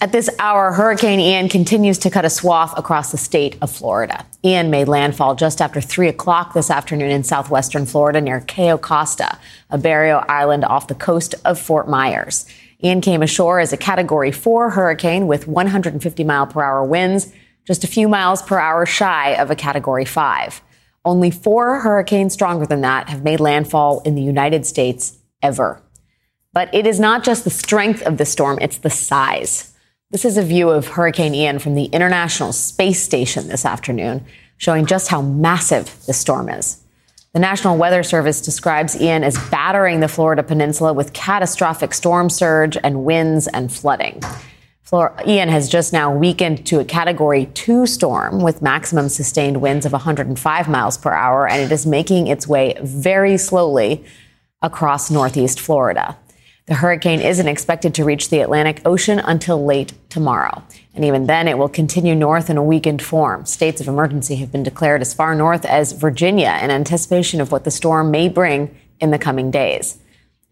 At 0.00 0.12
this 0.12 0.30
hour, 0.38 0.70
Hurricane 0.70 1.18
Ian 1.18 1.48
continues 1.48 1.98
to 1.98 2.10
cut 2.10 2.24
a 2.24 2.30
swath 2.30 2.72
across 2.78 3.10
the 3.10 3.18
state 3.18 3.56
of 3.60 3.68
Florida. 3.68 4.24
Ian 4.44 4.70
made 4.70 4.86
landfall 4.86 5.34
just 5.34 5.60
after 5.60 5.80
3 5.80 6.06
o'clock 6.06 6.54
this 6.54 6.70
afternoon 6.70 7.10
in 7.10 7.24
southwestern 7.24 7.84
Florida 7.84 8.20
near 8.20 8.40
Cayo 8.42 8.78
Costa, 8.78 9.36
a 9.70 9.76
barrier 9.76 10.24
island 10.30 10.64
off 10.64 10.86
the 10.86 10.94
coast 10.94 11.34
of 11.44 11.58
Fort 11.58 11.88
Myers. 11.88 12.46
Ian 12.84 13.00
came 13.00 13.22
ashore 13.22 13.58
as 13.58 13.72
a 13.72 13.76
Category 13.76 14.30
4 14.30 14.70
hurricane 14.70 15.26
with 15.26 15.48
150 15.48 16.22
mile 16.22 16.46
per 16.46 16.62
hour 16.62 16.84
winds, 16.84 17.32
just 17.66 17.82
a 17.82 17.88
few 17.88 18.08
miles 18.08 18.40
per 18.40 18.60
hour 18.60 18.86
shy 18.86 19.34
of 19.34 19.50
a 19.50 19.56
Category 19.56 20.04
5. 20.04 20.62
Only 21.04 21.32
four 21.32 21.80
hurricanes 21.80 22.34
stronger 22.34 22.66
than 22.66 22.82
that 22.82 23.08
have 23.08 23.24
made 23.24 23.40
landfall 23.40 24.00
in 24.02 24.14
the 24.14 24.22
United 24.22 24.64
States 24.64 25.18
ever. 25.42 25.82
But 26.52 26.72
it 26.72 26.86
is 26.86 27.00
not 27.00 27.24
just 27.24 27.42
the 27.42 27.50
strength 27.50 28.02
of 28.02 28.16
the 28.16 28.24
storm, 28.24 28.58
it's 28.60 28.78
the 28.78 28.90
size. 28.90 29.74
This 30.10 30.24
is 30.24 30.38
a 30.38 30.42
view 30.42 30.70
of 30.70 30.86
Hurricane 30.86 31.34
Ian 31.34 31.58
from 31.58 31.74
the 31.74 31.84
International 31.84 32.50
Space 32.50 33.02
Station 33.02 33.48
this 33.48 33.66
afternoon, 33.66 34.24
showing 34.56 34.86
just 34.86 35.08
how 35.08 35.20
massive 35.20 36.02
the 36.06 36.14
storm 36.14 36.48
is. 36.48 36.82
The 37.34 37.40
National 37.40 37.76
Weather 37.76 38.02
Service 38.02 38.40
describes 38.40 38.98
Ian 38.98 39.22
as 39.22 39.36
battering 39.50 40.00
the 40.00 40.08
Florida 40.08 40.42
peninsula 40.42 40.94
with 40.94 41.12
catastrophic 41.12 41.92
storm 41.92 42.30
surge 42.30 42.78
and 42.82 43.04
winds 43.04 43.48
and 43.48 43.70
flooding. 43.70 44.22
Ian 45.26 45.50
has 45.50 45.68
just 45.68 45.92
now 45.92 46.10
weakened 46.10 46.66
to 46.68 46.80
a 46.80 46.86
category 46.86 47.44
two 47.52 47.84
storm 47.84 48.40
with 48.40 48.62
maximum 48.62 49.10
sustained 49.10 49.60
winds 49.60 49.84
of 49.84 49.92
105 49.92 50.68
miles 50.70 50.96
per 50.96 51.12
hour, 51.12 51.46
and 51.46 51.60
it 51.60 51.70
is 51.70 51.84
making 51.84 52.28
its 52.28 52.48
way 52.48 52.78
very 52.80 53.36
slowly 53.36 54.02
across 54.62 55.10
northeast 55.10 55.60
Florida. 55.60 56.16
The 56.68 56.74
hurricane 56.74 57.22
isn't 57.22 57.48
expected 57.48 57.94
to 57.94 58.04
reach 58.04 58.28
the 58.28 58.40
Atlantic 58.40 58.82
Ocean 58.84 59.20
until 59.20 59.64
late 59.64 59.94
tomorrow. 60.10 60.62
And 60.94 61.02
even 61.02 61.24
then, 61.24 61.48
it 61.48 61.56
will 61.56 61.70
continue 61.70 62.14
north 62.14 62.50
in 62.50 62.58
a 62.58 62.62
weakened 62.62 63.00
form. 63.00 63.46
States 63.46 63.80
of 63.80 63.88
emergency 63.88 64.36
have 64.36 64.52
been 64.52 64.64
declared 64.64 65.00
as 65.00 65.14
far 65.14 65.34
north 65.34 65.64
as 65.64 65.92
Virginia 65.92 66.58
in 66.62 66.70
anticipation 66.70 67.40
of 67.40 67.50
what 67.50 67.64
the 67.64 67.70
storm 67.70 68.10
may 68.10 68.28
bring 68.28 68.76
in 69.00 69.10
the 69.10 69.18
coming 69.18 69.50
days. 69.50 69.96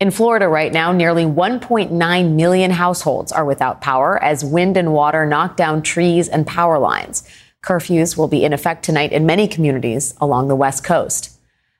In 0.00 0.10
Florida 0.10 0.48
right 0.48 0.72
now, 0.72 0.90
nearly 0.90 1.24
1.9 1.24 2.34
million 2.34 2.70
households 2.70 3.30
are 3.30 3.44
without 3.44 3.82
power 3.82 4.22
as 4.22 4.42
wind 4.42 4.78
and 4.78 4.94
water 4.94 5.26
knock 5.26 5.54
down 5.58 5.82
trees 5.82 6.28
and 6.28 6.46
power 6.46 6.78
lines. 6.78 7.28
Curfews 7.62 8.16
will 8.16 8.28
be 8.28 8.42
in 8.42 8.54
effect 8.54 8.86
tonight 8.86 9.12
in 9.12 9.26
many 9.26 9.46
communities 9.46 10.14
along 10.18 10.48
the 10.48 10.56
West 10.56 10.82
Coast. 10.82 11.35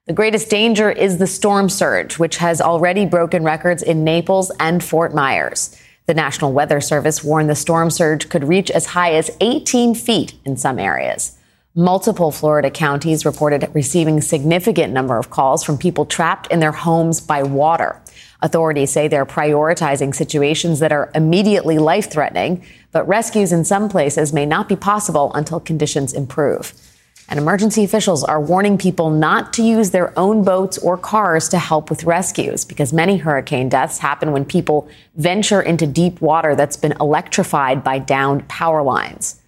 The 0.07 0.13
greatest 0.13 0.49
danger 0.49 0.89
is 0.89 1.19
the 1.19 1.27
storm 1.27 1.69
surge, 1.69 2.17
which 2.17 2.37
has 2.37 2.61
already 2.61 3.07
broken 3.07 3.43
records 3.43 3.83
in 3.83 4.05
Naples 4.05 4.53
and 4.61 4.83
Fort 4.83 5.13
Myers. 5.13 5.77
The 6.07 6.15
National 6.15 6.53
Weather 6.53 6.81
Service 6.81 7.25
warned 7.25 7.51
the 7.51 7.57
storm 7.57 7.91
surge 7.91 8.29
could 8.29 8.45
reach 8.45 8.71
as 8.71 8.87
high 8.87 9.15
as 9.15 9.37
18 9.41 9.97
feet 9.97 10.35
in 10.45 10.57
some 10.57 10.79
areas. 10.79 11.37
Multiple 11.75 12.31
Florida 12.31 12.71
counties 12.71 13.27
reported 13.27 13.69
receiving 13.75 14.21
significant 14.21 14.93
number 14.93 15.19
of 15.19 15.31
calls 15.31 15.65
from 15.65 15.77
people 15.77 16.07
trapped 16.07 16.53
in 16.53 16.61
their 16.61 16.71
homes 16.71 17.21
by 17.21 17.43
water. 17.43 18.01
Authorities 18.41 18.93
say 18.93 19.09
they're 19.09 19.27
prioritizing 19.27 20.15
situations 20.15 20.79
that 20.79 20.93
are 20.93 21.11
immediately 21.17 21.79
life 21.79 22.13
threatening, 22.13 22.65
but 22.93 23.09
rescues 23.09 23.53
in 23.53 23.65
some 23.65 23.89
places 23.89 24.33
may 24.33 24.47
not 24.47 24.69
be 24.69 24.77
possible 24.77 25.33
until 25.35 25.59
conditions 25.59 26.13
improve. 26.13 26.73
And 27.29 27.41
emergency 27.41 27.83
officials 27.83 28.23
are 28.23 28.41
warning 28.41 28.79
people 28.79 29.11
not 29.11 29.53
to 29.55 29.63
use 29.63 29.91
their 29.91 30.17
own 30.17 30.45
boats 30.45 30.79
or 30.79 30.97
cars 30.97 31.49
to 31.49 31.59
help 31.59 31.91
with 31.91 32.05
rescues 32.05 32.65
because 32.65 32.93
many 32.93 33.17
hurricane 33.17 33.69
deaths 33.69 33.99
happen 33.99 34.31
when 34.31 34.45
people 34.45 34.89
venture 35.17 35.61
into 35.61 35.87
deep 35.87 36.21
water 36.21 36.55
that's 36.55 36.77
been 36.77 36.95
electrified 37.01 37.83
by 37.83 37.99
downed 37.99 38.47
power 38.49 38.83
lines. 38.83 39.41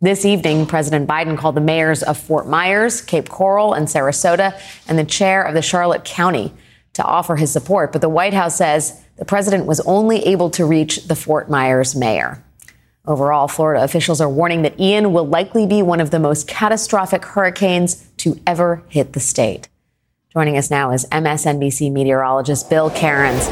This 0.00 0.24
evening, 0.24 0.66
President 0.66 1.08
Biden 1.08 1.36
called 1.36 1.54
the 1.54 1.60
mayors 1.60 2.02
of 2.02 2.16
Fort 2.16 2.48
Myers, 2.48 3.02
Cape 3.02 3.28
Coral, 3.28 3.74
and 3.74 3.86
Sarasota, 3.86 4.58
and 4.88 4.98
the 4.98 5.04
chair 5.04 5.42
of 5.42 5.54
the 5.54 5.62
Charlotte 5.62 6.04
County 6.04 6.52
to 6.94 7.04
offer 7.04 7.36
his 7.36 7.52
support. 7.52 7.92
But 7.92 8.00
the 8.00 8.08
White 8.08 8.34
House 8.34 8.56
says 8.56 9.04
the 9.16 9.24
president 9.24 9.66
was 9.66 9.78
only 9.80 10.24
able 10.24 10.50
to 10.50 10.64
reach 10.64 11.04
the 11.04 11.14
Fort 11.14 11.50
Myers 11.50 11.94
mayor. 11.94 12.42
Overall, 13.10 13.48
Florida 13.48 13.82
officials 13.82 14.20
are 14.20 14.28
warning 14.28 14.62
that 14.62 14.78
Ian 14.78 15.12
will 15.12 15.26
likely 15.26 15.66
be 15.66 15.82
one 15.82 15.98
of 16.00 16.12
the 16.12 16.20
most 16.20 16.46
catastrophic 16.46 17.24
hurricanes 17.24 18.08
to 18.18 18.40
ever 18.46 18.84
hit 18.88 19.14
the 19.14 19.18
state. 19.18 19.68
Joining 20.32 20.56
us 20.56 20.70
now 20.70 20.92
is 20.92 21.04
MSNBC 21.06 21.90
meteorologist 21.90 22.70
Bill 22.70 22.88
Karins. 22.88 23.44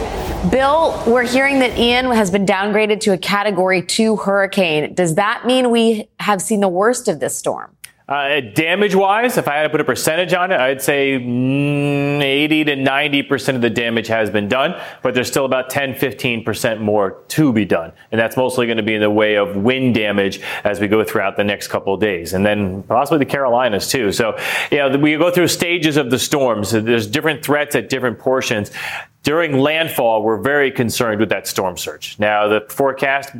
Bill, 0.53 1.03
we're 1.09 1.27
hearing 1.27 1.59
that 1.59 1.77
Ian 1.77 2.13
has 2.13 2.31
been 2.31 2.47
downgraded 2.47 3.01
to 3.01 3.13
a 3.15 3.19
category 3.19 3.83
two 3.83 4.15
hurricane. 4.15 4.95
Does 4.95 5.17
that 5.17 5.45
mean 5.45 5.73
we 5.73 6.09
have 6.21 6.41
seen 6.41 6.61
the 6.61 6.69
worst 6.69 7.09
of 7.09 7.19
this 7.19 7.37
storm? 7.37 7.77
Uh, 8.09 8.41
damage 8.41 8.95
wise, 8.95 9.37
if 9.37 9.47
I 9.47 9.57
had 9.57 9.65
to 9.65 9.69
put 9.69 9.83
a 9.83 9.85
percentage 9.85 10.33
on 10.33 10.51
it, 10.51 10.59
I'd 10.59 10.81
say 10.81 11.19
mm, 11.19 12.23
80 12.23 12.65
to 12.65 12.77
90% 12.77 13.55
of 13.55 13.61
the 13.61 13.69
damage 13.69 14.07
has 14.07 14.31
been 14.31 14.49
done, 14.49 14.81
but 15.03 15.13
there's 15.13 15.29
still 15.29 15.45
about 15.45 15.69
10, 15.69 15.93
15% 15.93 16.81
more 16.81 17.23
to 17.29 17.53
be 17.53 17.67
done. 17.67 17.93
And 18.11 18.19
that's 18.19 18.35
mostly 18.35 18.65
going 18.65 18.79
to 18.79 18.83
be 18.83 18.95
in 18.95 19.03
the 19.03 19.11
way 19.11 19.37
of 19.37 19.57
wind 19.57 19.95
damage 19.95 20.41
as 20.65 20.81
we 20.81 20.89
go 20.89 21.05
throughout 21.05 21.37
the 21.37 21.45
next 21.45 21.69
couple 21.69 21.93
of 21.93 22.01
days. 22.01 22.33
And 22.33 22.47
then 22.47 22.83
possibly 22.85 23.19
the 23.19 23.31
Carolinas 23.31 23.91
too. 23.91 24.11
So, 24.11 24.39
you 24.71 24.79
know, 24.79 24.97
we 24.97 25.15
go 25.19 25.31
through 25.31 25.49
stages 25.49 25.99
of 25.99 26.11
the 26.11 26.19
storms. 26.19 26.71
There's 26.71 27.07
different 27.07 27.45
threats 27.45 27.77
at 27.77 27.91
different 27.91 28.19
portions. 28.19 28.71
During 29.23 29.59
landfall, 29.59 30.23
we're 30.23 30.41
very 30.41 30.71
concerned 30.71 31.21
with 31.21 31.29
that 31.29 31.47
storm 31.47 31.77
surge. 31.77 32.19
Now, 32.19 32.49
the 32.49 32.65
forecast 32.71 33.33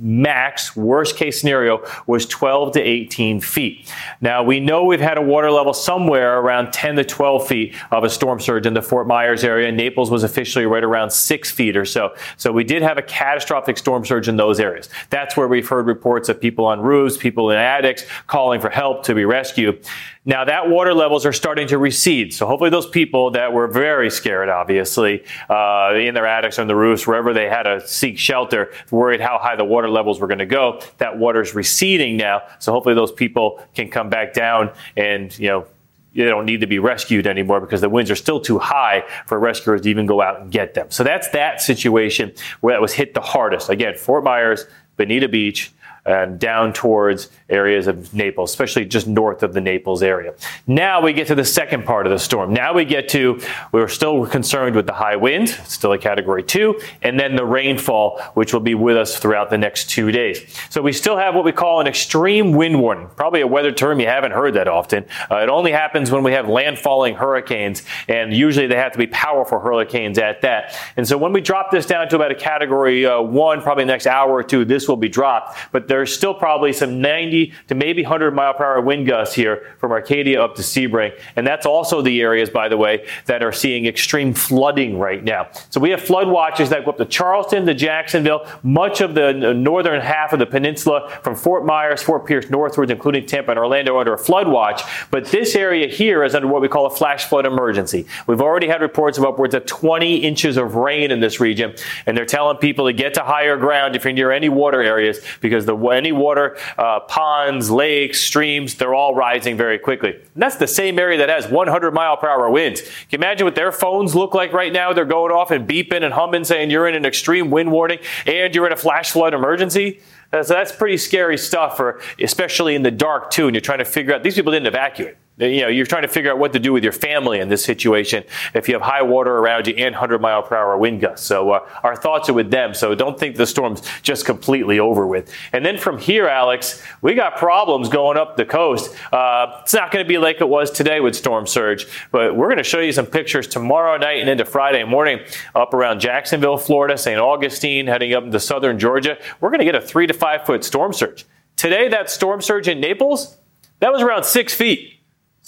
max, 0.00 0.74
worst 0.74 1.16
case 1.16 1.40
scenario, 1.40 1.84
was 2.06 2.26
12 2.26 2.72
to 2.72 2.80
18 2.80 3.40
feet. 3.40 3.92
Now, 4.20 4.42
we 4.42 4.58
know 4.58 4.84
we've 4.84 5.00
had 5.00 5.18
a 5.18 5.22
water 5.22 5.50
level 5.50 5.74
somewhere 5.74 6.38
around 6.38 6.72
10 6.72 6.96
to 6.96 7.04
12 7.04 7.46
feet 7.46 7.74
of 7.90 8.04
a 8.04 8.08
storm 8.08 8.40
surge 8.40 8.66
in 8.66 8.74
the 8.74 8.82
Fort 8.82 9.06
Myers 9.06 9.44
area. 9.44 9.70
Naples 9.70 10.10
was 10.10 10.24
officially 10.24 10.64
right 10.64 10.82
around 10.84 11.10
six 11.10 11.50
feet 11.50 11.76
or 11.76 11.84
so. 11.84 12.14
So 12.36 12.50
we 12.50 12.64
did 12.64 12.82
have 12.82 12.98
a 12.98 13.02
catastrophic 13.02 13.76
storm 13.76 14.04
surge 14.04 14.28
in 14.28 14.36
those 14.36 14.58
areas. 14.58 14.88
That's 15.10 15.36
where 15.36 15.48
we've 15.48 15.68
heard 15.68 15.86
reports 15.86 16.28
of 16.28 16.40
people 16.40 16.64
on 16.64 16.80
roofs, 16.80 17.16
people 17.16 17.50
in 17.50 17.58
attics 17.58 18.06
calling 18.26 18.60
for 18.60 18.70
help 18.70 19.04
to 19.04 19.14
be 19.14 19.24
rescued. 19.24 19.84
Now 20.26 20.44
that 20.44 20.68
water 20.68 20.92
levels 20.92 21.24
are 21.24 21.32
starting 21.32 21.66
to 21.68 21.78
recede. 21.78 22.34
So 22.34 22.46
hopefully 22.46 22.68
those 22.68 22.86
people 22.86 23.30
that 23.30 23.54
were 23.54 23.66
very 23.66 24.10
scared, 24.10 24.50
obviously, 24.50 25.24
uh, 25.48 25.94
in 25.94 26.12
their 26.12 26.26
attics 26.26 26.58
or 26.58 26.62
on 26.62 26.68
the 26.68 26.76
roofs, 26.76 27.06
wherever 27.06 27.32
they 27.32 27.48
had 27.48 27.62
to 27.62 27.86
seek 27.86 28.18
shelter, 28.18 28.70
worried 28.90 29.22
how 29.22 29.38
high 29.38 29.56
the 29.56 29.64
water 29.64 29.88
levels 29.88 30.20
were 30.20 30.26
going 30.26 30.38
to 30.38 30.46
go, 30.46 30.80
that 30.98 31.18
water's 31.18 31.54
receding 31.54 32.18
now. 32.18 32.42
So 32.58 32.70
hopefully 32.70 32.94
those 32.94 33.12
people 33.12 33.66
can 33.74 33.88
come 33.88 34.10
back 34.10 34.34
down 34.34 34.72
and, 34.94 35.36
you 35.38 35.48
know, 35.48 35.66
they 36.12 36.24
don't 36.24 36.44
need 36.44 36.60
to 36.60 36.66
be 36.66 36.78
rescued 36.80 37.26
anymore 37.26 37.60
because 37.60 37.80
the 37.80 37.88
winds 37.88 38.10
are 38.10 38.16
still 38.16 38.40
too 38.40 38.58
high 38.58 39.04
for 39.26 39.38
rescuers 39.38 39.82
to 39.82 39.88
even 39.88 40.06
go 40.06 40.20
out 40.20 40.40
and 40.40 40.50
get 40.50 40.74
them. 40.74 40.90
So 40.90 41.04
that's 41.04 41.28
that 41.30 41.62
situation 41.62 42.32
where 42.60 42.74
that 42.74 42.82
was 42.82 42.92
hit 42.92 43.14
the 43.14 43.20
hardest. 43.20 43.70
Again, 43.70 43.96
Fort 43.96 44.24
Myers, 44.24 44.66
Bonita 44.96 45.28
Beach, 45.28 45.72
and 46.04 46.38
down 46.38 46.72
towards 46.72 47.28
areas 47.48 47.86
of 47.86 48.12
Naples, 48.14 48.50
especially 48.50 48.84
just 48.84 49.06
north 49.06 49.42
of 49.42 49.52
the 49.52 49.60
Naples 49.60 50.02
area. 50.02 50.34
Now 50.66 51.00
we 51.02 51.12
get 51.12 51.26
to 51.28 51.34
the 51.34 51.44
second 51.44 51.84
part 51.84 52.06
of 52.06 52.12
the 52.12 52.18
storm. 52.18 52.52
Now 52.52 52.74
we 52.74 52.84
get 52.84 53.08
to, 53.10 53.40
we're 53.72 53.88
still 53.88 54.26
concerned 54.26 54.76
with 54.76 54.86
the 54.86 54.92
high 54.92 55.16
winds, 55.16 55.56
still 55.68 55.92
a 55.92 55.98
category 55.98 56.42
two, 56.42 56.80
and 57.02 57.18
then 57.18 57.36
the 57.36 57.44
rainfall, 57.44 58.20
which 58.34 58.52
will 58.52 58.60
be 58.60 58.74
with 58.74 58.96
us 58.96 59.18
throughout 59.18 59.50
the 59.50 59.58
next 59.58 59.90
two 59.90 60.10
days. 60.10 60.40
So 60.70 60.82
we 60.82 60.92
still 60.92 61.16
have 61.16 61.34
what 61.34 61.44
we 61.44 61.52
call 61.52 61.80
an 61.80 61.86
extreme 61.86 62.52
wind 62.52 62.80
warning, 62.80 63.08
probably 63.16 63.40
a 63.40 63.46
weather 63.46 63.72
term 63.72 64.00
you 64.00 64.06
haven't 64.06 64.32
heard 64.32 64.54
that 64.54 64.68
often. 64.68 65.04
Uh, 65.30 65.38
it 65.38 65.48
only 65.48 65.72
happens 65.72 66.10
when 66.10 66.22
we 66.22 66.32
have 66.32 66.46
landfalling 66.46 67.16
hurricanes, 67.16 67.82
and 68.08 68.32
usually 68.32 68.66
they 68.66 68.76
have 68.76 68.92
to 68.92 68.98
be 68.98 69.06
powerful 69.06 69.58
hurricanes 69.58 70.18
at 70.18 70.40
that. 70.42 70.74
And 70.96 71.06
so 71.06 71.18
when 71.18 71.32
we 71.32 71.40
drop 71.40 71.70
this 71.70 71.86
down 71.86 72.08
to 72.08 72.16
about 72.16 72.30
a 72.30 72.34
category 72.34 73.04
uh, 73.06 73.20
one, 73.20 73.60
probably 73.60 73.84
the 73.84 73.92
next 73.92 74.06
hour 74.06 74.30
or 74.30 74.42
two, 74.42 74.64
this 74.64 74.88
will 74.88 74.96
be 74.96 75.08
dropped. 75.08 75.58
But 75.72 75.88
there's 75.90 76.14
still 76.14 76.32
probably 76.32 76.72
some 76.72 77.00
90 77.00 77.52
to 77.66 77.74
maybe 77.74 78.02
100 78.02 78.32
mile 78.32 78.54
per 78.54 78.64
hour 78.64 78.80
wind 78.80 79.06
gusts 79.06 79.34
here 79.34 79.66
from 79.78 79.90
Arcadia 79.90 80.40
up 80.40 80.54
to 80.54 80.62
Sebring. 80.62 81.12
And 81.34 81.44
that's 81.44 81.66
also 81.66 82.00
the 82.00 82.20
areas, 82.20 82.48
by 82.48 82.68
the 82.68 82.76
way, 82.76 83.06
that 83.26 83.42
are 83.42 83.50
seeing 83.50 83.86
extreme 83.86 84.32
flooding 84.32 84.98
right 84.98 85.22
now. 85.22 85.48
So 85.70 85.80
we 85.80 85.90
have 85.90 86.00
flood 86.00 86.28
watches 86.28 86.70
that 86.70 86.84
go 86.84 86.92
up 86.92 86.98
to 86.98 87.04
Charleston, 87.04 87.66
to 87.66 87.74
Jacksonville, 87.74 88.46
much 88.62 89.00
of 89.00 89.14
the 89.14 89.32
northern 89.32 90.00
half 90.00 90.32
of 90.32 90.38
the 90.38 90.46
peninsula 90.46 91.10
from 91.22 91.34
Fort 91.34 91.66
Myers, 91.66 92.02
Fort 92.02 92.24
Pierce 92.24 92.48
northwards, 92.50 92.92
including 92.92 93.26
Tampa 93.26 93.50
and 93.50 93.58
Orlando 93.58 93.98
under 93.98 94.14
a 94.14 94.18
flood 94.18 94.46
watch. 94.46 94.82
But 95.10 95.26
this 95.26 95.56
area 95.56 95.88
here 95.88 96.22
is 96.22 96.36
under 96.36 96.46
what 96.46 96.62
we 96.62 96.68
call 96.68 96.86
a 96.86 96.90
flash 96.90 97.24
flood 97.24 97.46
emergency. 97.46 98.06
We've 98.28 98.40
already 98.40 98.68
had 98.68 98.80
reports 98.80 99.18
of 99.18 99.24
upwards 99.24 99.54
of 99.54 99.66
20 99.66 100.18
inches 100.18 100.56
of 100.56 100.76
rain 100.76 101.10
in 101.10 101.18
this 101.18 101.40
region, 101.40 101.74
and 102.06 102.16
they're 102.16 102.24
telling 102.24 102.58
people 102.58 102.86
to 102.86 102.92
get 102.92 103.14
to 103.14 103.22
higher 103.22 103.56
ground 103.56 103.96
if 103.96 104.04
you're 104.04 104.12
near 104.12 104.30
any 104.30 104.48
water 104.48 104.80
areas 104.80 105.20
because 105.40 105.66
the 105.66 105.79
any 105.88 106.12
water, 106.12 106.56
uh, 106.76 107.00
ponds, 107.00 107.70
lakes, 107.70 108.20
streams, 108.20 108.74
they're 108.74 108.94
all 108.94 109.14
rising 109.14 109.56
very 109.56 109.78
quickly. 109.78 110.10
And 110.12 110.42
that's 110.42 110.56
the 110.56 110.66
same 110.66 110.98
area 110.98 111.18
that 111.18 111.28
has 111.28 111.48
100 111.48 111.92
mile 111.92 112.16
per 112.16 112.28
hour 112.28 112.50
winds. 112.50 112.82
Can 112.82 112.90
you 113.10 113.18
imagine 113.18 113.44
what 113.46 113.54
their 113.54 113.72
phones 113.72 114.14
look 114.14 114.34
like 114.34 114.52
right 114.52 114.72
now? 114.72 114.92
They're 114.92 115.04
going 115.04 115.32
off 115.32 115.50
and 115.50 115.68
beeping 115.68 116.02
and 116.04 116.12
humming 116.12 116.44
saying 116.44 116.70
you're 116.70 116.86
in 116.86 116.94
an 116.94 117.04
extreme 117.04 117.50
wind 117.50 117.72
warning 117.72 117.98
and 118.26 118.54
you're 118.54 118.66
in 118.66 118.72
a 118.72 118.76
flash 118.76 119.10
flood 119.10 119.34
emergency. 119.34 120.00
So 120.32 120.42
that's 120.42 120.70
pretty 120.70 120.96
scary 120.96 121.36
stuff, 121.36 121.76
for, 121.76 122.00
especially 122.20 122.76
in 122.76 122.82
the 122.82 122.90
dark, 122.92 123.30
too, 123.30 123.48
and 123.48 123.54
you're 123.54 123.60
trying 123.60 123.78
to 123.78 123.84
figure 123.84 124.14
out 124.14 124.22
these 124.22 124.36
people 124.36 124.52
didn't 124.52 124.68
evacuate 124.68 125.16
you 125.40 125.62
know, 125.62 125.68
you're 125.68 125.86
trying 125.86 126.02
to 126.02 126.08
figure 126.08 126.30
out 126.30 126.38
what 126.38 126.52
to 126.52 126.58
do 126.58 126.72
with 126.72 126.84
your 126.84 126.92
family 126.92 127.40
in 127.40 127.48
this 127.48 127.64
situation 127.64 128.24
if 128.54 128.68
you 128.68 128.74
have 128.74 128.82
high 128.82 129.02
water 129.02 129.38
around 129.38 129.66
you 129.66 129.74
and 129.74 129.94
100 129.94 130.20
mile 130.20 130.42
per 130.42 130.56
hour 130.56 130.76
wind 130.76 131.00
gusts. 131.00 131.26
So 131.26 131.50
uh, 131.50 131.68
our 131.82 131.96
thoughts 131.96 132.28
are 132.28 132.34
with 132.34 132.50
them. 132.50 132.74
So 132.74 132.94
don't 132.94 133.18
think 133.18 133.36
the 133.36 133.46
storm's 133.46 133.82
just 134.02 134.26
completely 134.26 134.78
over 134.78 135.06
with. 135.06 135.32
And 135.52 135.64
then 135.64 135.78
from 135.78 135.98
here, 135.98 136.26
Alex, 136.26 136.82
we 137.00 137.14
got 137.14 137.36
problems 137.36 137.88
going 137.88 138.18
up 138.18 138.36
the 138.36 138.44
coast. 138.44 138.94
Uh, 139.12 139.60
it's 139.62 139.74
not 139.74 139.90
going 139.90 140.04
to 140.04 140.08
be 140.08 140.18
like 140.18 140.40
it 140.40 140.48
was 140.48 140.70
today 140.70 141.00
with 141.00 141.16
storm 141.16 141.46
surge, 141.46 141.86
but 142.10 142.36
we're 142.36 142.48
going 142.48 142.58
to 142.58 142.64
show 142.64 142.80
you 142.80 142.92
some 142.92 143.06
pictures 143.06 143.46
tomorrow 143.46 143.96
night 143.96 144.20
and 144.20 144.28
into 144.28 144.44
Friday 144.44 144.84
morning 144.84 145.20
up 145.54 145.74
around 145.74 146.00
Jacksonville, 146.00 146.58
Florida, 146.58 146.98
St. 146.98 147.18
Augustine, 147.18 147.86
heading 147.86 148.12
up 148.14 148.24
into 148.24 148.40
southern 148.40 148.78
Georgia. 148.78 149.16
We're 149.40 149.50
going 149.50 149.60
to 149.60 149.64
get 149.64 149.74
a 149.74 149.80
three 149.80 150.06
to 150.06 150.14
five 150.14 150.44
foot 150.44 150.64
storm 150.64 150.92
surge. 150.92 151.24
Today, 151.56 151.88
that 151.88 152.10
storm 152.10 152.40
surge 152.40 152.68
in 152.68 152.80
Naples, 152.80 153.36
that 153.80 153.92
was 153.92 154.02
around 154.02 154.24
six 154.24 154.54
feet. 154.54 154.99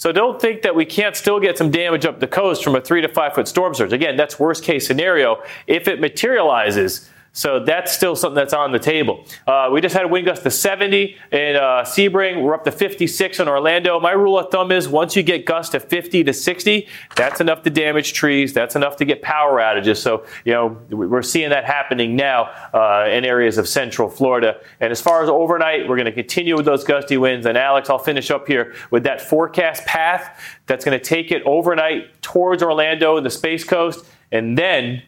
So 0.03 0.11
don't 0.11 0.37
think 0.41 0.63
that 0.63 0.75
we 0.75 0.83
can't 0.83 1.15
still 1.15 1.39
get 1.39 1.57
some 1.57 1.71
damage 1.71 2.05
up 2.05 2.19
the 2.19 2.27
coast 2.27 2.61
from 2.61 2.75
a 2.75 2.81
three 2.81 2.99
to 2.99 3.07
five 3.07 3.33
foot 3.33 3.47
storm 3.47 3.73
surge. 3.73 3.93
Again, 3.93 4.17
that's 4.17 4.37
worst 4.37 4.61
case 4.61 4.85
scenario. 4.85 5.41
If 5.65 5.87
it 5.87 6.01
materializes, 6.01 7.09
so 7.35 7.59
that's 7.59 7.91
still 7.91 8.15
something 8.15 8.35
that's 8.35 8.53
on 8.53 8.71
the 8.71 8.79
table. 8.79 9.25
Uh, 9.47 9.67
we 9.71 9.81
just 9.81 9.95
had 9.95 10.05
a 10.05 10.07
wind 10.07 10.27
gust 10.27 10.43
to 10.43 10.51
70 10.51 11.17
in 11.31 11.55
uh, 11.55 11.81
Sebring. 11.81 12.43
We're 12.43 12.53
up 12.53 12.63
to 12.65 12.71
56 12.71 13.39
in 13.39 13.47
Orlando. 13.47 13.99
My 13.99 14.11
rule 14.11 14.37
of 14.37 14.51
thumb 14.51 14.71
is 14.71 14.87
once 14.87 15.15
you 15.15 15.23
get 15.23 15.43
gusts 15.47 15.71
to 15.71 15.79
50 15.79 16.23
to 16.25 16.31
60, 16.31 16.87
that's 17.15 17.41
enough 17.41 17.63
to 17.63 17.71
damage 17.71 18.13
trees. 18.13 18.53
That's 18.53 18.75
enough 18.75 18.97
to 18.97 19.05
get 19.05 19.23
power 19.23 19.59
outages. 19.59 19.97
So, 19.97 20.25
you 20.45 20.53
know, 20.53 20.77
we're 20.91 21.23
seeing 21.23 21.49
that 21.49 21.65
happening 21.65 22.15
now 22.15 22.51
uh, 22.71 23.09
in 23.09 23.25
areas 23.25 23.57
of 23.57 23.67
central 23.67 24.09
Florida. 24.09 24.59
And 24.79 24.91
as 24.91 25.01
far 25.01 25.23
as 25.23 25.29
overnight, 25.29 25.89
we're 25.89 25.97
going 25.97 26.05
to 26.05 26.11
continue 26.11 26.55
with 26.55 26.65
those 26.65 26.83
gusty 26.83 27.17
winds. 27.17 27.47
And 27.47 27.57
Alex, 27.57 27.89
I'll 27.89 27.97
finish 27.97 28.29
up 28.29 28.45
here 28.45 28.75
with 28.91 29.05
that 29.05 29.19
forecast 29.19 29.87
path 29.87 30.39
that's 30.67 30.85
going 30.85 30.97
to 30.97 31.03
take 31.03 31.31
it 31.31 31.41
overnight 31.47 32.21
towards 32.21 32.61
Orlando 32.61 33.17
and 33.17 33.25
the 33.25 33.31
Space 33.31 33.63
Coast. 33.63 34.05
And 34.31 34.55
then 34.55 35.01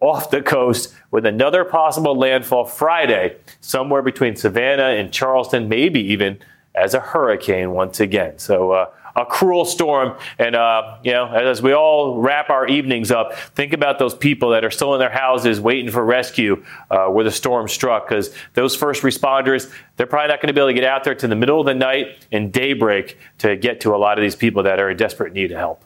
off 0.00 0.30
the 0.30 0.42
coast 0.42 0.94
with 1.10 1.24
another 1.24 1.64
possible 1.64 2.16
landfall 2.16 2.64
Friday, 2.64 3.36
somewhere 3.60 4.02
between 4.02 4.36
Savannah 4.36 4.90
and 4.90 5.12
Charleston, 5.12 5.68
maybe 5.68 6.00
even 6.00 6.38
as 6.74 6.94
a 6.94 7.00
hurricane 7.00 7.70
once 7.70 8.00
again. 8.00 8.38
So, 8.38 8.72
uh, 8.72 8.90
a 9.16 9.24
cruel 9.24 9.64
storm. 9.64 10.16
And, 10.38 10.54
uh, 10.54 10.98
you 11.02 11.12
know, 11.12 11.26
as 11.28 11.62
we 11.62 11.72
all 11.72 12.18
wrap 12.20 12.50
our 12.50 12.66
evenings 12.66 13.10
up, 13.10 13.34
think 13.34 13.72
about 13.72 13.98
those 13.98 14.14
people 14.14 14.50
that 14.50 14.64
are 14.64 14.70
still 14.70 14.92
in 14.94 15.00
their 15.00 15.10
houses 15.10 15.58
waiting 15.58 15.90
for 15.90 16.04
rescue 16.04 16.62
uh, 16.90 17.06
where 17.06 17.24
the 17.24 17.30
storm 17.30 17.66
struck, 17.66 18.08
because 18.08 18.34
those 18.54 18.76
first 18.76 19.02
responders, 19.02 19.72
they're 19.96 20.06
probably 20.06 20.28
not 20.28 20.40
going 20.40 20.48
to 20.48 20.52
be 20.52 20.60
able 20.60 20.68
to 20.68 20.74
get 20.74 20.84
out 20.84 21.02
there 21.02 21.14
to 21.14 21.26
the 21.26 21.34
middle 21.34 21.58
of 21.58 21.66
the 21.66 21.74
night 21.74 22.26
and 22.30 22.52
daybreak 22.52 23.18
to 23.38 23.56
get 23.56 23.80
to 23.80 23.94
a 23.94 23.96
lot 23.96 24.18
of 24.18 24.22
these 24.22 24.36
people 24.36 24.62
that 24.62 24.78
are 24.78 24.90
in 24.90 24.96
desperate 24.96 25.32
need 25.32 25.50
of 25.50 25.58
help. 25.58 25.82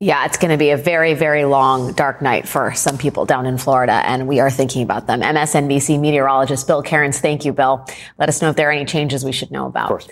Yeah, 0.00 0.26
it's 0.26 0.36
going 0.36 0.52
to 0.52 0.56
be 0.56 0.70
a 0.70 0.76
very, 0.76 1.14
very 1.14 1.44
long, 1.44 1.92
dark 1.92 2.22
night 2.22 2.46
for 2.46 2.72
some 2.72 2.98
people 2.98 3.26
down 3.26 3.46
in 3.46 3.58
Florida, 3.58 3.94
and 3.94 4.28
we 4.28 4.38
are 4.38 4.48
thinking 4.48 4.82
about 4.82 5.08
them. 5.08 5.22
MSNBC 5.22 5.98
meteorologist 5.98 6.68
Bill 6.68 6.84
Karins, 6.84 7.18
thank 7.18 7.44
you, 7.44 7.52
Bill. 7.52 7.84
Let 8.16 8.28
us 8.28 8.40
know 8.40 8.50
if 8.50 8.54
there 8.54 8.68
are 8.68 8.72
any 8.72 8.84
changes 8.84 9.24
we 9.24 9.32
should 9.32 9.50
know 9.50 9.66
about. 9.66 10.08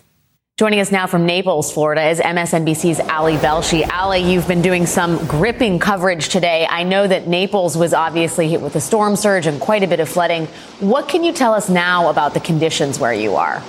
Joining 0.56 0.80
us 0.80 0.90
now 0.90 1.06
from 1.06 1.24
Naples, 1.24 1.72
Florida, 1.72 2.08
is 2.08 2.18
MSNBC's 2.18 2.98
Ali 2.98 3.36
Velshi. 3.36 3.88
Ali, 3.92 4.20
you've 4.20 4.48
been 4.48 4.62
doing 4.62 4.86
some 4.86 5.24
gripping 5.28 5.78
coverage 5.78 6.30
today. 6.30 6.66
I 6.68 6.82
know 6.82 7.06
that 7.06 7.28
Naples 7.28 7.76
was 7.76 7.94
obviously 7.94 8.48
hit 8.48 8.60
with 8.60 8.74
a 8.74 8.80
storm 8.80 9.14
surge 9.14 9.46
and 9.46 9.60
quite 9.60 9.84
a 9.84 9.86
bit 9.86 10.00
of 10.00 10.08
flooding. 10.08 10.46
What 10.80 11.08
can 11.08 11.22
you 11.22 11.32
tell 11.32 11.54
us 11.54 11.68
now 11.68 12.10
about 12.10 12.34
the 12.34 12.40
conditions 12.40 12.98
where 12.98 13.12
you 13.12 13.36
are? 13.36 13.62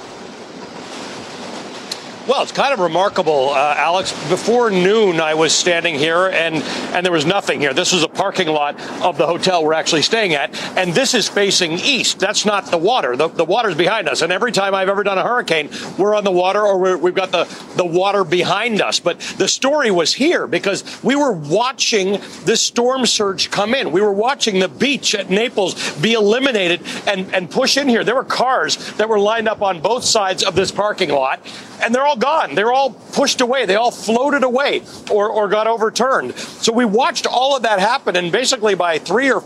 Well, 2.28 2.44
it's 2.44 2.52
kind 2.52 2.74
of 2.74 2.80
remarkable, 2.80 3.52
uh, 3.52 3.76
Alex. 3.78 4.12
Before 4.28 4.70
noon, 4.70 5.22
I 5.22 5.36
was 5.36 5.56
standing 5.56 5.96
here 5.96 6.28
and, 6.28 6.56
and 6.94 7.06
there 7.06 7.14
was 7.14 7.26
nothing 7.26 7.62
here. 7.62 7.74
This 7.74 7.94
was 7.94 8.04
a 8.04 8.10
parking 8.10 8.50
lot 8.50 8.78
of 9.02 9.18
the 9.18 9.26
hotel 9.26 9.64
we're 9.64 9.72
actually 9.72 10.02
staying 10.02 10.34
at. 10.34 10.54
And 10.78 10.94
this 10.94 11.14
is 11.14 11.30
facing 11.30 11.80
east. 11.80 12.20
That's 12.20 12.46
not 12.46 12.66
the 12.66 12.78
water. 12.78 13.16
The, 13.16 13.30
the 13.30 13.46
water's 13.46 13.76
behind 13.76 14.10
us. 14.10 14.24
And 14.24 14.34
every 14.34 14.52
time 14.52 14.76
I've 14.76 14.90
ever 14.90 15.04
done 15.04 15.18
a 15.18 15.24
hurricane, 15.24 15.70
we're 15.98 16.14
on 16.14 16.26
the 16.26 16.32
water 16.32 16.62
or 16.62 16.98
we 16.98 17.12
have 17.12 17.16
got 17.16 17.32
the, 17.32 17.46
the 17.78 17.86
water 17.86 18.26
behind 18.26 18.82
us. 18.82 19.00
But 19.00 19.22
the 19.38 19.48
story 19.48 19.90
was 19.90 20.14
here 20.14 20.48
because 20.48 21.02
we 21.02 21.16
were 21.16 21.32
watching 21.32 22.20
this 22.44 22.62
storm 22.62 23.06
surge 23.06 23.52
come 23.52 23.74
in. 23.74 23.94
We 23.94 24.02
were 24.02 24.12
watching 24.12 24.60
the 24.60 24.68
beach 24.68 25.16
at 25.16 25.30
Naples 25.30 25.98
be 26.00 26.12
eliminated 26.12 26.82
and, 27.08 27.34
and 27.34 27.50
push 27.50 27.78
in 27.78 27.88
here. 27.88 28.04
There 28.04 28.16
were 28.16 28.26
cars 28.26 28.76
that 28.96 29.08
were 29.08 29.20
lined 29.20 29.48
up 29.48 29.62
on 29.62 29.80
both 29.80 30.04
sides 30.04 30.44
of 30.44 30.56
this 30.56 30.74
parking 30.74 31.10
lot 31.10 31.40
and 31.82 31.94
they're 31.94 32.06
all 32.06 32.17
gone. 32.20 32.56
They're 32.56 32.72
all 32.72 32.92
pushed 32.92 33.42
away. 33.42 33.66
They 33.66 33.76
all 33.76 33.92
floated 33.92 34.44
away 34.44 34.84
or, 35.12 35.30
or 35.30 35.48
got 35.48 35.68
overturned. 35.68 36.36
So 36.38 36.74
we 36.74 36.86
watched 36.86 37.28
all 37.28 37.56
of 37.56 37.64
that 37.64 37.80
happen. 37.80 38.16
And 38.16 38.32
basically 38.32 38.76
by 38.76 39.00
three 39.00 39.32
or 39.32 39.42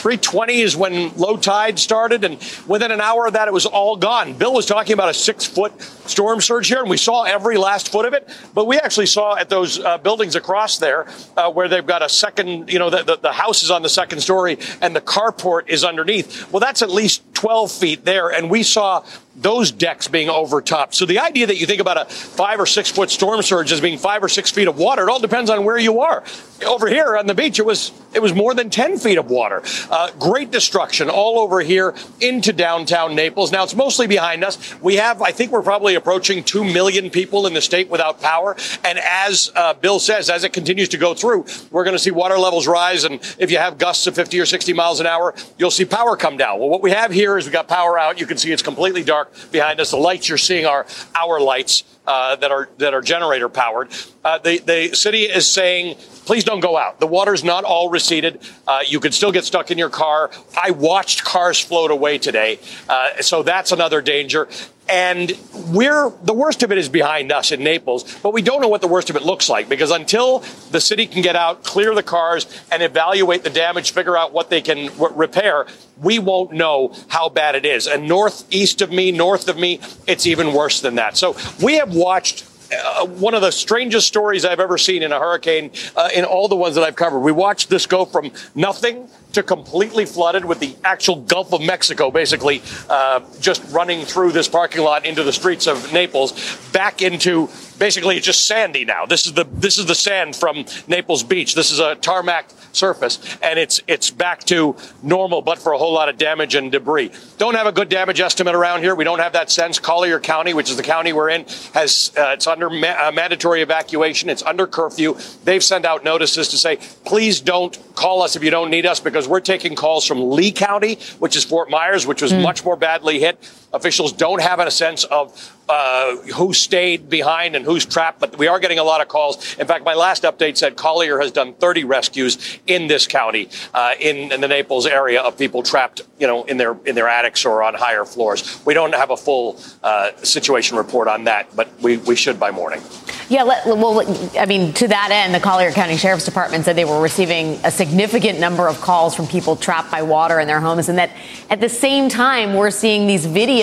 320 0.00 0.60
is 0.60 0.76
when 0.76 1.14
low 1.16 1.36
tide 1.36 1.78
started, 1.78 2.24
and 2.24 2.38
within 2.66 2.90
an 2.90 3.02
hour 3.02 3.26
of 3.26 3.34
that, 3.34 3.48
it 3.48 3.52
was 3.52 3.66
all 3.66 3.96
gone. 3.96 4.32
Bill 4.32 4.54
was 4.54 4.64
talking 4.64 4.94
about 4.94 5.10
a 5.10 5.14
six 5.14 5.44
foot 5.44 5.78
storm 5.82 6.40
surge 6.40 6.68
here, 6.68 6.80
and 6.80 6.88
we 6.88 6.96
saw 6.96 7.24
every 7.24 7.58
last 7.58 7.92
foot 7.92 8.06
of 8.06 8.14
it. 8.14 8.26
But 8.54 8.66
we 8.66 8.78
actually 8.78 9.06
saw 9.06 9.36
at 9.36 9.50
those 9.50 9.78
uh, 9.78 9.98
buildings 9.98 10.36
across 10.36 10.78
there 10.78 11.06
uh, 11.36 11.50
where 11.52 11.68
they've 11.68 11.86
got 11.86 12.02
a 12.02 12.08
second, 12.08 12.72
you 12.72 12.78
know, 12.78 12.88
the, 12.88 13.02
the, 13.02 13.16
the 13.16 13.32
house 13.32 13.62
is 13.62 13.70
on 13.70 13.82
the 13.82 13.90
second 13.90 14.20
story 14.20 14.58
and 14.80 14.96
the 14.96 15.02
carport 15.02 15.68
is 15.68 15.84
underneath. 15.84 16.50
Well, 16.50 16.60
that's 16.60 16.80
at 16.80 16.90
least 16.90 17.22
12 17.34 17.70
feet 17.70 18.04
there, 18.06 18.30
and 18.30 18.50
we 18.50 18.62
saw 18.62 19.04
those 19.36 19.70
decks 19.70 20.08
being 20.08 20.28
overtopped. 20.28 20.94
So 20.94 21.06
the 21.06 21.20
idea 21.20 21.46
that 21.46 21.56
you 21.56 21.66
think 21.66 21.80
about 21.80 21.96
a 21.96 22.04
five 22.06 22.60
or 22.60 22.66
six 22.66 22.90
foot 22.90 23.10
storm 23.10 23.40
surge 23.42 23.72
as 23.72 23.80
being 23.80 23.98
five 23.98 24.22
or 24.22 24.28
six 24.28 24.50
feet 24.50 24.68
of 24.68 24.76
water, 24.76 25.08
it 25.08 25.10
all 25.10 25.20
depends 25.20 25.50
on 25.50 25.64
where 25.64 25.78
you 25.78 26.00
are. 26.00 26.24
Over 26.66 26.88
here 26.88 27.16
on 27.16 27.26
the 27.26 27.34
beach, 27.34 27.58
it 27.58 27.64
was 27.64 27.92
it 28.12 28.20
was 28.20 28.34
more 28.34 28.54
than 28.54 28.70
10 28.70 28.98
feet 28.98 29.18
of 29.18 29.30
water. 29.30 29.62
Uh, 29.88 30.10
great 30.18 30.50
destruction 30.50 31.08
all 31.08 31.38
over 31.38 31.60
here 31.60 31.94
into 32.20 32.52
downtown 32.52 33.14
Naples. 33.14 33.52
Now 33.52 33.62
it's 33.62 33.74
mostly 33.74 34.06
behind 34.06 34.42
us. 34.42 34.80
We 34.80 34.96
have, 34.96 35.22
I 35.22 35.30
think, 35.30 35.52
we're 35.52 35.62
probably 35.62 35.94
approaching 35.94 36.42
two 36.42 36.64
million 36.64 37.10
people 37.10 37.46
in 37.46 37.54
the 37.54 37.60
state 37.60 37.88
without 37.88 38.20
power. 38.20 38.56
And 38.84 38.98
as 38.98 39.52
uh, 39.54 39.74
Bill 39.74 40.00
says, 40.00 40.28
as 40.28 40.42
it 40.42 40.52
continues 40.52 40.88
to 40.90 40.98
go 40.98 41.14
through, 41.14 41.46
we're 41.70 41.84
going 41.84 41.94
to 41.94 42.00
see 42.00 42.10
water 42.10 42.36
levels 42.36 42.66
rise. 42.66 43.04
And 43.04 43.20
if 43.38 43.50
you 43.50 43.58
have 43.58 43.78
gusts 43.78 44.06
of 44.08 44.16
50 44.16 44.40
or 44.40 44.46
60 44.46 44.72
miles 44.72 44.98
an 44.98 45.06
hour, 45.06 45.34
you'll 45.56 45.70
see 45.70 45.84
power 45.84 46.16
come 46.16 46.36
down. 46.36 46.58
Well, 46.58 46.68
what 46.68 46.82
we 46.82 46.90
have 46.90 47.12
here 47.12 47.38
is 47.38 47.46
we 47.46 47.52
got 47.52 47.68
power 47.68 47.98
out. 47.98 48.18
You 48.18 48.26
can 48.26 48.36
see 48.36 48.50
it's 48.50 48.62
completely 48.62 49.04
dark 49.04 49.19
behind 49.50 49.80
us. 49.80 49.90
The 49.90 49.96
lights 49.96 50.28
you're 50.28 50.38
seeing 50.38 50.66
are 50.66 50.86
our 51.14 51.40
lights 51.40 51.84
uh, 52.06 52.36
that 52.36 52.50
are 52.50 52.68
that 52.78 52.94
are 52.94 53.02
generator 53.02 53.48
powered. 53.48 53.88
Uh, 54.24 54.38
the 54.38 54.58
the 54.58 54.94
city 54.96 55.22
is 55.22 55.48
saying, 55.48 55.96
please 56.26 56.44
don't 56.44 56.60
go 56.60 56.76
out. 56.76 57.00
The 57.00 57.06
water's 57.06 57.44
not 57.44 57.64
all 57.64 57.90
receded. 57.90 58.40
Uh, 58.66 58.80
you 58.86 59.00
could 59.00 59.14
still 59.14 59.32
get 59.32 59.44
stuck 59.44 59.70
in 59.70 59.78
your 59.78 59.90
car. 59.90 60.30
I 60.60 60.72
watched 60.72 61.24
cars 61.24 61.60
float 61.60 61.90
away 61.90 62.18
today, 62.18 62.58
uh, 62.88 63.22
so 63.22 63.42
that's 63.42 63.72
another 63.72 64.00
danger. 64.02 64.48
And 64.90 65.32
we're 65.68 66.10
the 66.24 66.34
worst 66.34 66.62
of 66.62 66.72
it 66.72 66.78
is 66.78 66.88
behind 66.88 67.30
us 67.30 67.52
in 67.52 67.62
Naples, 67.62 68.18
but 68.22 68.32
we 68.32 68.42
don't 68.42 68.60
know 68.60 68.68
what 68.68 68.80
the 68.80 68.88
worst 68.88 69.08
of 69.08 69.16
it 69.16 69.22
looks 69.22 69.48
like 69.48 69.68
because 69.68 69.90
until 69.90 70.40
the 70.70 70.80
city 70.80 71.06
can 71.06 71.22
get 71.22 71.36
out, 71.36 71.62
clear 71.62 71.94
the 71.94 72.02
cars, 72.02 72.46
and 72.72 72.82
evaluate 72.82 73.44
the 73.44 73.50
damage, 73.50 73.92
figure 73.92 74.16
out 74.16 74.32
what 74.32 74.50
they 74.50 74.60
can 74.60 74.86
w- 74.86 75.14
repair, 75.14 75.66
we 76.02 76.18
won't 76.18 76.52
know 76.52 76.94
how 77.08 77.28
bad 77.28 77.54
it 77.54 77.64
is. 77.64 77.86
And 77.86 78.08
northeast 78.08 78.82
of 78.82 78.90
me, 78.90 79.12
north 79.12 79.48
of 79.48 79.56
me, 79.56 79.80
it's 80.08 80.26
even 80.26 80.52
worse 80.52 80.80
than 80.80 80.96
that. 80.96 81.16
So 81.16 81.36
we 81.62 81.74
have 81.74 81.94
watched 81.94 82.46
uh, 82.72 83.06
one 83.06 83.34
of 83.34 83.42
the 83.42 83.50
strangest 83.50 84.06
stories 84.06 84.44
I've 84.44 84.60
ever 84.60 84.78
seen 84.78 85.02
in 85.02 85.12
a 85.12 85.18
hurricane 85.18 85.70
uh, 85.96 86.08
in 86.14 86.24
all 86.24 86.48
the 86.48 86.56
ones 86.56 86.74
that 86.76 86.84
I've 86.84 86.96
covered. 86.96 87.20
We 87.20 87.32
watched 87.32 87.68
this 87.68 87.86
go 87.86 88.04
from 88.04 88.32
nothing 88.54 89.08
to 89.32 89.42
completely 89.42 90.04
flooded 90.04 90.44
with 90.44 90.60
the 90.60 90.74
actual 90.84 91.16
Gulf 91.16 91.52
of 91.52 91.60
Mexico 91.60 92.10
basically 92.10 92.62
uh, 92.88 93.20
just 93.40 93.62
running 93.72 94.04
through 94.04 94.32
this 94.32 94.48
parking 94.48 94.82
lot 94.82 95.04
into 95.06 95.22
the 95.22 95.32
streets 95.32 95.66
of 95.66 95.92
Naples 95.92 96.32
back 96.72 97.02
into 97.02 97.48
basically 97.78 98.20
just 98.20 98.46
sandy 98.46 98.84
now. 98.84 99.06
This 99.06 99.26
is 99.26 99.32
the 99.32 99.44
this 99.52 99.78
is 99.78 99.86
the 99.86 99.94
sand 99.94 100.36
from 100.36 100.64
Naples 100.86 101.24
Beach. 101.24 101.54
This 101.54 101.70
is 101.70 101.80
a 101.80 101.94
tarmac 101.96 102.50
surface, 102.72 103.18
and 103.42 103.58
it's 103.58 103.80
it's 103.88 104.10
back 104.10 104.40
to 104.44 104.76
normal, 105.02 105.42
but 105.42 105.58
for 105.58 105.72
a 105.72 105.78
whole 105.78 105.92
lot 105.92 106.08
of 106.08 106.18
damage 106.18 106.54
and 106.54 106.70
debris. 106.70 107.10
Don't 107.38 107.54
have 107.54 107.66
a 107.66 107.72
good 107.72 107.88
damage 107.88 108.20
estimate 108.20 108.54
around 108.54 108.82
here. 108.82 108.94
We 108.94 109.04
don't 109.04 109.18
have 109.18 109.32
that 109.32 109.50
sense. 109.50 109.78
Collier 109.78 110.20
County, 110.20 110.54
which 110.54 110.70
is 110.70 110.76
the 110.76 110.82
county 110.82 111.12
we're 111.12 111.30
in, 111.30 111.44
has 111.74 112.12
uh, 112.16 112.34
it's 112.34 112.46
under 112.46 112.70
ma- 112.70 113.08
uh, 113.08 113.12
mandatory 113.12 113.62
evacuation. 113.62 114.28
It's 114.28 114.42
under 114.42 114.66
curfew. 114.66 115.16
They've 115.44 115.64
sent 115.64 115.84
out 115.84 116.04
notices 116.04 116.48
to 116.48 116.58
say, 116.58 116.76
please 117.04 117.40
don't 117.40 117.78
call 117.94 118.22
us 118.22 118.36
if 118.36 118.44
you 118.44 118.50
don't 118.50 118.70
need 118.70 118.86
us, 118.86 119.00
because 119.00 119.19
we're 119.28 119.40
taking 119.40 119.74
calls 119.74 120.04
from 120.04 120.30
Lee 120.30 120.52
County, 120.52 120.98
which 121.18 121.36
is 121.36 121.44
Fort 121.44 121.70
Myers, 121.70 122.06
which 122.06 122.22
was 122.22 122.32
mm. 122.32 122.42
much 122.42 122.64
more 122.64 122.76
badly 122.76 123.20
hit. 123.20 123.38
Officials 123.72 124.12
don't 124.12 124.42
have 124.42 124.58
a 124.58 124.70
sense 124.70 125.04
of 125.04 125.56
uh, 125.68 126.16
who 126.34 126.52
stayed 126.52 127.08
behind 127.08 127.54
and 127.54 127.64
who's 127.64 127.86
trapped, 127.86 128.18
but 128.18 128.36
we 128.36 128.48
are 128.48 128.58
getting 128.58 128.80
a 128.80 128.82
lot 128.82 129.00
of 129.00 129.06
calls. 129.06 129.56
In 129.56 129.68
fact, 129.68 129.84
my 129.84 129.94
last 129.94 130.24
update 130.24 130.56
said 130.56 130.74
Collier 130.74 131.20
has 131.20 131.30
done 131.30 131.54
30 131.54 131.84
rescues 131.84 132.58
in 132.66 132.88
this 132.88 133.06
county, 133.06 133.48
uh, 133.72 133.92
in, 134.00 134.32
in, 134.32 134.40
the 134.40 134.48
Naples 134.48 134.86
area, 134.86 135.22
of 135.22 135.38
people 135.38 135.62
trapped, 135.62 136.00
you 136.18 136.26
know, 136.26 136.42
in 136.44 136.56
their 136.56 136.76
in 136.84 136.96
their 136.96 137.08
attics 137.08 137.44
or 137.44 137.62
on 137.62 137.74
higher 137.74 138.04
floors. 138.04 138.60
We 138.66 138.74
don't 138.74 138.92
have 138.92 139.10
a 139.10 139.16
full 139.16 139.60
uh, 139.84 140.10
situation 140.16 140.76
report 140.76 141.06
on 141.06 141.22
that, 141.24 141.54
but 141.54 141.68
we, 141.80 141.98
we 141.98 142.16
should 142.16 142.40
by 142.40 142.50
morning. 142.50 142.82
Yeah, 143.28 143.44
let, 143.44 143.64
well, 143.64 144.00
I 144.36 144.46
mean, 144.46 144.72
to 144.72 144.88
that 144.88 145.10
end, 145.12 145.32
the 145.32 145.38
Collier 145.38 145.70
County 145.70 145.96
Sheriff's 145.96 146.24
Department 146.24 146.64
said 146.64 146.74
they 146.74 146.84
were 146.84 147.00
receiving 147.00 147.60
a 147.62 147.70
significant 147.70 148.40
number 148.40 148.66
of 148.66 148.80
calls 148.80 149.14
from 149.14 149.28
people 149.28 149.54
trapped 149.54 149.92
by 149.92 150.02
water 150.02 150.40
in 150.40 150.48
their 150.48 150.58
homes, 150.58 150.88
and 150.88 150.98
that 150.98 151.10
at 151.48 151.60
the 151.60 151.68
same 151.68 152.08
time, 152.08 152.54
we're 152.54 152.72
seeing 152.72 153.06
these 153.06 153.28
videos 153.28 153.59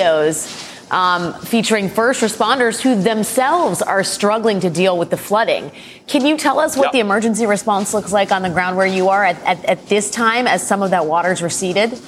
um, 0.91 1.33
featuring 1.41 1.89
first 1.89 2.21
responders 2.21 2.81
who 2.81 3.01
themselves 3.01 3.81
are 3.81 4.03
struggling 4.03 4.59
to 4.61 4.69
deal 4.69 4.97
with 4.97 5.09
the 5.09 5.17
flooding. 5.17 5.71
Can 6.07 6.25
you 6.25 6.37
tell 6.37 6.59
us 6.59 6.77
what 6.77 6.91
the 6.93 6.99
emergency 6.99 7.45
response 7.45 7.93
looks 7.93 8.13
like 8.13 8.31
on 8.31 8.41
the 8.41 8.49
ground 8.49 8.77
where 8.77 8.87
you 8.87 9.09
are 9.09 9.25
at, 9.25 9.41
at, 9.43 9.65
at 9.65 9.87
this 9.87 10.09
time 10.09 10.47
as 10.47 10.65
some 10.65 10.81
of 10.81 10.91
that 10.91 11.05
water's 11.05 11.41
receded? 11.41 11.99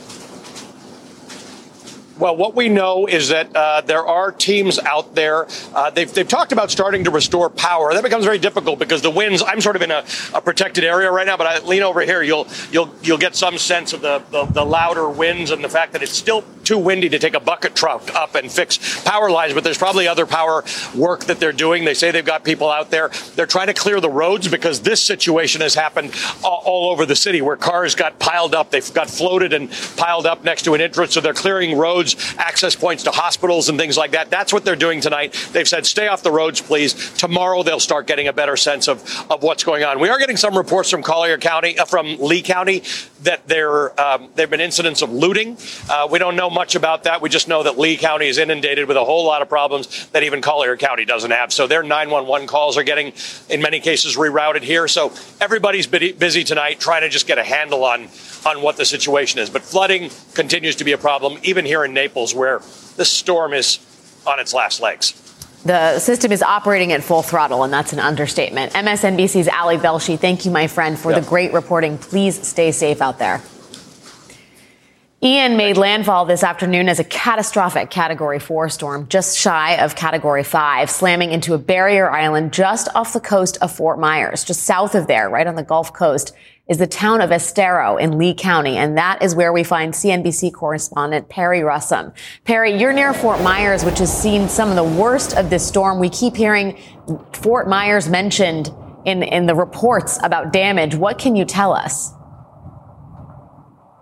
Well, 2.20 2.36
what 2.36 2.54
we 2.54 2.68
know 2.68 3.06
is 3.06 3.30
that 3.30 3.56
uh, 3.56 3.80
there 3.80 4.06
are 4.06 4.34
teams 4.34 4.78
out 4.78 5.16
there. 5.16 5.48
Uh, 5.74 5.90
they've, 5.90 6.14
they've 6.14 6.28
talked 6.28 6.52
about 6.52 6.70
starting 6.70 7.06
to 7.06 7.12
restore 7.12 7.50
power. 7.50 7.94
That 7.94 8.04
becomes 8.04 8.26
very 8.26 8.40
difficult 8.40 8.78
because 8.78 9.02
the 9.02 9.10
winds. 9.10 9.42
I'm 9.42 9.62
sort 9.62 9.78
of 9.78 9.82
in 9.82 9.92
a, 9.92 10.04
a 10.34 10.42
protected 10.42 10.84
area 10.84 11.10
right 11.10 11.26
now, 11.26 11.38
but 11.38 11.48
I 11.48 11.60
lean 11.60 11.82
over 11.82 12.02
here. 12.02 12.22
You'll 12.22 12.46
you'll 12.72 12.94
you'll 13.02 13.18
get 13.18 13.38
some 13.38 13.58
sense 13.58 13.94
of 13.94 14.02
the, 14.02 14.22
the, 14.32 14.44
the 14.46 14.66
louder 14.66 15.08
winds 15.10 15.52
and 15.52 15.64
the 15.64 15.70
fact 15.70 15.94
that 15.94 16.04
it's 16.04 16.12
still 16.12 16.44
too 16.66 16.78
windy 16.78 17.08
to 17.10 17.20
take 17.20 17.36
a 17.36 17.40
bucket 17.40 17.74
truck 17.74 18.14
up 18.14 18.36
and 18.36 18.52
fix 18.52 19.02
power 19.04 19.32
lines. 19.32 19.54
But 19.54 19.64
there's 19.64 19.78
probably 19.78 20.08
other 20.08 20.26
power 20.26 20.66
work 20.94 21.26
that 21.26 21.40
they're 21.40 21.54
doing. 21.54 21.86
They 21.86 21.94
say 21.94 22.12
they've 22.12 22.26
got 22.26 22.44
people 22.44 22.70
out 22.70 22.92
there. 22.92 23.10
They're 23.36 23.46
trying 23.46 23.68
to 23.68 23.74
clear 23.74 24.02
the 24.02 24.10
roads 24.10 24.50
because 24.50 24.82
this 24.82 25.02
situation 25.02 25.62
has 25.62 25.74
happened 25.74 26.14
all, 26.44 26.62
all 26.66 26.92
over 26.92 27.06
the 27.06 27.16
city 27.16 27.42
where 27.42 27.56
cars 27.56 27.96
got 27.96 28.20
piled 28.20 28.54
up. 28.54 28.72
They've 28.72 28.94
got 28.94 29.10
floated 29.10 29.54
and 29.54 29.72
piled 29.96 30.26
up 30.26 30.44
next 30.44 30.64
to 30.64 30.74
an 30.74 30.82
entrance. 30.82 31.14
So 31.14 31.22
they're 31.22 31.34
clearing 31.34 31.78
roads 31.78 32.09
access 32.38 32.76
points 32.76 33.04
to 33.04 33.12
hospitals 33.12 33.70
and 33.70 33.78
things 33.78 33.98
like 33.98 34.12
that. 34.12 34.30
That's 34.30 34.54
what 34.54 34.66
they're 34.66 34.76
doing 34.76 35.02
tonight. 35.02 35.34
They've 35.52 35.68
said, 35.68 35.86
stay 35.86 36.08
off 36.08 36.24
the 36.24 36.32
roads, 36.32 36.62
please. 36.62 37.14
Tomorrow 37.14 37.64
they'll 37.64 37.80
start 37.80 38.08
getting 38.08 38.28
a 38.28 38.34
better 38.34 38.58
sense 38.58 38.88
of, 38.88 39.04
of 39.32 39.44
what's 39.44 39.64
going 39.64 39.84
on. 39.84 40.00
We 40.00 40.10
are 40.10 40.20
getting 40.20 40.38
some 40.38 40.58
reports 40.58 40.90
from 40.90 41.04
Collier 41.04 41.38
County, 41.38 41.78
uh, 41.78 41.86
from 41.86 42.18
Lee 42.20 42.42
County, 42.42 42.84
that 43.24 43.48
there 43.48 44.00
um, 44.00 44.30
there 44.36 44.44
have 44.44 44.50
been 44.50 44.62
incidents 44.62 45.02
of 45.02 45.12
looting. 45.12 45.58
Uh, 45.90 46.08
we 46.10 46.20
don't 46.20 46.36
know 46.36 46.50
much 46.50 46.76
about 46.76 47.04
that. 47.04 47.22
We 47.22 47.30
just 47.30 47.48
know 47.48 47.64
that 47.64 47.78
Lee 47.78 47.98
County 47.98 48.28
is 48.28 48.38
inundated 48.38 48.88
with 48.88 48.98
a 48.98 49.04
whole 49.04 49.26
lot 49.26 49.42
of 49.42 49.50
problems 49.50 50.08
that 50.10 50.24
even 50.24 50.42
Collier 50.42 50.78
County 50.78 51.06
doesn't 51.06 51.32
have. 51.32 51.52
So 51.52 51.68
their 51.68 51.84
911 51.84 52.48
calls 52.48 52.78
are 52.78 52.84
getting, 52.84 53.14
in 53.50 53.62
many 53.62 53.80
cases, 53.80 54.16
rerouted 54.16 54.62
here. 54.62 54.88
So 54.88 55.14
everybody's 55.42 55.88
busy 55.88 56.44
tonight 56.44 56.80
trying 56.80 57.02
to 57.02 57.10
just 57.10 57.28
get 57.28 57.38
a 57.38 57.44
handle 57.44 57.84
on 57.84 58.08
on 58.46 58.62
what 58.62 58.78
the 58.78 58.86
situation 58.86 59.40
is. 59.40 59.50
But 59.50 59.64
flooding 59.64 60.12
continues 60.34 60.76
to 60.78 60.84
be 60.84 60.92
a 60.92 60.98
problem, 60.98 61.40
even 61.44 61.66
here 61.66 61.84
in 61.84 61.94
Naples, 61.94 62.34
where 62.34 62.60
the 62.96 63.06
storm 63.06 63.54
is 63.54 63.80
on 64.26 64.40
its 64.40 64.54
last 64.54 64.82
legs. 64.82 65.14
The 65.66 66.00
system 66.00 66.32
is 66.32 66.42
operating 66.42 66.94
at 66.94 67.04
full 67.04 67.22
throttle, 67.22 67.64
and 67.64 67.74
that's 67.74 67.92
an 67.92 68.00
understatement. 68.00 68.72
MSNBC's 68.74 69.50
Ali 69.50 69.78
Velshi, 69.78 70.18
thank 70.18 70.46
you, 70.46 70.52
my 70.52 70.68
friend, 70.68 70.98
for 70.98 71.14
the 71.14 71.22
great 71.22 71.52
reporting. 71.52 71.98
Please 71.98 72.48
stay 72.48 72.72
safe 72.72 73.02
out 73.02 73.20
there. 73.20 73.42
Ian 75.22 75.58
made 75.58 75.76
landfall 75.76 76.24
this 76.24 76.46
afternoon 76.46 76.88
as 76.88 76.98
a 76.98 77.04
catastrophic 77.04 77.90
Category 77.90 78.40
4 78.40 78.70
storm, 78.70 79.06
just 79.10 79.38
shy 79.38 79.76
of 79.76 79.94
Category 79.98 80.46
5, 80.46 80.90
slamming 80.90 81.34
into 81.34 81.54
a 81.54 81.58
barrier 81.58 82.10
island 82.10 82.54
just 82.54 82.88
off 82.96 83.12
the 83.12 83.20
coast 83.20 83.58
of 83.62 83.70
Fort 83.70 84.00
Myers, 84.00 84.46
just 84.46 84.64
south 84.64 84.96
of 84.96 85.08
there, 85.08 85.30
right 85.30 85.46
on 85.46 85.56
the 85.56 85.64
Gulf 85.64 85.92
Coast 85.92 86.34
is 86.70 86.78
the 86.78 86.88
town 86.88 87.20
of 87.20 87.32
Estero 87.32 87.98
in 87.98 88.18
Lee 88.20 88.34
County, 88.34 88.78
and 88.78 88.96
that 88.96 89.24
is 89.24 89.34
where 89.34 89.52
we 89.52 89.64
find 89.64 89.92
CNBC 89.92 90.54
correspondent 90.54 91.28
Perry 91.28 91.62
Russom. 91.62 92.14
Perry, 92.46 92.80
you're 92.80 92.94
near 92.94 93.12
Fort 93.12 93.42
Myers, 93.42 93.84
which 93.84 93.98
has 93.98 94.16
seen 94.16 94.48
some 94.48 94.70
of 94.70 94.76
the 94.76 94.84
worst 94.84 95.36
of 95.36 95.50
this 95.50 95.68
storm. 95.68 96.00
We 96.00 96.10
keep 96.10 96.36
hearing 96.36 96.78
Fort 97.34 97.68
Myers 97.68 98.08
mentioned 98.08 98.72
in, 99.06 99.24
in 99.24 99.48
the 99.48 99.56
reports 99.56 100.20
about 100.24 100.54
damage. 100.54 100.94
What 100.94 101.18
can 101.18 101.36
you 101.36 101.44
tell 101.44 101.74
us? 101.74 102.14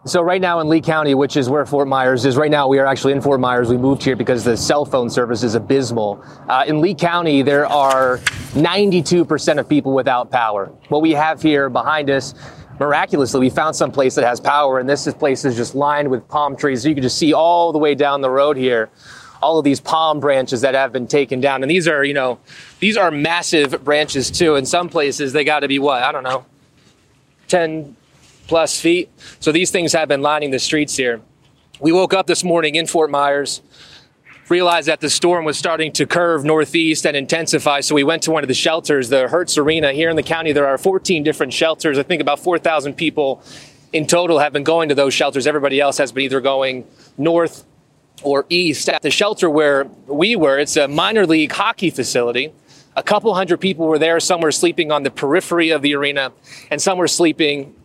So 0.08 0.22
right 0.22 0.40
now 0.40 0.62
in 0.62 0.70
Lee 0.70 0.80
County, 0.80 1.16
which 1.16 1.36
is 1.36 1.50
where 1.50 1.66
Fort 1.66 1.88
Myers 1.88 2.26
is, 2.26 2.38
right 2.38 2.50
now 2.52 2.70
we 2.70 2.80
are 2.80 2.86
actually 2.86 3.12
in 3.12 3.22
Fort 3.22 3.42
Myers. 3.42 3.68
We 3.68 3.76
moved 3.76 4.02
here 4.02 4.16
because 4.16 4.46
the 4.46 4.56
cell 4.56 4.86
phone 4.86 5.10
service 5.10 5.44
is 5.44 5.56
abysmal. 5.56 6.24
Uh, 6.48 6.64
in 6.66 6.80
Lee 6.80 6.96
County, 6.96 7.42
there 7.42 7.66
are 7.66 8.20
92% 8.54 9.60
of 9.60 9.68
people 9.68 9.94
without 9.94 10.32
power. 10.32 10.68
What 10.88 11.02
we 11.02 11.12
have 11.12 11.42
here 11.42 11.70
behind 11.70 12.10
us 12.10 12.34
miraculously, 12.80 13.40
we 13.40 13.50
found 13.50 13.76
some 13.76 13.92
place 13.92 14.16
that 14.16 14.26
has 14.26 14.40
power, 14.40 14.80
and 14.80 14.88
this 14.88 15.12
place 15.14 15.46
is 15.46 15.56
just 15.56 15.76
lined 15.76 16.10
with 16.10 16.28
palm 16.28 16.56
trees. 16.56 16.86
You 16.86 16.94
can 16.94 17.04
just 17.04 17.18
see 17.18 17.34
all 17.34 17.72
the 17.72 17.78
way 17.78 17.96
down 17.96 18.22
the 18.22 18.30
road 18.30 18.58
here, 18.58 18.90
all 19.42 19.58
of 19.58 19.64
these 19.64 19.80
palm 19.80 20.20
branches 20.20 20.62
that 20.62 20.74
have 20.74 20.92
been 20.92 21.08
taken 21.08 21.42
down. 21.42 21.64
And 21.64 21.70
these 21.70 21.88
are, 21.88 22.04
you 22.04 22.14
know, 22.14 22.40
these 22.80 22.98
are 22.98 23.12
massive 23.12 23.84
branches 23.84 24.32
too. 24.32 24.56
In 24.56 24.66
some 24.66 24.90
places, 24.90 25.34
they 25.34 25.44
got 25.44 25.60
to 25.62 25.68
be 25.68 25.80
what? 25.80 26.04
I 26.04 26.12
don't 26.12 26.24
know, 26.24 26.46
10, 27.48 27.96
plus 28.48 28.80
feet. 28.80 29.10
So 29.40 29.52
these 29.52 29.72
things 29.72 29.94
have 29.94 30.08
been 30.08 30.22
lining 30.22 30.52
the 30.52 30.60
streets 30.60 30.96
here. 30.96 31.22
We 31.80 31.92
woke 31.92 32.14
up 32.14 32.26
this 32.26 32.44
morning 32.44 32.76
in 32.76 32.88
Fort 32.88 33.12
Myers, 33.12 33.62
realized 34.50 34.88
that 34.88 35.02
the 35.02 35.10
storm 35.10 35.46
was 35.46 35.58
starting 35.58 35.92
to 35.94 36.06
curve 36.06 36.46
northeast 36.46 37.06
and 37.06 37.18
intensify. 37.18 37.82
So 37.82 37.96
we 37.96 38.04
went 38.04 38.24
to 38.24 38.32
one 38.32 38.44
of 38.44 38.48
the 38.48 38.54
shelters, 38.54 39.10
the 39.10 39.28
Hertz 39.28 39.58
Arena 39.58 39.92
here 39.92 40.10
in 40.10 40.16
the 40.16 40.24
county. 40.24 40.52
There 40.52 40.68
are 40.68 40.78
14 40.78 41.24
different 41.24 41.54
shelters. 41.54 41.98
I 41.98 42.04
think 42.04 42.22
about 42.22 42.40
4,000 42.40 42.94
people 42.94 43.44
in 43.94 44.08
total 44.08 44.40
have 44.40 44.54
been 44.54 44.64
going 44.64 44.90
to 44.90 44.96
those 44.96 45.14
shelters. 45.14 45.48
Everybody 45.48 45.80
else 45.80 45.98
has 45.98 46.12
been 46.12 46.24
either 46.24 46.42
going 46.42 46.86
north 47.18 47.66
or 48.24 48.46
east. 48.50 48.90
At 48.90 49.02
the 49.02 49.12
shelter 49.12 49.50
where 49.50 49.86
we 50.08 50.36
were, 50.36 50.60
it's 50.60 50.78
a 50.78 50.88
minor 50.88 51.26
league 51.26 51.52
hockey 51.52 51.90
facility. 51.90 52.54
A 52.96 53.04
couple 53.04 53.34
hundred 53.36 53.60
people 53.60 53.86
were 53.86 54.00
there. 54.00 54.20
Some 54.20 54.42
were 54.42 54.52
sleeping 54.52 54.92
on 54.92 55.04
the 55.04 55.12
periphery 55.12 55.70
of 55.70 55.84
the 55.84 55.94
arena, 55.96 56.32
and 56.72 56.82
some 56.82 56.98
were 56.98 57.08
sleeping 57.08 57.76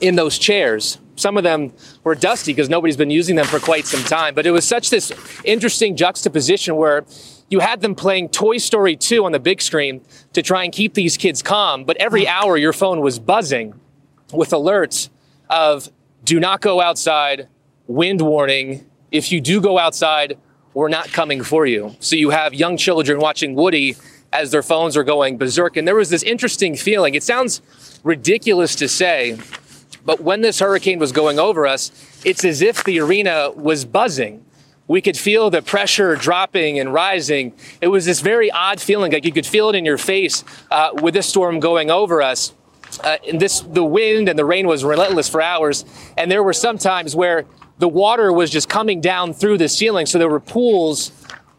in 0.00 0.16
those 0.16 0.38
chairs. 0.38 0.98
Some 1.16 1.36
of 1.36 1.42
them 1.42 1.72
were 2.04 2.14
dusty 2.14 2.52
because 2.52 2.68
nobody's 2.68 2.96
been 2.96 3.10
using 3.10 3.36
them 3.36 3.46
for 3.46 3.58
quite 3.58 3.86
some 3.86 4.02
time. 4.04 4.34
But 4.34 4.46
it 4.46 4.52
was 4.52 4.64
such 4.64 4.90
this 4.90 5.12
interesting 5.44 5.96
juxtaposition 5.96 6.76
where 6.76 7.04
you 7.50 7.60
had 7.60 7.80
them 7.80 7.94
playing 7.94 8.28
Toy 8.28 8.58
Story 8.58 8.94
2 8.94 9.24
on 9.24 9.32
the 9.32 9.40
big 9.40 9.60
screen 9.60 10.00
to 10.32 10.42
try 10.42 10.64
and 10.64 10.72
keep 10.72 10.94
these 10.94 11.16
kids 11.16 11.42
calm. 11.42 11.84
But 11.84 11.96
every 11.96 12.24
hmm. 12.24 12.30
hour 12.30 12.56
your 12.56 12.72
phone 12.72 13.00
was 13.00 13.18
buzzing 13.18 13.74
with 14.32 14.50
alerts 14.50 15.08
of 15.50 15.90
do 16.24 16.38
not 16.38 16.60
go 16.60 16.80
outside, 16.80 17.48
wind 17.86 18.20
warning. 18.20 18.86
If 19.10 19.32
you 19.32 19.40
do 19.40 19.60
go 19.60 19.78
outside, 19.78 20.38
we're 20.74 20.88
not 20.88 21.08
coming 21.08 21.42
for 21.42 21.66
you. 21.66 21.96
So 22.00 22.14
you 22.14 22.30
have 22.30 22.54
young 22.54 22.76
children 22.76 23.18
watching 23.18 23.54
Woody 23.54 23.96
as 24.32 24.50
their 24.50 24.62
phones 24.62 24.96
are 24.96 25.04
going 25.04 25.38
berserk. 25.38 25.76
And 25.76 25.88
there 25.88 25.96
was 25.96 26.10
this 26.10 26.22
interesting 26.22 26.76
feeling. 26.76 27.14
It 27.14 27.22
sounds 27.22 27.62
ridiculous 28.04 28.74
to 28.76 28.88
say, 28.88 29.38
but 30.08 30.22
when 30.22 30.40
this 30.40 30.60
hurricane 30.60 30.98
was 30.98 31.12
going 31.12 31.38
over 31.38 31.66
us, 31.66 31.92
it's 32.24 32.42
as 32.42 32.62
if 32.62 32.82
the 32.82 32.98
arena 32.98 33.50
was 33.50 33.84
buzzing. 33.84 34.42
We 34.86 35.02
could 35.02 35.18
feel 35.18 35.50
the 35.50 35.60
pressure 35.60 36.16
dropping 36.16 36.78
and 36.78 36.94
rising. 36.94 37.52
It 37.82 37.88
was 37.88 38.06
this 38.06 38.20
very 38.20 38.50
odd 38.50 38.80
feeling, 38.80 39.12
like 39.12 39.26
you 39.26 39.32
could 39.32 39.44
feel 39.44 39.68
it 39.68 39.74
in 39.74 39.84
your 39.84 39.98
face 39.98 40.44
uh, 40.70 40.92
with 40.94 41.12
this 41.12 41.26
storm 41.26 41.60
going 41.60 41.90
over 41.90 42.22
us. 42.22 42.54
Uh, 43.04 43.18
and 43.28 43.38
this, 43.38 43.60
the 43.60 43.84
wind 43.84 44.30
and 44.30 44.38
the 44.38 44.46
rain 44.46 44.66
was 44.66 44.82
relentless 44.82 45.28
for 45.28 45.42
hours. 45.42 45.84
And 46.16 46.32
there 46.32 46.42
were 46.42 46.54
some 46.54 46.78
times 46.78 47.14
where 47.14 47.44
the 47.76 47.88
water 47.88 48.32
was 48.32 48.48
just 48.50 48.70
coming 48.70 49.02
down 49.02 49.34
through 49.34 49.58
the 49.58 49.68
ceiling. 49.68 50.06
So 50.06 50.18
there 50.18 50.30
were 50.30 50.40
pools 50.40 51.12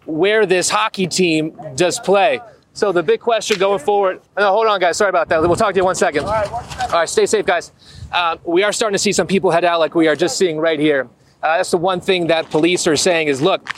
where 0.06 0.48
this 0.48 0.72
hockey 0.72 1.06
team 1.06 1.56
does 1.76 2.00
play. 2.00 2.42
So 2.74 2.92
the 2.92 3.04
big 3.04 3.20
question 3.20 3.60
going 3.60 3.78
forward. 3.78 4.22
No, 4.36 4.52
hold 4.52 4.66
on, 4.66 4.80
guys. 4.80 4.98
Sorry 4.98 5.10
about 5.10 5.30
that. 5.30 5.40
We'll 5.40 5.56
talk 5.56 5.76
to 5.76 5.80
you 5.80 5.86
one 5.86 5.94
second. 5.94 6.26
All 6.26 6.32
right, 6.32 6.52
All 6.52 6.90
right 6.94 7.10
stay 7.10 7.28
safe, 7.28 7.46
guys. 7.46 7.74
Uh, 8.12 8.38
we 8.44 8.64
are 8.64 8.72
starting 8.72 8.96
to 8.96 9.00
see 9.00 9.12
some 9.12 9.28
people 9.28 9.52
head 9.52 9.64
out, 9.64 9.80
like 9.80 9.94
we 9.94 10.08
are 10.08 10.16
just 10.16 10.38
seeing 10.38 10.58
right 10.58 10.80
here. 10.80 11.08
Uh, 11.44 11.58
that's 11.58 11.72
the 11.72 11.78
one 11.78 12.02
thing 12.02 12.28
that 12.28 12.50
police 12.50 12.88
are 12.88 12.96
saying 12.96 13.28
is, 13.28 13.42
look, 13.42 13.70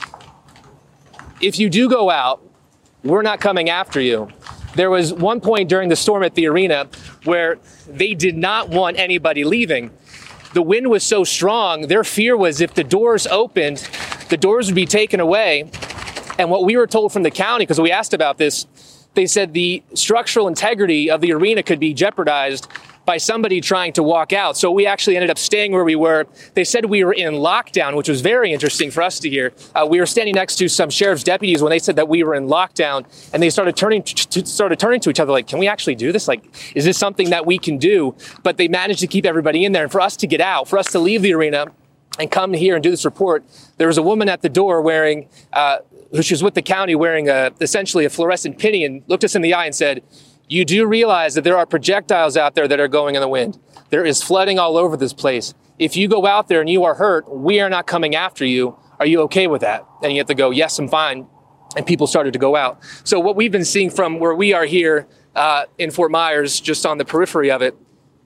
if 1.40 1.58
you 1.58 1.68
do 1.68 1.88
go 1.88 2.10
out, 2.10 2.42
we're 3.04 3.22
not 3.22 3.40
coming 3.40 3.68
after 3.68 4.00
you. 4.00 4.28
There 4.74 4.88
was 4.88 5.12
one 5.12 5.40
point 5.40 5.68
during 5.68 5.90
the 5.90 5.96
storm 5.96 6.22
at 6.22 6.34
the 6.34 6.46
arena 6.46 6.88
where 7.24 7.58
they 7.86 8.14
did 8.14 8.36
not 8.36 8.70
want 8.70 8.98
anybody 8.98 9.44
leaving. 9.44 9.90
The 10.54 10.62
wind 10.62 10.88
was 10.88 11.02
so 11.02 11.24
strong, 11.24 11.88
their 11.88 12.04
fear 12.04 12.36
was 12.36 12.60
if 12.60 12.74
the 12.74 12.84
doors 12.84 13.26
opened, 13.26 13.88
the 14.30 14.36
doors 14.36 14.66
would 14.66 14.74
be 14.74 14.86
taken 14.86 15.20
away. 15.20 15.70
And 16.38 16.50
what 16.50 16.64
we 16.64 16.76
were 16.76 16.86
told 16.86 17.12
from 17.12 17.22
the 17.22 17.30
county, 17.30 17.64
because 17.64 17.80
we 17.80 17.90
asked 17.90 18.14
about 18.14 18.38
this, 18.38 18.66
they 19.14 19.26
said 19.26 19.52
the 19.52 19.82
structural 19.94 20.48
integrity 20.48 21.10
of 21.10 21.20
the 21.20 21.32
arena 21.32 21.62
could 21.62 21.78
be 21.78 21.92
jeopardized 21.92 22.66
by 23.04 23.16
somebody 23.16 23.60
trying 23.60 23.92
to 23.94 24.02
walk 24.02 24.32
out. 24.32 24.56
So 24.56 24.70
we 24.70 24.86
actually 24.86 25.16
ended 25.16 25.30
up 25.30 25.38
staying 25.38 25.72
where 25.72 25.84
we 25.84 25.96
were. 25.96 26.26
They 26.54 26.64
said 26.64 26.84
we 26.84 27.04
were 27.04 27.12
in 27.12 27.34
lockdown, 27.34 27.96
which 27.96 28.08
was 28.08 28.20
very 28.20 28.52
interesting 28.52 28.90
for 28.90 29.02
us 29.02 29.18
to 29.20 29.30
hear. 29.30 29.52
Uh, 29.74 29.86
we 29.88 29.98
were 29.98 30.06
standing 30.06 30.34
next 30.34 30.56
to 30.56 30.68
some 30.68 30.90
sheriff's 30.90 31.24
deputies 31.24 31.62
when 31.62 31.70
they 31.70 31.78
said 31.78 31.96
that 31.96 32.08
we 32.08 32.22
were 32.22 32.34
in 32.34 32.46
lockdown, 32.46 33.04
and 33.32 33.42
they 33.42 33.50
started 33.50 33.76
turning 33.76 34.02
to, 34.02 34.46
started 34.46 34.78
turning 34.78 35.00
to 35.00 35.10
each 35.10 35.20
other 35.20 35.32
like, 35.32 35.46
"Can 35.46 35.58
we 35.58 35.68
actually 35.68 35.94
do 35.94 36.12
this? 36.12 36.28
Like, 36.28 36.44
is 36.74 36.84
this 36.84 36.98
something 36.98 37.30
that 37.30 37.46
we 37.46 37.58
can 37.58 37.78
do?" 37.78 38.14
But 38.42 38.56
they 38.56 38.68
managed 38.68 39.00
to 39.00 39.06
keep 39.06 39.26
everybody 39.26 39.64
in 39.64 39.72
there, 39.72 39.82
and 39.82 39.92
for 39.92 40.00
us 40.00 40.16
to 40.18 40.26
get 40.26 40.40
out, 40.40 40.68
for 40.68 40.78
us 40.78 40.88
to 40.92 40.98
leave 40.98 41.22
the 41.22 41.34
arena 41.34 41.66
and 42.18 42.30
come 42.30 42.52
here 42.52 42.74
and 42.74 42.82
do 42.82 42.90
this 42.90 43.04
report, 43.04 43.44
there 43.78 43.86
was 43.86 43.98
a 43.98 44.02
woman 44.02 44.28
at 44.28 44.42
the 44.42 44.48
door 44.48 44.82
wearing, 44.82 45.28
uh, 45.52 45.78
who 46.10 46.22
she 46.22 46.34
was 46.34 46.42
with 46.42 46.54
the 46.54 46.62
county 46.62 46.94
wearing 46.94 47.28
a, 47.28 47.50
essentially 47.60 48.04
a 48.04 48.10
fluorescent 48.10 48.58
penny 48.58 48.84
and 48.84 49.02
looked 49.06 49.24
us 49.24 49.34
in 49.34 49.40
the 49.40 49.54
eye 49.54 49.64
and 49.64 49.74
said, 49.74 50.02
you 50.52 50.66
do 50.66 50.86
realize 50.86 51.34
that 51.34 51.44
there 51.44 51.56
are 51.56 51.64
projectiles 51.64 52.36
out 52.36 52.54
there 52.54 52.68
that 52.68 52.78
are 52.78 52.88
going 52.88 53.14
in 53.14 53.22
the 53.22 53.28
wind. 53.28 53.58
There 53.88 54.04
is 54.04 54.22
flooding 54.22 54.58
all 54.58 54.76
over 54.76 54.98
this 54.98 55.14
place. 55.14 55.54
If 55.78 55.96
you 55.96 56.08
go 56.08 56.26
out 56.26 56.48
there 56.48 56.60
and 56.60 56.68
you 56.68 56.84
are 56.84 56.94
hurt, 56.94 57.26
we 57.34 57.58
are 57.60 57.70
not 57.70 57.86
coming 57.86 58.14
after 58.14 58.44
you. 58.44 58.76
Are 59.00 59.06
you 59.06 59.22
okay 59.22 59.46
with 59.46 59.62
that? 59.62 59.86
And 60.02 60.12
you 60.12 60.18
have 60.18 60.26
to 60.26 60.34
go, 60.34 60.50
yes, 60.50 60.78
I'm 60.78 60.88
fine. 60.88 61.26
And 61.74 61.86
people 61.86 62.06
started 62.06 62.34
to 62.34 62.38
go 62.38 62.54
out. 62.54 62.82
So 63.02 63.18
what 63.18 63.34
we've 63.34 63.50
been 63.50 63.64
seeing 63.64 63.88
from 63.88 64.18
where 64.18 64.34
we 64.34 64.52
are 64.52 64.66
here 64.66 65.08
uh, 65.34 65.64
in 65.78 65.90
Fort 65.90 66.10
Myers, 66.10 66.60
just 66.60 66.84
on 66.84 66.98
the 66.98 67.04
periphery 67.06 67.50
of 67.50 67.62
it, 67.62 67.74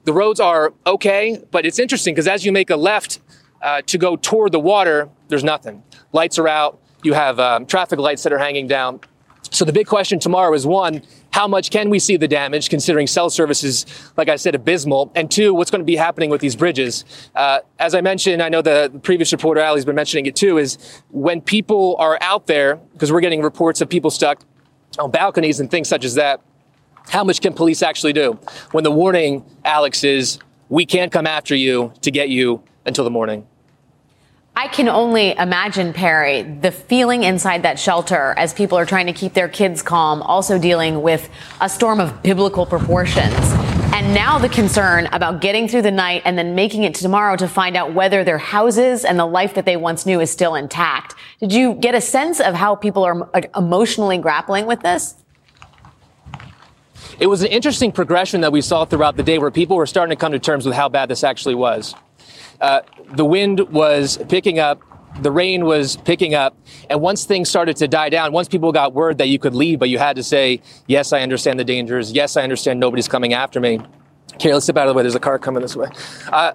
the 0.03 0.11
roads 0.11 0.41
are 0.41 0.73
okay, 0.85 1.41
but 1.51 1.65
it's 1.65 1.79
interesting 1.79 2.13
because 2.13 2.27
as 2.27 2.45
you 2.45 2.51
make 2.51 2.69
a 2.69 2.75
left 2.75 3.19
uh, 3.61 3.81
to 3.85 3.97
go 3.97 4.17
toward 4.17 4.51
the 4.51 4.59
water, 4.59 5.09
there's 5.29 5.45
nothing. 5.45 5.81
Lights 6.11 6.37
are 6.37 6.47
out. 6.47 6.81
You 7.03 7.13
have 7.13 7.39
um, 7.39 7.65
traffic 7.65 7.99
lights 7.99 8.23
that 8.23 8.33
are 8.33 8.37
hanging 8.37 8.67
down. 8.67 8.99
So 9.51 9.63
the 9.63 9.71
big 9.71 9.87
question 9.87 10.19
tomorrow 10.19 10.53
is 10.53 10.67
one, 10.67 11.03
how 11.31 11.47
much 11.47 11.69
can 11.69 11.89
we 11.89 11.99
see 11.99 12.17
the 12.17 12.27
damage 12.27 12.69
considering 12.69 13.07
cell 13.07 13.29
service 13.29 13.63
is, 13.63 13.85
like 14.17 14.29
I 14.29 14.35
said, 14.37 14.55
abysmal? 14.55 15.11
And 15.15 15.29
two, 15.29 15.53
what's 15.53 15.69
going 15.69 15.81
to 15.81 15.85
be 15.85 15.95
happening 15.95 16.29
with 16.29 16.41
these 16.41 16.55
bridges? 16.55 17.05
Uh, 17.35 17.59
as 17.79 17.93
I 17.93 18.01
mentioned, 18.01 18.41
I 18.41 18.49
know 18.49 18.61
the 18.61 18.91
previous 19.03 19.31
reporter, 19.31 19.61
Ali's 19.61 19.85
been 19.85 19.95
mentioning 19.95 20.25
it 20.25 20.35
too, 20.35 20.57
is 20.57 21.01
when 21.09 21.41
people 21.41 21.95
are 21.99 22.17
out 22.21 22.47
there, 22.47 22.77
because 22.93 23.11
we're 23.11 23.21
getting 23.21 23.41
reports 23.41 23.81
of 23.81 23.89
people 23.89 24.09
stuck 24.09 24.41
on 24.99 25.11
balconies 25.11 25.59
and 25.59 25.69
things 25.69 25.87
such 25.87 26.05
as 26.05 26.15
that, 26.15 26.41
how 27.09 27.23
much 27.23 27.41
can 27.41 27.53
police 27.53 27.81
actually 27.81 28.13
do? 28.13 28.39
When 28.71 28.83
the 28.83 28.91
warning, 28.91 29.45
Alex, 29.63 30.03
is 30.03 30.39
we 30.69 30.85
can't 30.85 31.11
come 31.11 31.27
after 31.27 31.55
you 31.55 31.93
to 32.01 32.11
get 32.11 32.29
you 32.29 32.63
until 32.85 33.03
the 33.03 33.11
morning. 33.11 33.47
I 34.59 34.67
can 34.69 34.89
only 34.89 35.37
imagine, 35.37 35.93
Perry, 35.93 36.41
the 36.41 36.71
feeling 36.71 37.21
inside 37.21 37.61
that 37.61 37.77
shelter 37.77 38.33
as 38.37 38.55
people 38.55 38.75
are 38.75 38.87
trying 38.87 39.05
to 39.05 39.13
keep 39.13 39.35
their 39.35 39.47
kids 39.47 39.83
calm, 39.83 40.23
also 40.23 40.57
dealing 40.57 41.03
with 41.03 41.29
a 41.61 41.69
storm 41.69 41.99
of 41.99 42.23
biblical 42.23 42.65
proportions. 42.65 43.35
And 43.93 44.15
now 44.15 44.39
the 44.39 44.49
concern 44.49 45.09
about 45.11 45.41
getting 45.41 45.67
through 45.67 45.83
the 45.83 45.91
night 45.91 46.23
and 46.25 46.39
then 46.39 46.55
making 46.55 46.85
it 46.85 46.95
to 46.95 47.03
tomorrow 47.03 47.35
to 47.35 47.47
find 47.47 47.77
out 47.77 47.93
whether 47.93 48.23
their 48.23 48.39
houses 48.39 49.05
and 49.05 49.19
the 49.19 49.27
life 49.27 49.53
that 49.53 49.65
they 49.65 49.77
once 49.77 50.07
knew 50.07 50.19
is 50.19 50.31
still 50.31 50.55
intact. 50.55 51.13
Did 51.39 51.53
you 51.53 51.75
get 51.75 51.93
a 51.93 52.01
sense 52.01 52.39
of 52.39 52.55
how 52.55 52.73
people 52.73 53.03
are 53.03 53.29
uh, 53.35 53.41
emotionally 53.55 54.17
grappling 54.17 54.65
with 54.65 54.79
this? 54.79 55.13
It 57.19 57.27
was 57.27 57.43
an 57.43 57.49
interesting 57.49 57.91
progression 57.91 58.41
that 58.41 58.51
we 58.51 58.61
saw 58.61 58.85
throughout 58.85 59.17
the 59.17 59.23
day 59.23 59.37
where 59.37 59.51
people 59.51 59.77
were 59.77 59.85
starting 59.85 60.17
to 60.17 60.19
come 60.19 60.31
to 60.31 60.39
terms 60.39 60.65
with 60.65 60.73
how 60.73 60.89
bad 60.89 61.09
this 61.09 61.23
actually 61.23 61.53
was. 61.53 61.93
Uh, 62.59 62.81
the 63.13 63.25
wind 63.25 63.59
was 63.71 64.17
picking 64.29 64.59
up, 64.59 64.81
the 65.21 65.31
rain 65.31 65.65
was 65.65 65.97
picking 65.97 66.33
up, 66.33 66.55
and 66.89 67.01
once 67.01 67.25
things 67.25 67.49
started 67.49 67.75
to 67.77 67.87
die 67.87 68.09
down, 68.09 68.31
once 68.33 68.47
people 68.47 68.71
got 68.71 68.93
word 68.93 69.17
that 69.19 69.29
you 69.29 69.39
could 69.39 69.55
leave, 69.55 69.79
but 69.79 69.89
you 69.89 69.97
had 69.97 70.15
to 70.15 70.23
say, 70.23 70.61
"Yes, 70.87 71.13
I 71.13 71.21
understand 71.21 71.59
the 71.59 71.63
dangers. 71.63 72.11
Yes, 72.11 72.37
I 72.37 72.43
understand 72.43 72.79
nobody's 72.79 73.07
coming 73.07 73.33
after 73.33 73.59
me." 73.59 73.79
Okay, 74.35 74.53
let's 74.53 74.65
step 74.65 74.77
out 74.77 74.87
of 74.87 74.93
the 74.93 74.97
way. 74.97 75.03
There's 75.03 75.15
a 75.15 75.19
car 75.19 75.39
coming 75.39 75.61
this 75.61 75.75
way. 75.75 75.87
Uh, 76.31 76.53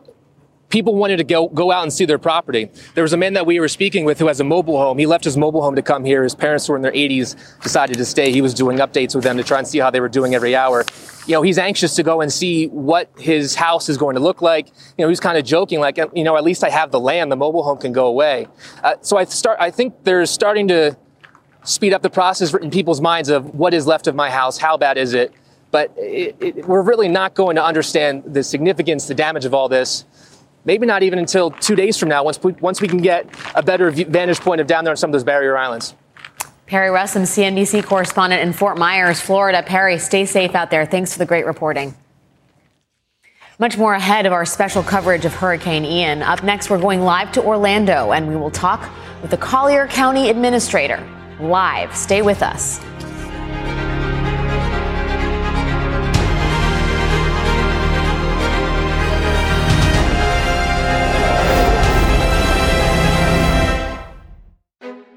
people 0.73 0.94
wanted 0.94 1.18
to 1.18 1.25
go, 1.25 1.49
go 1.49 1.71
out 1.71 1.82
and 1.82 1.92
see 1.92 2.06
their 2.06 2.18
property. 2.18 2.71
There 2.94 3.02
was 3.02 3.12
a 3.12 3.16
man 3.16 3.35
that 3.35 3.44
we 3.44 3.61
were 3.61 3.68
speaking 3.68 4.04
with 4.04 4.18
who 4.18 4.26
has 4.26 4.40
a 4.40 4.44
mobile 4.44 4.78
home. 4.78 4.99
He 4.99 5.06
left 5.06 5.23
his 5.23 5.37
mobile 5.37 5.62
home 5.62 5.76
to 5.76 5.82
come 5.82 6.04
here. 6.04 6.23
His 6.23 6.35
parents 6.35 6.68
were 6.68 6.76
in 6.76 6.82
their 6.82 6.92
80s, 6.92 7.37
decided 7.62 7.99
to 7.99 8.04
stay. 8.06 8.32
He 8.32 8.40
was 8.40 8.54
doing 8.54 8.78
updates 8.78 9.14
with 9.14 9.23
them 9.23 9.37
to 9.37 9.44
try 9.44 9.59
and 9.59 9.68
see 9.68 9.78
how 9.78 9.90
they 9.90 10.00
were 10.00 10.09
doing 10.09 10.35
every 10.35 10.56
hour. 10.56 10.85
You 11.26 11.35
know, 11.35 11.43
he's 11.43 11.59
anxious 11.59 11.95
to 11.97 12.02
go 12.02 12.21
and 12.21 12.33
see 12.33 12.67
what 12.67 13.11
his 13.17 13.55
house 13.55 13.88
is 13.88 13.97
going 13.97 14.14
to 14.17 14.21
look 14.21 14.43
like. 14.43 14.69
You 14.99 15.05
know, 15.05 15.09
he's 15.09 15.21
kind 15.21 15.38
of 15.38 15.45
joking, 15.45 15.79
like, 15.81 15.99
you 16.14 16.25
know, 16.25 16.37
at 16.37 16.45
least 16.45 16.64
I 16.64 16.71
have 16.71 16.91
the 16.91 17.00
land. 17.00 17.31
The 17.31 17.37
mobile 17.37 17.62
home 17.62 17.79
can 17.79 17.93
go 17.93 18.07
away. 18.07 18.49
Uh, 18.83 18.95
so 19.02 19.17
I 19.17 19.25
start, 19.25 19.59
I 19.61 19.71
think 19.71 20.05
they're 20.05 20.26
starting 20.26 20.69
to 20.69 20.97
speed 21.64 21.93
up 21.93 22.02
the 22.02 22.11
process 22.11 22.52
in 22.55 22.71
people's 22.71 23.00
minds 23.00 23.29
of 23.29 23.55
what 23.55 23.73
is 23.73 23.87
left 23.87 24.09
of 24.09 24.14
my 24.14 24.31
house, 24.31 24.59
how 24.59 24.77
bad 24.77 24.99
is 24.99 25.14
it. 25.14 25.33
But 25.70 25.92
it, 25.96 26.37
it, 26.40 26.68
we're 26.68 26.83
really 26.83 27.09
not 27.09 27.35
going 27.35 27.57
to 27.57 27.64
understand 27.64 28.25
the 28.27 28.42
significance, 28.42 29.07
the 29.07 29.14
damage 29.14 29.44
of 29.44 29.55
all 29.55 29.68
this 29.68 30.05
maybe 30.64 30.87
not 30.87 31.03
even 31.03 31.18
until 31.18 31.51
two 31.51 31.75
days 31.75 31.99
from 31.99 32.09
now, 32.09 32.25
once 32.25 32.42
we, 32.42 32.53
once 32.55 32.81
we 32.81 32.88
can 32.88 32.99
get 32.99 33.27
a 33.55 33.62
better 33.62 33.90
vantage 33.90 34.40
point 34.40 34.61
of 34.61 34.66
down 34.66 34.85
there 34.85 34.92
on 34.92 34.96
some 34.96 35.11
of 35.11 35.12
those 35.12 35.25
barrier 35.25 35.57
islands. 35.57 35.94
Perry 36.72 36.88
Russom, 36.88 37.24
CNBC 37.24 37.85
correspondent 37.85 38.40
in 38.40 38.54
Fort 38.54 38.78
Myers, 38.78 39.20
Florida. 39.20 39.62
Perry, 39.62 39.98
stay 39.98 40.24
safe 40.24 40.54
out 40.54 40.70
there. 40.70 40.87
Thanks 40.87 41.12
for 41.12 41.18
the 41.18 41.26
great 41.26 41.44
reporting. 41.44 41.94
Much 43.58 43.76
more 43.76 43.92
ahead 43.92 44.24
of 44.24 44.32
our 44.32 44.46
special 44.46 44.82
coverage 44.82 45.26
of 45.26 45.35
Hurricane 45.35 45.85
Ian. 45.85 46.22
Up 46.22 46.42
next, 46.42 46.70
we're 46.70 46.80
going 46.80 47.02
live 47.02 47.30
to 47.32 47.44
Orlando 47.44 48.12
and 48.12 48.26
we 48.26 48.37
will 48.37 48.50
talk 48.50 48.88
with 49.20 49.30
the 49.30 49.37
Collier 49.37 49.87
County 49.87 50.30
Administrator. 50.30 51.06
Live. 51.40 51.94
Stay 51.94 52.22
with 52.22 52.42
us. 52.42 52.80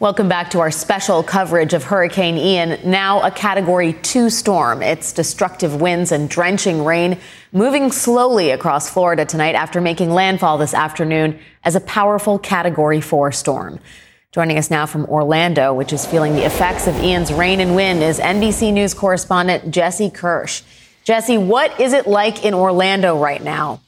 Welcome 0.00 0.28
back 0.28 0.50
to 0.50 0.60
our 0.60 0.70
special 0.70 1.24
coverage 1.24 1.74
of 1.74 1.82
Hurricane 1.82 2.38
Ian, 2.38 2.78
now 2.88 3.20
a 3.20 3.32
Category 3.32 3.94
2 3.94 4.30
storm. 4.30 4.80
Its 4.80 5.10
destructive 5.10 5.80
winds 5.80 6.12
and 6.12 6.30
drenching 6.30 6.84
rain 6.84 7.18
moving 7.50 7.90
slowly 7.90 8.50
across 8.50 8.88
Florida 8.88 9.24
tonight 9.24 9.56
after 9.56 9.80
making 9.80 10.12
landfall 10.12 10.56
this 10.56 10.72
afternoon 10.72 11.36
as 11.64 11.74
a 11.74 11.80
powerful 11.80 12.38
Category 12.38 13.00
4 13.00 13.32
storm. 13.32 13.80
Joining 14.30 14.56
us 14.56 14.70
now 14.70 14.86
from 14.86 15.04
Orlando, 15.06 15.74
which 15.74 15.92
is 15.92 16.06
feeling 16.06 16.34
the 16.34 16.46
effects 16.46 16.86
of 16.86 16.94
Ian's 17.02 17.32
rain 17.32 17.58
and 17.58 17.74
wind, 17.74 18.00
is 18.00 18.20
NBC 18.20 18.72
News 18.72 18.94
correspondent 18.94 19.72
Jesse 19.72 20.10
Kirsch. 20.10 20.62
Jesse, 21.02 21.38
what 21.38 21.80
is 21.80 21.92
it 21.92 22.06
like 22.06 22.44
in 22.44 22.54
Orlando 22.54 23.20
right 23.20 23.42
now? 23.42 23.80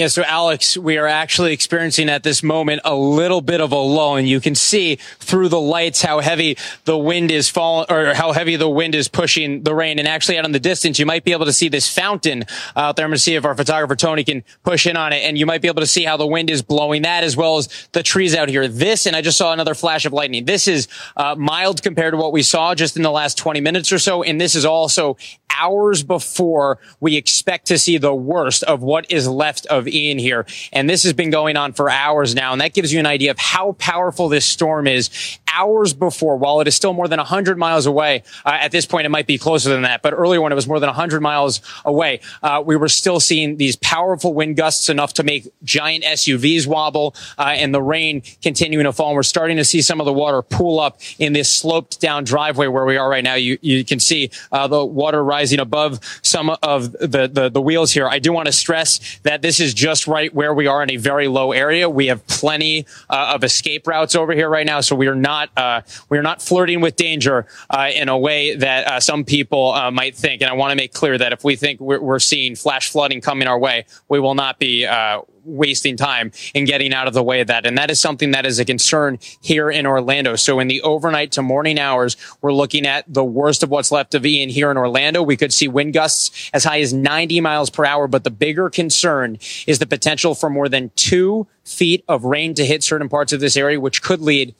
Yeah, 0.00 0.08
so 0.08 0.22
Alex, 0.22 0.78
we 0.78 0.96
are 0.96 1.06
actually 1.06 1.52
experiencing 1.52 2.08
at 2.08 2.22
this 2.22 2.42
moment 2.42 2.80
a 2.86 2.94
little 2.94 3.42
bit 3.42 3.60
of 3.60 3.70
a 3.70 3.76
lull, 3.76 4.16
and 4.16 4.26
you 4.26 4.40
can 4.40 4.54
see 4.54 4.96
through 5.18 5.50
the 5.50 5.60
lights 5.60 6.00
how 6.00 6.20
heavy 6.20 6.56
the 6.86 6.96
wind 6.96 7.30
is 7.30 7.50
falling, 7.50 7.84
or 7.90 8.14
how 8.14 8.32
heavy 8.32 8.56
the 8.56 8.66
wind 8.66 8.94
is 8.94 9.08
pushing 9.08 9.62
the 9.62 9.74
rain. 9.74 9.98
And 9.98 10.08
actually, 10.08 10.38
out 10.38 10.46
in 10.46 10.52
the 10.52 10.58
distance, 10.58 10.98
you 10.98 11.04
might 11.04 11.22
be 11.22 11.32
able 11.32 11.44
to 11.44 11.52
see 11.52 11.68
this 11.68 11.86
fountain 11.86 12.46
out 12.74 12.96
there. 12.96 13.04
I'm 13.04 13.10
going 13.10 13.16
to 13.16 13.22
see 13.22 13.34
if 13.34 13.44
our 13.44 13.54
photographer 13.54 13.94
Tony 13.94 14.24
can 14.24 14.42
push 14.62 14.86
in 14.86 14.96
on 14.96 15.12
it, 15.12 15.22
and 15.22 15.36
you 15.36 15.44
might 15.44 15.60
be 15.60 15.68
able 15.68 15.82
to 15.82 15.86
see 15.86 16.04
how 16.04 16.16
the 16.16 16.26
wind 16.26 16.48
is 16.48 16.62
blowing 16.62 17.02
that, 17.02 17.22
as 17.22 17.36
well 17.36 17.58
as 17.58 17.68
the 17.92 18.02
trees 18.02 18.34
out 18.34 18.48
here. 18.48 18.68
This, 18.68 19.04
and 19.04 19.14
I 19.14 19.20
just 19.20 19.36
saw 19.36 19.52
another 19.52 19.74
flash 19.74 20.06
of 20.06 20.14
lightning. 20.14 20.46
This 20.46 20.66
is 20.66 20.88
uh, 21.18 21.34
mild 21.34 21.82
compared 21.82 22.14
to 22.14 22.16
what 22.16 22.32
we 22.32 22.42
saw 22.42 22.74
just 22.74 22.96
in 22.96 23.02
the 23.02 23.10
last 23.10 23.36
20 23.36 23.60
minutes 23.60 23.92
or 23.92 23.98
so, 23.98 24.22
and 24.22 24.40
this 24.40 24.54
is 24.54 24.64
also 24.64 25.18
hours 25.58 26.02
before 26.02 26.78
we 27.00 27.16
expect 27.16 27.66
to 27.66 27.78
see 27.78 27.98
the 27.98 28.14
worst 28.14 28.62
of 28.64 28.82
what 28.82 29.10
is 29.10 29.28
left 29.28 29.66
of 29.66 29.86
Ian 29.88 30.18
here. 30.18 30.46
And 30.72 30.88
this 30.88 31.02
has 31.04 31.12
been 31.12 31.30
going 31.30 31.56
on 31.56 31.72
for 31.72 31.90
hours 31.90 32.34
now. 32.34 32.52
And 32.52 32.60
that 32.60 32.74
gives 32.74 32.92
you 32.92 33.00
an 33.00 33.06
idea 33.06 33.30
of 33.30 33.38
how 33.38 33.72
powerful 33.72 34.28
this 34.28 34.46
storm 34.46 34.86
is 34.86 35.10
hours 35.52 35.92
before, 35.92 36.36
while 36.36 36.60
it 36.60 36.68
is 36.68 36.74
still 36.74 36.92
more 36.92 37.08
than 37.08 37.18
100 37.18 37.58
miles 37.58 37.86
away. 37.86 38.22
Uh, 38.44 38.50
at 38.60 38.70
this 38.70 38.86
point, 38.86 39.04
it 39.04 39.08
might 39.08 39.26
be 39.26 39.36
closer 39.36 39.68
than 39.68 39.82
that. 39.82 40.00
But 40.00 40.14
earlier 40.14 40.40
when 40.40 40.52
it 40.52 40.54
was 40.54 40.68
more 40.68 40.78
than 40.78 40.86
100 40.86 41.20
miles 41.20 41.60
away, 41.84 42.20
uh, 42.42 42.62
we 42.64 42.76
were 42.76 42.88
still 42.88 43.20
seeing 43.20 43.56
these 43.56 43.76
powerful 43.76 44.32
wind 44.32 44.56
gusts 44.56 44.88
enough 44.88 45.14
to 45.14 45.22
make 45.22 45.52
giant 45.64 46.04
SUVs 46.04 46.66
wobble 46.66 47.14
uh, 47.36 47.42
and 47.42 47.74
the 47.74 47.82
rain 47.82 48.22
continuing 48.42 48.84
to 48.84 48.92
fall. 48.92 49.08
And 49.08 49.16
we're 49.16 49.22
starting 49.24 49.56
to 49.56 49.64
see 49.64 49.82
some 49.82 50.00
of 50.00 50.06
the 50.06 50.12
water 50.12 50.42
pool 50.42 50.78
up 50.78 51.00
in 51.18 51.32
this 51.32 51.52
sloped 51.52 52.00
down 52.00 52.24
driveway 52.24 52.68
where 52.68 52.84
we 52.84 52.96
are 52.96 53.08
right 53.08 53.24
now. 53.24 53.34
You, 53.34 53.58
you 53.60 53.84
can 53.84 53.98
see 53.98 54.30
uh, 54.52 54.68
the 54.68 54.84
water 54.84 55.22
rising 55.22 55.39
above 55.58 56.00
some 56.22 56.50
of 56.62 56.92
the, 56.92 57.30
the, 57.32 57.50
the 57.50 57.60
wheels 57.60 57.92
here. 57.92 58.08
I 58.08 58.18
do 58.18 58.32
want 58.32 58.46
to 58.46 58.52
stress 58.52 59.18
that 59.22 59.42
this 59.42 59.60
is 59.60 59.74
just 59.74 60.06
right 60.06 60.32
where 60.34 60.52
we 60.52 60.66
are 60.66 60.82
in 60.82 60.90
a 60.90 60.96
very 60.96 61.28
low 61.28 61.52
area. 61.52 61.88
We 61.88 62.06
have 62.08 62.26
plenty 62.26 62.86
uh, 63.08 63.32
of 63.34 63.44
escape 63.44 63.86
routes 63.86 64.14
over 64.14 64.32
here 64.32 64.48
right 64.48 64.66
now, 64.66 64.80
so 64.80 64.94
we 64.94 65.06
are 65.06 65.14
not 65.14 65.50
uh, 65.56 65.82
we 66.08 66.18
are 66.18 66.22
not 66.22 66.42
flirting 66.42 66.80
with 66.80 66.96
danger 66.96 67.46
uh, 67.70 67.90
in 67.94 68.08
a 68.08 68.18
way 68.18 68.54
that 68.56 68.86
uh, 68.86 69.00
some 69.00 69.24
people 69.24 69.72
uh, 69.72 69.90
might 69.90 70.14
think. 70.14 70.42
And 70.42 70.50
I 70.50 70.54
want 70.54 70.72
to 70.72 70.76
make 70.76 70.92
clear 70.92 71.16
that 71.18 71.32
if 71.32 71.44
we 71.44 71.56
think 71.56 71.80
we're, 71.80 72.00
we're, 72.00 72.20
seeing 72.20 72.54
flash 72.54 72.90
flooding 72.90 73.22
coming 73.22 73.48
our 73.48 73.58
way, 73.58 73.86
we 74.08 74.20
will 74.20 74.34
not 74.34 74.58
be 74.58 74.84
uh, 74.84 75.22
wasting 75.50 75.96
time 75.96 76.32
and 76.54 76.66
getting 76.66 76.92
out 76.92 77.08
of 77.08 77.14
the 77.14 77.22
way 77.22 77.40
of 77.40 77.48
that. 77.48 77.66
And 77.66 77.76
that 77.78 77.90
is 77.90 78.00
something 78.00 78.30
that 78.32 78.46
is 78.46 78.58
a 78.58 78.64
concern 78.64 79.18
here 79.40 79.70
in 79.70 79.86
Orlando. 79.86 80.36
So 80.36 80.60
in 80.60 80.68
the 80.68 80.82
overnight 80.82 81.32
to 81.32 81.42
morning 81.42 81.78
hours, 81.78 82.16
we're 82.40 82.52
looking 82.52 82.86
at 82.86 83.04
the 83.12 83.24
worst 83.24 83.62
of 83.62 83.70
what's 83.70 83.92
left 83.92 84.14
of 84.14 84.24
Ian 84.24 84.48
here 84.48 84.70
in 84.70 84.76
Orlando. 84.76 85.22
We 85.22 85.36
could 85.36 85.52
see 85.52 85.68
wind 85.68 85.94
gusts 85.94 86.50
as 86.52 86.64
high 86.64 86.80
as 86.80 86.92
90 86.92 87.40
miles 87.40 87.70
per 87.70 87.84
hour. 87.84 88.08
But 88.08 88.24
the 88.24 88.30
bigger 88.30 88.70
concern 88.70 89.38
is 89.66 89.78
the 89.78 89.86
potential 89.86 90.34
for 90.34 90.50
more 90.50 90.68
than 90.68 90.90
two 90.96 91.46
feet 91.64 92.04
of 92.08 92.24
rain 92.24 92.54
to 92.54 92.64
hit 92.64 92.82
certain 92.82 93.08
parts 93.08 93.32
of 93.32 93.40
this 93.40 93.56
area, 93.56 93.80
which 93.80 94.02
could 94.02 94.20
lead 94.20 94.54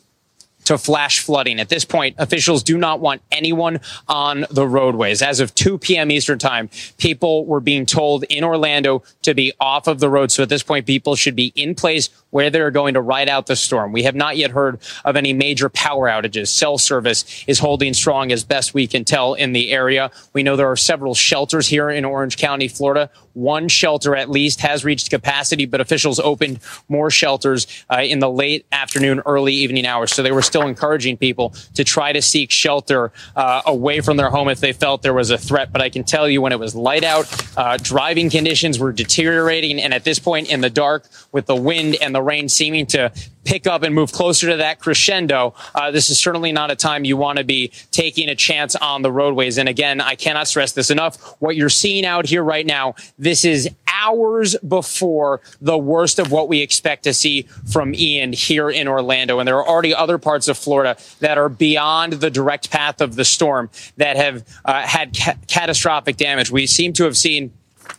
to 0.70 0.78
flash 0.78 1.18
flooding. 1.18 1.58
At 1.58 1.68
this 1.68 1.84
point, 1.84 2.14
officials 2.18 2.62
do 2.62 2.78
not 2.78 3.00
want 3.00 3.22
anyone 3.32 3.80
on 4.06 4.46
the 4.52 4.68
roadways. 4.68 5.20
As 5.20 5.40
of 5.40 5.52
2 5.56 5.78
p.m. 5.78 6.12
Eastern 6.12 6.38
time, 6.38 6.70
people 6.96 7.44
were 7.44 7.58
being 7.58 7.86
told 7.86 8.22
in 8.24 8.44
Orlando 8.44 9.02
to 9.22 9.34
be 9.34 9.52
off 9.58 9.88
of 9.88 9.98
the 9.98 10.08
road. 10.08 10.30
So 10.30 10.44
at 10.44 10.48
this 10.48 10.62
point, 10.62 10.86
people 10.86 11.16
should 11.16 11.34
be 11.34 11.52
in 11.56 11.74
place 11.74 12.08
where 12.30 12.50
they're 12.50 12.70
going 12.70 12.94
to 12.94 13.00
ride 13.00 13.28
out 13.28 13.46
the 13.46 13.56
storm. 13.56 13.90
We 13.90 14.04
have 14.04 14.14
not 14.14 14.36
yet 14.36 14.52
heard 14.52 14.78
of 15.04 15.16
any 15.16 15.32
major 15.32 15.68
power 15.68 16.08
outages. 16.08 16.46
Cell 16.46 16.78
service 16.78 17.44
is 17.48 17.58
holding 17.58 17.92
strong 17.92 18.30
as 18.30 18.44
best 18.44 18.72
we 18.72 18.86
can 18.86 19.04
tell 19.04 19.34
in 19.34 19.52
the 19.52 19.72
area. 19.72 20.12
We 20.32 20.44
know 20.44 20.54
there 20.54 20.70
are 20.70 20.76
several 20.76 21.16
shelters 21.16 21.66
here 21.66 21.90
in 21.90 22.04
Orange 22.04 22.36
County, 22.36 22.68
Florida. 22.68 23.10
One 23.34 23.68
shelter 23.68 24.14
at 24.14 24.30
least 24.30 24.60
has 24.60 24.84
reached 24.84 25.10
capacity, 25.10 25.66
but 25.66 25.80
officials 25.80 26.20
opened 26.20 26.60
more 26.88 27.10
shelters 27.10 27.66
uh, 27.92 28.02
in 28.02 28.20
the 28.20 28.30
late 28.30 28.66
afternoon, 28.70 29.20
early 29.26 29.54
evening 29.54 29.86
hours. 29.86 30.12
So 30.12 30.22
they 30.22 30.32
were 30.32 30.42
still 30.42 30.66
encouraging 30.66 31.16
people 31.16 31.54
to 31.74 31.82
try 31.82 32.12
to 32.12 32.22
seek 32.22 32.52
shelter 32.52 33.12
uh, 33.34 33.62
away 33.66 34.00
from 34.00 34.16
their 34.16 34.30
home 34.30 34.48
if 34.48 34.60
they 34.60 34.72
felt 34.72 35.02
there 35.02 35.14
was 35.14 35.30
a 35.30 35.38
threat. 35.38 35.72
But 35.72 35.82
I 35.82 35.90
can 35.90 36.04
tell 36.04 36.28
you 36.28 36.40
when 36.40 36.52
it 36.52 36.58
was 36.60 36.76
light 36.76 37.02
out, 37.04 37.26
uh, 37.56 37.76
driving 37.76 38.30
conditions 38.30 38.78
were 38.78 38.92
deteriorating. 38.92 39.80
And 39.80 39.92
at 39.92 40.04
this 40.04 40.20
point 40.20 40.48
in 40.48 40.60
the 40.60 40.70
dark, 40.70 41.06
with 41.32 41.46
the 41.46 41.56
wind 41.56 41.96
and 42.00 42.14
the 42.14 42.20
the 42.20 42.24
rain 42.24 42.48
seeming 42.50 42.84
to 42.84 43.10
pick 43.44 43.66
up 43.66 43.82
and 43.82 43.94
move 43.94 44.12
closer 44.12 44.48
to 44.50 44.56
that 44.56 44.78
crescendo, 44.80 45.54
uh, 45.74 45.90
this 45.90 46.10
is 46.10 46.18
certainly 46.18 46.52
not 46.52 46.70
a 46.70 46.76
time 46.76 47.04
you 47.04 47.16
want 47.16 47.38
to 47.38 47.44
be 47.44 47.68
taking 47.90 48.28
a 48.28 48.34
chance 48.34 48.76
on 48.76 49.02
the 49.02 49.10
roadways. 49.12 49.58
And 49.58 49.68
again, 49.68 50.00
I 50.00 50.14
cannot 50.14 50.48
stress 50.48 50.72
this 50.72 50.90
enough. 50.90 51.16
What 51.40 51.56
you're 51.56 51.68
seeing 51.68 52.04
out 52.04 52.26
here 52.26 52.42
right 52.42 52.66
now, 52.66 52.94
this 53.18 53.44
is 53.44 53.68
hours 53.92 54.56
before 54.66 55.40
the 55.60 55.76
worst 55.76 56.18
of 56.18 56.32
what 56.32 56.48
we 56.48 56.60
expect 56.60 57.04
to 57.04 57.12
see 57.14 57.42
from 57.70 57.94
Ian 57.94 58.32
here 58.32 58.70
in 58.70 58.88
Orlando. 58.88 59.38
And 59.38 59.46
there 59.46 59.56
are 59.56 59.66
already 59.66 59.94
other 59.94 60.18
parts 60.18 60.48
of 60.48 60.56
Florida 60.56 60.96
that 61.20 61.38
are 61.38 61.48
beyond 61.48 62.14
the 62.14 62.30
direct 62.30 62.70
path 62.70 63.00
of 63.00 63.16
the 63.16 63.24
storm 63.24 63.70
that 63.96 64.16
have 64.16 64.46
uh, 64.64 64.82
had 64.82 65.16
ca- 65.16 65.34
catastrophic 65.48 66.16
damage. 66.16 66.50
We 66.50 66.66
seem 66.66 66.92
to 66.94 67.04
have 67.04 67.16
seen 67.16 67.52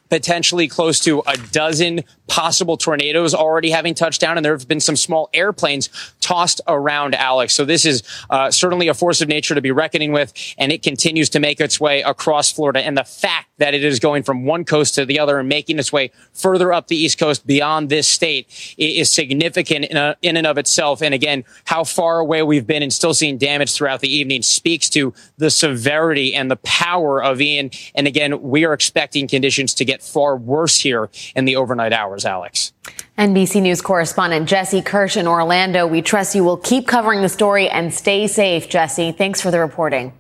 potentially 0.10 0.68
close 0.68 1.00
to 1.00 1.22
a 1.26 1.38
dozen 1.52 2.04
possible 2.32 2.78
tornadoes 2.78 3.34
already 3.34 3.70
having 3.70 3.94
touched 3.94 4.22
down, 4.22 4.38
and 4.38 4.46
there 4.46 4.54
have 4.54 4.66
been 4.66 4.80
some 4.80 4.96
small 4.96 5.30
airplanes 5.34 5.90
tossed 6.22 6.62
around 6.66 7.14
Alex. 7.14 7.54
So 7.54 7.66
this 7.66 7.86
is 7.86 8.04
uh, 8.30 8.50
certainly 8.50 8.88
a 8.88 8.94
force 8.94 9.20
of 9.20 9.28
nature 9.28 9.54
to 9.54 9.60
be 9.60 9.72
reckoning 9.72 10.14
with, 10.14 10.32
and 10.58 10.72
it 10.72 10.82
continues 10.82 11.30
to 11.32 11.42
make 11.42 11.60
its 11.60 11.78
way 11.78 12.02
across 12.04 12.50
Florida. 12.50 12.80
And 12.80 12.98
the 12.98 13.04
fact 13.04 13.50
that 13.58 13.74
it 13.74 13.84
is 13.84 14.00
going 14.00 14.24
from 14.24 14.46
one 14.46 14.64
coast 14.64 14.96
to 14.96 15.06
the 15.06 15.20
other 15.20 15.40
and 15.40 15.50
making 15.50 15.78
its 15.78 15.92
way 15.92 16.10
further 16.34 16.72
up 16.72 16.88
the 16.88 16.96
East 16.96 17.20
Coast 17.20 17.46
beyond 17.46 17.90
this 17.90 18.08
state 18.08 18.76
is 18.78 19.12
significant 19.12 19.86
in, 19.86 19.98
a, 19.98 20.16
in 20.22 20.38
and 20.38 20.48
of 20.48 20.58
itself. 20.58 21.04
And 21.04 21.14
again, 21.14 21.44
how 21.66 21.84
far 21.84 22.20
away 22.20 22.42
we've 22.44 22.66
been 22.66 22.82
and 22.82 22.94
still 22.94 23.14
seeing 23.14 23.38
damage 23.38 23.74
throughout 23.74 24.00
the 24.00 24.10
evening 24.10 24.42
speaks 24.42 24.90
to 24.92 25.14
the 25.38 25.52
severity 25.52 26.34
and 26.34 26.50
the 26.50 26.56
power 26.56 27.22
of 27.22 27.40
Ian. 27.42 27.72
And 27.94 28.08
again, 28.08 28.42
we 28.42 28.66
are 28.66 28.74
expecting 28.74 29.28
conditions 29.28 29.74
to 29.76 29.86
get 29.86 30.02
far 30.02 30.38
worse 30.38 30.80
here 30.80 31.10
in 31.36 31.46
the 31.46 31.58
overnight 31.58 31.94
hours, 31.94 32.21
Alex. 32.26 32.74
NBC 33.18 33.62
News 33.62 33.82
correspondent 33.82 34.48
Jesse 34.48 34.82
Kirsch 34.82 35.18
in 35.18 35.28
Orlando. 35.28 35.86
We 35.86 36.02
trust 36.02 36.36
you 36.36 36.44
will 36.44 36.58
keep 36.58 36.88
covering 36.88 37.22
the 37.22 37.30
story 37.30 37.70
and 37.70 37.94
stay 37.94 38.28
safe, 38.28 38.70
Jesse. 38.70 39.12
Thanks 39.12 39.42
for 39.42 39.52
the 39.52 39.60
reporting. 39.60 40.14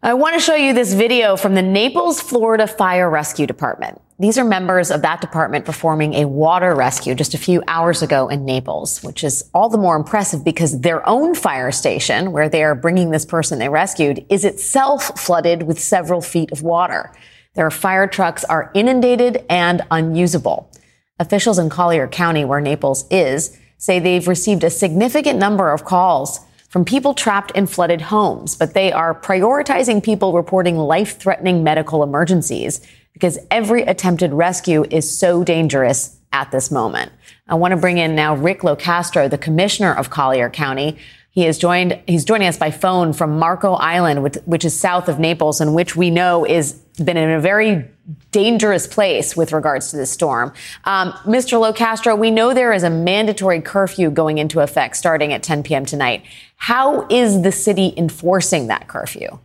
I 0.00 0.14
want 0.14 0.34
to 0.34 0.40
show 0.40 0.54
you 0.54 0.74
this 0.74 0.94
video 0.94 1.36
from 1.36 1.54
the 1.54 1.62
Naples, 1.62 2.20
Florida 2.20 2.68
Fire 2.68 3.10
Rescue 3.10 3.48
Department. 3.48 4.00
These 4.20 4.38
are 4.38 4.44
members 4.44 4.92
of 4.92 5.02
that 5.02 5.20
department 5.20 5.64
performing 5.64 6.14
a 6.14 6.24
water 6.28 6.74
rescue 6.74 7.14
just 7.14 7.34
a 7.34 7.38
few 7.38 7.62
hours 7.66 8.00
ago 8.00 8.28
in 8.28 8.44
Naples, 8.44 9.02
which 9.02 9.24
is 9.24 9.48
all 9.54 9.68
the 9.68 9.78
more 9.78 9.96
impressive 9.96 10.44
because 10.44 10.80
their 10.80 11.08
own 11.08 11.34
fire 11.34 11.72
station, 11.72 12.30
where 12.30 12.48
they 12.48 12.62
are 12.62 12.74
bringing 12.74 13.10
this 13.10 13.24
person 13.24 13.58
they 13.58 13.68
rescued, 13.68 14.24
is 14.28 14.44
itself 14.44 15.18
flooded 15.20 15.64
with 15.64 15.80
several 15.80 16.20
feet 16.20 16.52
of 16.52 16.62
water. 16.62 17.12
Their 17.58 17.72
fire 17.72 18.06
trucks 18.06 18.44
are 18.44 18.70
inundated 18.72 19.44
and 19.50 19.82
unusable. 19.90 20.70
Officials 21.18 21.58
in 21.58 21.68
Collier 21.68 22.06
County, 22.06 22.44
where 22.44 22.60
Naples 22.60 23.04
is, 23.10 23.58
say 23.78 23.98
they've 23.98 24.28
received 24.28 24.62
a 24.62 24.70
significant 24.70 25.40
number 25.40 25.72
of 25.72 25.84
calls 25.84 26.38
from 26.68 26.84
people 26.84 27.14
trapped 27.14 27.50
in 27.56 27.66
flooded 27.66 28.00
homes, 28.00 28.54
but 28.54 28.74
they 28.74 28.92
are 28.92 29.12
prioritizing 29.12 30.00
people 30.00 30.34
reporting 30.34 30.76
life 30.76 31.18
threatening 31.18 31.64
medical 31.64 32.04
emergencies 32.04 32.80
because 33.12 33.40
every 33.50 33.82
attempted 33.82 34.32
rescue 34.32 34.84
is 34.92 35.18
so 35.18 35.42
dangerous 35.42 36.16
at 36.32 36.52
this 36.52 36.70
moment. 36.70 37.10
I 37.48 37.56
want 37.56 37.72
to 37.72 37.76
bring 37.76 37.98
in 37.98 38.14
now 38.14 38.36
Rick 38.36 38.60
Locastro, 38.60 39.28
the 39.28 39.36
commissioner 39.36 39.92
of 39.92 40.10
Collier 40.10 40.48
County. 40.48 40.96
He 41.38 41.46
is 41.46 41.56
joined, 41.56 41.96
he's 42.08 42.24
joining 42.24 42.48
us 42.48 42.56
by 42.56 42.72
phone 42.72 43.12
from 43.12 43.38
Marco 43.38 43.74
Island, 43.74 44.24
which, 44.24 44.38
which 44.44 44.64
is 44.64 44.76
south 44.76 45.08
of 45.08 45.20
Naples 45.20 45.60
and 45.60 45.72
which 45.72 45.94
we 45.94 46.10
know 46.10 46.44
is 46.44 46.72
been 46.72 47.16
in 47.16 47.30
a 47.30 47.38
very 47.38 47.88
dangerous 48.32 48.88
place 48.88 49.36
with 49.36 49.52
regards 49.52 49.92
to 49.92 49.96
this 49.96 50.10
storm. 50.10 50.52
Um, 50.82 51.12
Mr. 51.26 51.56
Locastro, 51.60 52.18
we 52.18 52.32
know 52.32 52.54
there 52.54 52.72
is 52.72 52.82
a 52.82 52.90
mandatory 52.90 53.60
curfew 53.60 54.10
going 54.10 54.38
into 54.38 54.58
effect 54.58 54.96
starting 54.96 55.32
at 55.32 55.44
10 55.44 55.62
p.m. 55.62 55.86
tonight. 55.86 56.24
How 56.56 57.06
is 57.06 57.42
the 57.42 57.52
city 57.52 57.94
enforcing 57.96 58.66
that 58.66 58.88
curfew? 58.88 59.38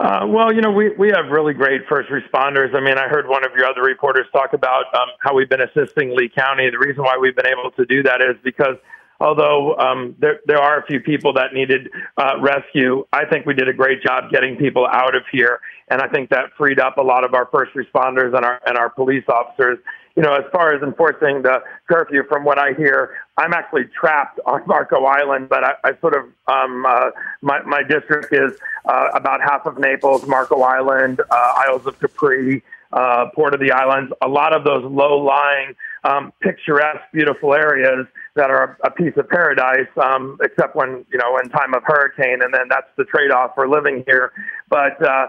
Uh, 0.00 0.26
well, 0.26 0.52
you 0.52 0.60
know, 0.60 0.72
we, 0.72 0.90
we 0.96 1.12
have 1.14 1.26
really 1.30 1.54
great 1.54 1.82
first 1.88 2.10
responders. 2.10 2.74
I 2.74 2.80
mean, 2.80 2.98
I 2.98 3.06
heard 3.06 3.28
one 3.28 3.44
of 3.46 3.52
your 3.56 3.66
other 3.66 3.82
reporters 3.82 4.26
talk 4.32 4.52
about 4.52 4.92
um, 4.96 5.10
how 5.20 5.32
we've 5.32 5.48
been 5.48 5.62
assisting 5.62 6.16
Lee 6.16 6.28
County. 6.28 6.68
The 6.70 6.78
reason 6.78 7.04
why 7.04 7.16
we've 7.16 7.36
been 7.36 7.46
able 7.46 7.70
to 7.70 7.86
do 7.86 8.02
that 8.02 8.20
is 8.20 8.34
because 8.42 8.74
although 9.20 9.76
um, 9.76 10.14
there 10.18 10.40
there 10.46 10.58
are 10.58 10.78
a 10.80 10.86
few 10.86 11.00
people 11.00 11.32
that 11.34 11.52
needed 11.52 11.90
uh, 12.16 12.34
rescue, 12.40 13.06
I 13.12 13.24
think 13.24 13.46
we 13.46 13.54
did 13.54 13.68
a 13.68 13.72
great 13.72 14.02
job 14.02 14.30
getting 14.30 14.56
people 14.56 14.86
out 14.86 15.14
of 15.14 15.22
here, 15.30 15.60
and 15.88 16.00
I 16.00 16.08
think 16.08 16.30
that 16.30 16.52
freed 16.56 16.80
up 16.80 16.98
a 16.98 17.02
lot 17.02 17.24
of 17.24 17.34
our 17.34 17.46
first 17.52 17.72
responders 17.74 18.34
and 18.36 18.44
our 18.44 18.60
and 18.66 18.76
our 18.78 18.90
police 18.90 19.24
officers 19.28 19.78
you 20.18 20.24
know, 20.24 20.34
as 20.34 20.42
far 20.50 20.74
as 20.74 20.82
enforcing 20.82 21.42
the 21.42 21.62
curfew, 21.88 22.24
from 22.28 22.42
what 22.42 22.58
I 22.58 22.72
hear, 22.72 23.14
I'm 23.36 23.52
actually 23.52 23.84
trapped 23.84 24.40
on 24.46 24.62
Marco 24.66 25.04
Island, 25.04 25.48
but 25.48 25.62
I, 25.62 25.74
I 25.84 25.96
sort 26.00 26.16
of 26.16 26.24
um, 26.48 26.84
uh, 26.84 27.10
my 27.40 27.62
my 27.62 27.84
district 27.84 28.32
is 28.32 28.50
uh, 28.84 29.10
about 29.14 29.40
half 29.40 29.64
of 29.64 29.78
Naples, 29.78 30.26
Marco 30.26 30.60
Island, 30.62 31.20
uh, 31.20 31.64
Isles 31.68 31.86
of 31.86 32.00
Capri, 32.00 32.64
uh, 32.92 33.26
Port 33.32 33.54
of 33.54 33.60
the 33.60 33.70
Islands. 33.70 34.12
A 34.20 34.26
lot 34.26 34.52
of 34.52 34.64
those 34.64 34.82
low-lying, 34.82 35.76
um, 36.02 36.32
picturesque, 36.40 37.04
beautiful 37.12 37.54
areas 37.54 38.08
that 38.38 38.50
are 38.50 38.78
a 38.84 38.90
piece 38.90 39.12
of 39.16 39.28
paradise, 39.28 39.90
um, 40.00 40.38
except 40.42 40.74
when 40.74 41.04
you 41.12 41.18
know 41.18 41.36
in 41.42 41.50
time 41.50 41.74
of 41.74 41.82
hurricane, 41.84 42.40
and 42.42 42.54
then 42.54 42.66
that's 42.70 42.90
the 42.96 43.04
trade-off 43.04 43.50
for 43.54 43.68
living 43.68 44.04
here. 44.06 44.32
But 44.70 44.96
uh, 45.04 45.26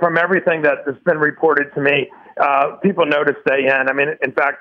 from 0.00 0.18
everything 0.18 0.62
that 0.62 0.78
has 0.86 0.96
been 1.04 1.18
reported 1.18 1.72
to 1.74 1.80
me, 1.80 2.10
uh, 2.40 2.76
people 2.82 3.06
know 3.06 3.22
to 3.24 3.34
stay 3.46 3.66
in. 3.66 3.88
I 3.88 3.92
mean, 3.92 4.08
in 4.22 4.32
fact, 4.32 4.58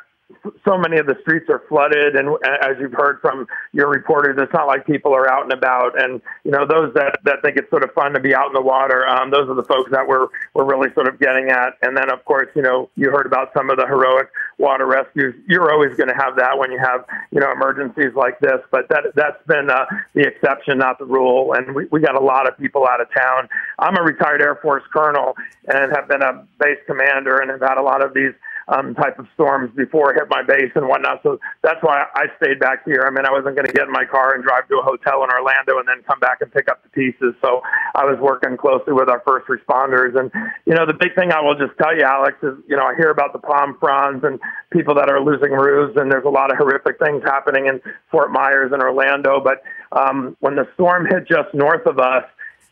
so 0.66 0.78
many 0.78 0.98
of 0.98 1.06
the 1.06 1.16
streets 1.22 1.46
are 1.50 1.62
flooded, 1.70 2.16
and 2.16 2.30
as 2.62 2.78
you've 2.80 2.94
heard 2.94 3.20
from 3.22 3.48
your 3.74 3.88
reporters, 3.88 4.36
it's 4.40 4.54
not 4.54 4.66
like 4.66 4.86
people 4.86 5.14
are 5.14 5.32
out 5.32 5.44
and 5.44 5.54
about. 5.54 6.02
And 6.02 6.20
you 6.44 6.52
know, 6.52 6.66
those 6.66 6.94
that 6.96 7.20
that 7.26 7.42
think 7.44 7.58
it's 7.58 7.70
sort 7.70 7.84
of 7.84 7.92
fun 7.94 8.14
to 8.14 8.20
be 8.20 8.34
out 8.34 8.48
in 8.48 8.54
the 8.54 8.62
water, 8.62 9.08
um, 9.08 9.30
those 9.30 9.48
are 9.50 9.54
the 9.54 9.64
folks 9.64 9.92
that 9.92 10.08
we're 10.08 10.28
we're 10.56 10.66
really 10.66 10.92
sort 10.94 11.08
of 11.08 11.20
getting 11.20 11.50
at. 11.50 11.78
And 11.84 11.96
then, 11.96 12.12
of 12.12 12.26
course, 12.26 12.48
you 12.56 12.64
know, 12.64 12.90
you 12.96 13.12
heard 13.12 13.28
about 13.28 13.52
some 13.56 13.70
of 13.70 13.78
the 13.78 13.86
heroic 13.86 14.30
water 14.58 14.88
rescues. 14.88 15.36
You're 15.48 15.72
always 15.72 15.96
going 15.96 16.10
to 16.10 16.16
have 16.16 16.36
that 16.38 16.58
when 16.58 16.72
you 16.72 16.80
have 16.80 17.06
you 17.32 17.40
know 17.40 17.52
emergencies 17.52 18.16
like 18.16 18.40
this, 18.40 18.62
but 18.72 18.90
that 18.90 19.14
that's 19.16 19.46
been 19.46 19.70
uh, 19.70 19.86
the 20.16 20.22
exception, 20.22 20.80
not 20.80 20.98
the 20.98 21.06
rule. 21.06 21.54
And 21.54 21.76
we 21.76 21.86
we 21.92 22.02
got 22.02 22.16
a 22.16 22.24
lot 22.24 22.48
of 22.48 22.58
people 22.58 22.88
out 22.90 23.00
of 23.00 23.08
town. 23.14 23.48
I'm 23.78 23.96
a 23.96 24.02
retired 24.02 24.42
Air 24.42 24.56
Force 24.56 24.84
colonel 24.92 25.36
and 25.68 25.92
have 25.96 26.08
been 26.08 26.24
a 26.24 26.46
base 26.60 26.80
commander 26.88 27.38
and 27.38 27.52
have 27.52 27.62
had 27.62 27.78
a 27.78 27.84
lot 27.84 28.04
of 28.04 28.14
these 28.16 28.34
um, 28.68 28.96
type 28.96 29.20
of 29.20 29.28
storms 29.34 29.70
before 29.76 30.12
it 30.12 30.20
hit 30.20 30.30
my 30.30 30.42
base 30.42 30.72
and 30.76 30.88
whatnot. 30.88 31.22
So 31.22 31.40
that's 31.62 31.82
why 31.82 32.06
I 32.16 32.26
stayed 32.42 32.60
back 32.60 32.84
here. 32.86 33.06
I 33.06 33.12
mean, 33.12 33.26
I 33.26 33.32
wasn't 33.32 33.56
going 33.56 33.68
to 33.68 33.74
get 33.74 33.86
in 33.86 33.92
my 33.92 34.06
car 34.06 34.34
and 34.34 34.44
drive 34.44 34.68
to 34.70 34.80
a 34.80 34.84
hotel 34.84 35.24
in 35.24 35.30
Orlando 35.30 35.78
and 35.78 35.88
then 35.88 36.02
come 36.08 36.20
back 36.20 36.42
and 36.42 36.52
pick 36.52 36.70
up 36.70 36.82
the 36.84 36.90
pieces. 36.90 37.36
So 37.42 37.62
I 37.94 38.06
was 38.06 38.18
working 38.20 38.58
closely 38.58 38.94
with 38.94 39.10
our 39.10 39.22
first 39.26 39.46
responders. 39.48 40.18
And, 40.18 40.32
you 40.66 40.74
know, 40.74 40.86
the 40.86 40.98
big 40.98 41.14
thing 41.14 41.32
I 41.32 41.42
will 41.42 41.56
just 41.56 41.78
tell 41.78 41.96
you, 41.96 42.04
Alex, 42.04 42.38
is, 42.42 42.58
you 42.68 42.76
know, 42.76 42.86
I 42.86 42.96
hear 42.96 43.12
about 43.12 43.34
the 43.34 43.40
palm 43.40 43.78
fronds 43.80 44.24
and 44.24 44.40
people 44.72 44.96
that 44.96 45.10
are 45.10 45.22
losing 45.22 45.52
roofs, 45.52 45.96
and 45.98 46.12
there's 46.12 46.26
a 46.26 46.30
lot 46.30 46.52
of 46.52 46.58
horrific 46.58 46.98
things 46.98 47.22
happening 47.24 47.68
in 47.68 47.80
Fort 48.10 48.32
Myers 48.32 48.72
and 48.74 48.82
Orlando. 48.82 49.40
But 49.40 49.62
um, 49.92 50.36
when 50.40 50.56
the 50.56 50.68
storm 50.74 51.06
hit 51.06 51.28
just 51.28 51.54
north 51.54 51.86
of 51.86 52.00
us, 52.00 52.24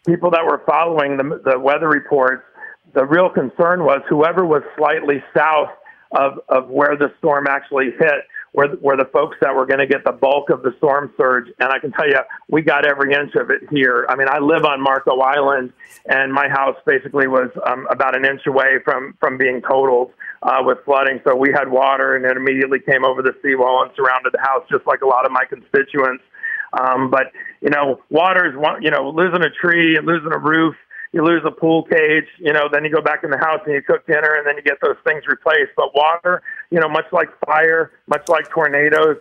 people 0.08 0.32
that 0.32 0.43
were 0.43 0.62
following 0.65 1.17
the, 1.17 1.41
the 1.45 1.60
weather 1.60 1.88
reports, 1.88 2.43
the 2.93 3.06
real 3.06 3.29
concern 3.29 3.84
was 3.84 4.01
whoever 4.10 4.45
was 4.45 4.62
slightly 4.77 5.23
south 5.36 5.69
of, 6.13 6.39
of 6.49 6.69
where 6.69 6.95
the 6.95 7.12
storm 7.17 7.47
actually 7.47 7.91
hit, 7.99 8.26
where, 8.54 8.69
where 8.76 8.95
the 8.95 9.10
folks 9.12 9.36
that 9.41 9.54
were 9.54 9.65
going 9.65 9.80
to 9.80 9.88
get 9.88 10.04
the 10.04 10.12
bulk 10.12 10.49
of 10.49 10.62
the 10.62 10.73
storm 10.78 11.12
surge. 11.17 11.47
And 11.60 11.69
I 11.69 11.80
can 11.80 11.91
tell 11.91 12.08
you, 12.08 12.19
we 12.49 12.62
got 12.62 12.86
every 12.86 13.13
inch 13.13 13.34
of 13.36 13.49
it 13.49 13.62
here. 13.71 14.06
I 14.10 14.15
mean, 14.15 14.28
I 14.30 14.39
live 14.39 14.63
on 14.63 14.82
Marco 14.82 15.19
Island, 15.19 15.73
and 16.06 16.32
my 16.32 16.47
house 16.47 16.78
basically 16.86 17.28
was 17.28 17.49
um, 17.65 17.88
about 17.89 18.15
an 18.15 18.26
inch 18.26 18.41
away 18.45 18.78
from, 18.86 19.15
from 19.19 19.38
being 19.38 19.62
totaled 19.62 20.12
uh, 20.43 20.62
with 20.62 20.78
flooding. 20.86 21.19
So 21.23 21.36
we 21.36 21.52
had 21.52 21.69
water, 21.69 22.15
and 22.15 22.26
it 22.26 22.38
immediately 22.38 22.80
came 22.80 23.04
over 23.04 23.21
the 23.21 23.34
seawall 23.41 23.84
and 23.84 23.91
surrounded 23.95 24.34
the 24.34 24.41
house, 24.41 24.65
just 24.69 24.86
like 24.86 25.02
a 25.02 25.08
lot 25.08 25.26
of 25.26 25.32
my 25.32 25.45
constituents. 25.45 26.23
Um, 26.73 27.10
but 27.10 27.32
you 27.62 27.69
know, 27.69 28.02
water 28.10 28.49
is 28.49 28.58
one. 28.58 28.82
You 28.82 28.91
know, 28.91 29.10
losing 29.10 29.43
a 29.43 29.49
tree 29.49 29.95
and 29.95 30.08
losing 30.08 30.34
a 30.34 30.39
roof 30.39 30.76
you 31.13 31.23
lose 31.23 31.43
a 31.45 31.52
pool 31.52 31.84
cage, 31.84 32.26
you 32.39 32.52
know, 32.52 32.67
then 32.71 32.84
you 32.84 32.91
go 32.91 33.02
back 33.02 33.23
in 33.23 33.30
the 33.30 33.38
house 33.38 33.62
and 33.65 33.73
you 33.73 33.82
cook 33.82 34.06
dinner 34.08 34.34
and 34.36 34.45
then 34.45 34.56
you 34.58 34.63
get 34.63 34.80
those 34.82 34.97
things 35.06 35.23
replaced. 35.28 35.71
But 35.78 35.95
water, 35.95 36.41
you 36.71 36.80
know, 36.80 36.89
much 36.89 37.06
like 37.12 37.30
fire, 37.45 37.91
much 38.08 38.28
like 38.28 38.49
tornadoes, 38.49 39.17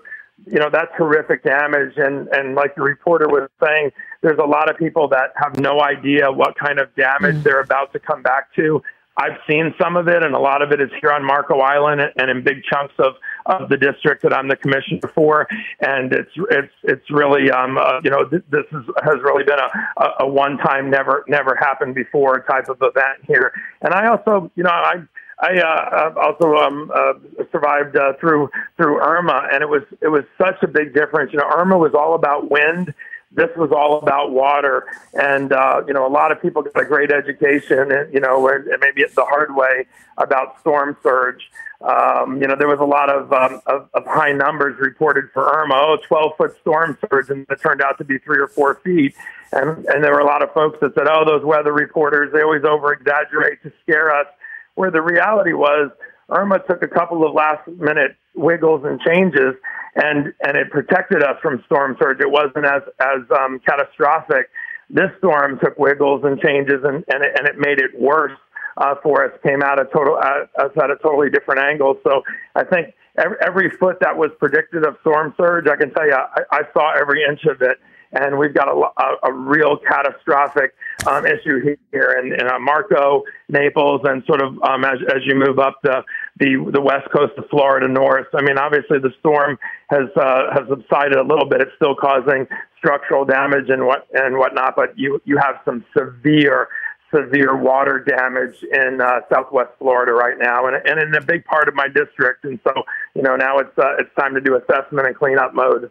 you 0.46 0.58
know, 0.58 0.70
that's 0.72 0.90
horrific 0.96 1.44
damage. 1.44 1.92
And, 1.96 2.28
and 2.28 2.54
like 2.54 2.74
the 2.74 2.82
reporter 2.82 3.28
was 3.28 3.48
saying, 3.62 3.90
there's 4.22 4.38
a 4.38 4.46
lot 4.46 4.70
of 4.70 4.78
people 4.78 5.06
that 5.08 5.32
have 5.36 5.58
no 5.58 5.82
idea 5.82 6.32
what 6.32 6.56
kind 6.58 6.80
of 6.80 6.94
damage 6.96 7.36
mm. 7.36 7.42
they're 7.42 7.60
about 7.60 7.92
to 7.92 7.98
come 7.98 8.22
back 8.22 8.54
to. 8.56 8.82
I've 9.18 9.36
seen 9.46 9.74
some 9.78 9.96
of 9.96 10.08
it, 10.08 10.22
and 10.24 10.34
a 10.34 10.38
lot 10.38 10.62
of 10.62 10.72
it 10.72 10.80
is 10.80 10.88
here 11.02 11.12
on 11.12 11.22
Marco 11.22 11.58
Island 11.58 12.00
and 12.16 12.30
in 12.30 12.42
big 12.42 12.62
chunks 12.64 12.94
of, 12.98 13.14
of 13.46 13.68
the 13.68 13.76
district 13.76 14.22
that 14.22 14.32
I'm 14.32 14.48
the 14.48 14.56
commissioner 14.56 15.10
for. 15.14 15.46
And 15.80 16.12
it's 16.12 16.30
it's 16.50 16.72
it's 16.84 17.10
really 17.10 17.50
um 17.50 17.78
uh, 17.78 18.00
you 18.02 18.10
know 18.10 18.28
th- 18.28 18.44
this 18.50 18.64
is, 18.72 18.84
has 19.02 19.16
really 19.22 19.44
been 19.44 19.58
a, 19.58 20.24
a, 20.24 20.26
one 20.26 20.58
time 20.58 20.90
never 20.90 21.24
never 21.28 21.56
happened 21.56 21.94
before 21.94 22.44
type 22.48 22.68
of 22.68 22.76
event 22.80 23.24
here. 23.26 23.52
And 23.82 23.94
I 23.94 24.08
also 24.08 24.50
you 24.56 24.64
know 24.64 24.70
I. 24.70 25.02
I 25.40 25.58
uh, 25.58 26.14
also 26.22 26.54
um, 26.54 26.92
uh, 26.94 27.14
survived 27.50 27.96
uh, 27.96 28.12
through 28.20 28.48
through 28.76 29.00
Irma, 29.00 29.48
and 29.50 29.60
it 29.60 29.68
was 29.68 29.82
it 30.00 30.06
was 30.06 30.22
such 30.38 30.62
a 30.62 30.68
big 30.68 30.94
difference. 30.94 31.32
You 31.32 31.40
know, 31.40 31.50
Irma 31.56 31.76
was 31.78 31.94
all 31.94 32.14
about 32.14 32.48
wind 32.48 32.94
this 33.34 33.48
was 33.56 33.70
all 33.72 33.98
about 33.98 34.30
water. 34.30 34.84
And, 35.14 35.52
uh, 35.52 35.82
you 35.86 35.94
know, 35.94 36.06
a 36.06 36.12
lot 36.12 36.32
of 36.32 36.40
people 36.40 36.62
got 36.62 36.80
a 36.80 36.84
great 36.84 37.10
education, 37.10 37.90
and, 37.90 38.12
you 38.12 38.20
know, 38.20 38.46
and 38.48 38.66
maybe 38.80 39.02
it's 39.02 39.14
the 39.14 39.24
hard 39.24 39.54
way 39.54 39.86
about 40.18 40.60
storm 40.60 40.96
surge. 41.02 41.50
Um, 41.80 42.40
you 42.40 42.46
know, 42.46 42.54
there 42.56 42.68
was 42.68 42.78
a 42.78 42.84
lot 42.84 43.10
of, 43.10 43.32
um, 43.32 43.60
of, 43.66 43.88
of 43.94 44.04
high 44.06 44.32
numbers 44.32 44.78
reported 44.78 45.24
for 45.32 45.44
Irma, 45.44 45.74
oh, 45.74 45.98
12 46.06 46.32
foot 46.36 46.56
storm 46.60 46.98
surge, 47.08 47.30
and 47.30 47.46
it 47.48 47.60
turned 47.60 47.82
out 47.82 47.98
to 47.98 48.04
be 48.04 48.18
three 48.18 48.38
or 48.38 48.48
four 48.48 48.80
feet. 48.84 49.14
And, 49.52 49.84
and 49.86 50.04
there 50.04 50.12
were 50.12 50.20
a 50.20 50.26
lot 50.26 50.42
of 50.42 50.52
folks 50.52 50.78
that 50.80 50.94
said, 50.94 51.06
oh, 51.08 51.24
those 51.24 51.44
weather 51.44 51.72
reporters, 51.72 52.32
they 52.32 52.42
always 52.42 52.64
over 52.64 52.92
exaggerate 52.92 53.62
to 53.62 53.72
scare 53.82 54.14
us. 54.14 54.26
Where 54.74 54.90
the 54.90 55.02
reality 55.02 55.52
was, 55.52 55.90
Irma 56.30 56.60
took 56.60 56.82
a 56.82 56.88
couple 56.88 57.26
of 57.26 57.34
last 57.34 57.66
minute 57.68 58.16
wiggles 58.34 58.84
and 58.84 59.00
changes 59.00 59.54
and 59.94 60.32
and 60.42 60.56
it 60.56 60.70
protected 60.70 61.22
us 61.22 61.36
from 61.42 61.62
storm 61.66 61.96
surge. 62.00 62.20
It 62.20 62.30
wasn't 62.30 62.64
as 62.64 62.82
as 63.00 63.20
um, 63.38 63.60
catastrophic. 63.66 64.48
This 64.88 65.10
storm 65.18 65.58
took 65.62 65.78
wiggles 65.78 66.22
and 66.24 66.40
changes, 66.40 66.80
and 66.84 67.04
and 67.08 67.24
it, 67.24 67.32
and 67.38 67.48
it 67.48 67.58
made 67.58 67.78
it 67.78 67.98
worse 67.98 68.36
uh, 68.76 68.94
for 69.02 69.24
us. 69.24 69.38
Came 69.42 69.62
out 69.62 69.80
a 69.80 69.84
total 69.84 70.16
uh, 70.16 70.64
us 70.64 70.72
at 70.82 70.90
a 70.90 70.96
totally 71.02 71.30
different 71.30 71.60
angle. 71.60 71.98
So 72.04 72.22
I 72.54 72.64
think 72.64 72.94
every, 73.18 73.36
every 73.44 73.70
foot 73.70 73.98
that 74.00 74.16
was 74.16 74.30
predicted 74.38 74.84
of 74.86 74.96
storm 75.02 75.34
surge, 75.36 75.66
I 75.68 75.76
can 75.76 75.92
tell 75.92 76.06
you, 76.06 76.14
I, 76.14 76.42
I 76.50 76.60
saw 76.72 76.92
every 76.98 77.22
inch 77.28 77.44
of 77.44 77.60
it 77.60 77.78
and 78.12 78.38
we've 78.38 78.54
got 78.54 78.68
a, 78.68 78.72
a, 78.72 79.30
a 79.30 79.32
real 79.32 79.78
catastrophic 79.78 80.74
um, 81.06 81.24
issue 81.26 81.76
here 81.90 82.20
in, 82.22 82.32
in 82.34 82.46
uh, 82.46 82.58
Marco, 82.58 83.22
Naples, 83.48 84.02
and 84.04 84.22
sort 84.26 84.42
of 84.42 84.62
um, 84.62 84.84
as, 84.84 84.98
as 85.08 85.22
you 85.24 85.34
move 85.34 85.58
up 85.58 85.78
the, 85.82 86.02
the 86.38 86.70
the 86.72 86.80
west 86.80 87.10
coast 87.14 87.32
of 87.36 87.48
Florida 87.50 87.88
north. 87.88 88.26
I 88.34 88.42
mean, 88.42 88.58
obviously 88.58 88.98
the 88.98 89.12
storm 89.20 89.58
has 89.90 90.08
uh, 90.16 90.52
has 90.52 90.68
subsided 90.68 91.16
a 91.16 91.22
little 91.22 91.46
bit. 91.46 91.60
It's 91.60 91.72
still 91.76 91.94
causing 91.94 92.46
structural 92.78 93.24
damage 93.24 93.68
and 93.68 93.86
what 93.86 94.06
and 94.14 94.38
whatnot, 94.38 94.74
but 94.76 94.98
you 94.98 95.20
you 95.24 95.36
have 95.38 95.56
some 95.64 95.84
severe 95.96 96.68
severe 97.14 97.56
water 97.56 97.98
damage 97.98 98.56
in 98.62 99.00
uh, 99.00 99.20
Southwest 99.32 99.70
Florida 99.78 100.12
right 100.12 100.38
now, 100.38 100.66
and, 100.66 100.76
and 100.86 101.00
in 101.00 101.14
a 101.14 101.20
big 101.20 101.44
part 101.44 101.68
of 101.68 101.74
my 101.74 101.86
district. 101.86 102.44
And 102.44 102.58
so, 102.64 102.72
you 103.14 103.22
know, 103.22 103.36
now 103.36 103.58
it's 103.58 103.76
uh, 103.78 103.96
it's 103.98 104.10
time 104.18 104.34
to 104.34 104.40
do 104.40 104.56
assessment 104.56 105.06
and 105.06 105.16
cleanup 105.16 105.54
mode. 105.54 105.90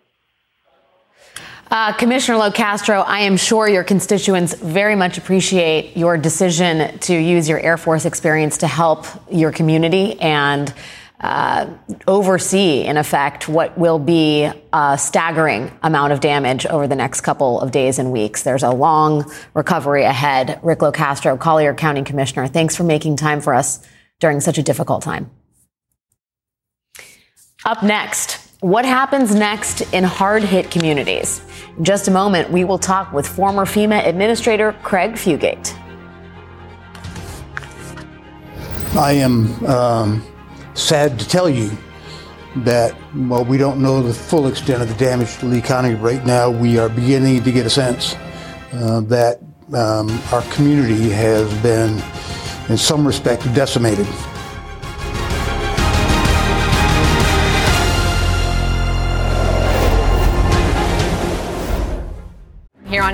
Uh, 1.69 1.93
Commissioner 1.93 2.37
Locastro, 2.37 3.03
I 3.07 3.21
am 3.21 3.37
sure 3.37 3.67
your 3.67 3.85
constituents 3.85 4.53
very 4.53 4.95
much 4.95 5.17
appreciate 5.17 5.95
your 5.95 6.17
decision 6.17 6.97
to 6.99 7.15
use 7.15 7.47
your 7.47 7.59
Air 7.59 7.77
Force 7.77 8.03
experience 8.03 8.57
to 8.57 8.67
help 8.67 9.05
your 9.31 9.53
community 9.53 10.19
and 10.19 10.73
uh, 11.21 11.69
oversee, 12.07 12.81
in 12.83 12.97
effect, 12.97 13.47
what 13.47 13.77
will 13.77 13.99
be 13.99 14.49
a 14.73 14.97
staggering 14.97 15.71
amount 15.83 16.11
of 16.11 16.19
damage 16.19 16.65
over 16.65 16.87
the 16.87 16.95
next 16.95 17.21
couple 17.21 17.61
of 17.61 17.71
days 17.71 17.99
and 17.99 18.11
weeks. 18.11 18.43
There's 18.43 18.63
a 18.63 18.71
long 18.71 19.31
recovery 19.53 20.03
ahead. 20.03 20.59
Rick 20.63 20.79
Locastro, 20.79 21.39
Collier 21.39 21.75
County 21.75 22.03
Commissioner, 22.03 22.47
thanks 22.47 22.75
for 22.75 22.83
making 22.83 23.17
time 23.17 23.39
for 23.39 23.53
us 23.53 23.87
during 24.19 24.39
such 24.39 24.57
a 24.57 24.63
difficult 24.63 25.03
time. 25.03 25.29
Up 27.63 27.83
next, 27.83 28.40
what 28.61 28.85
happens 28.85 29.33
next 29.33 29.81
in 29.91 30.03
hard 30.03 30.43
hit 30.43 30.69
communities? 30.69 31.41
In 31.77 31.83
just 31.83 32.07
a 32.07 32.11
moment, 32.11 32.51
we 32.51 32.63
will 32.63 32.77
talk 32.77 33.11
with 33.11 33.27
former 33.27 33.65
FEMA 33.65 34.05
Administrator 34.07 34.73
Craig 34.83 35.13
Fugate. 35.13 35.75
I 38.95 39.13
am 39.13 39.65
um, 39.65 40.23
sad 40.75 41.17
to 41.19 41.27
tell 41.27 41.49
you 41.49 41.71
that 42.57 42.91
while 43.13 43.43
we 43.43 43.57
don't 43.57 43.81
know 43.81 44.03
the 44.03 44.13
full 44.13 44.47
extent 44.47 44.83
of 44.83 44.89
the 44.89 44.95
damage 44.95 45.37
to 45.37 45.47
the 45.47 45.57
economy 45.57 45.95
right 45.95 46.23
now, 46.23 46.51
we 46.51 46.77
are 46.77 46.89
beginning 46.89 47.41
to 47.43 47.51
get 47.51 47.65
a 47.65 47.69
sense 47.69 48.15
uh, 48.73 49.01
that 49.01 49.39
um, 49.73 50.11
our 50.31 50.43
community 50.53 51.09
has 51.09 51.51
been, 51.63 51.99
in 52.69 52.77
some 52.77 53.07
respect, 53.07 53.43
decimated. 53.55 54.05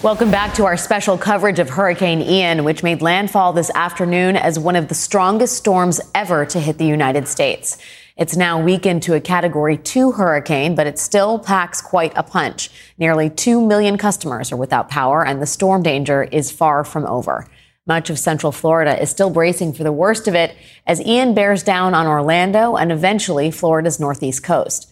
Welcome 0.00 0.30
back 0.30 0.54
to 0.54 0.64
our 0.64 0.76
special 0.76 1.18
coverage 1.18 1.58
of 1.58 1.70
Hurricane 1.70 2.22
Ian, 2.22 2.62
which 2.62 2.84
made 2.84 3.02
landfall 3.02 3.52
this 3.52 3.68
afternoon 3.74 4.36
as 4.36 4.56
one 4.56 4.76
of 4.76 4.86
the 4.86 4.94
strongest 4.94 5.56
storms 5.56 6.00
ever 6.14 6.46
to 6.46 6.60
hit 6.60 6.78
the 6.78 6.86
United 6.86 7.26
States. 7.26 7.78
It's 8.16 8.36
now 8.36 8.62
weakened 8.62 9.02
to 9.02 9.14
a 9.14 9.20
Category 9.20 9.76
2 9.76 10.12
hurricane, 10.12 10.76
but 10.76 10.86
it 10.86 11.00
still 11.00 11.40
packs 11.40 11.80
quite 11.82 12.12
a 12.14 12.22
punch. 12.22 12.70
Nearly 12.96 13.28
2 13.28 13.60
million 13.60 13.98
customers 13.98 14.52
are 14.52 14.56
without 14.56 14.88
power, 14.88 15.26
and 15.26 15.42
the 15.42 15.46
storm 15.46 15.82
danger 15.82 16.22
is 16.22 16.52
far 16.52 16.84
from 16.84 17.04
over. 17.04 17.48
Much 17.84 18.08
of 18.08 18.20
Central 18.20 18.52
Florida 18.52 19.02
is 19.02 19.10
still 19.10 19.30
bracing 19.30 19.72
for 19.72 19.82
the 19.82 19.90
worst 19.90 20.28
of 20.28 20.34
it 20.36 20.54
as 20.86 21.00
Ian 21.00 21.34
bears 21.34 21.64
down 21.64 21.92
on 21.94 22.06
Orlando 22.06 22.76
and 22.76 22.92
eventually 22.92 23.50
Florida's 23.50 23.98
northeast 23.98 24.44
coast. 24.44 24.87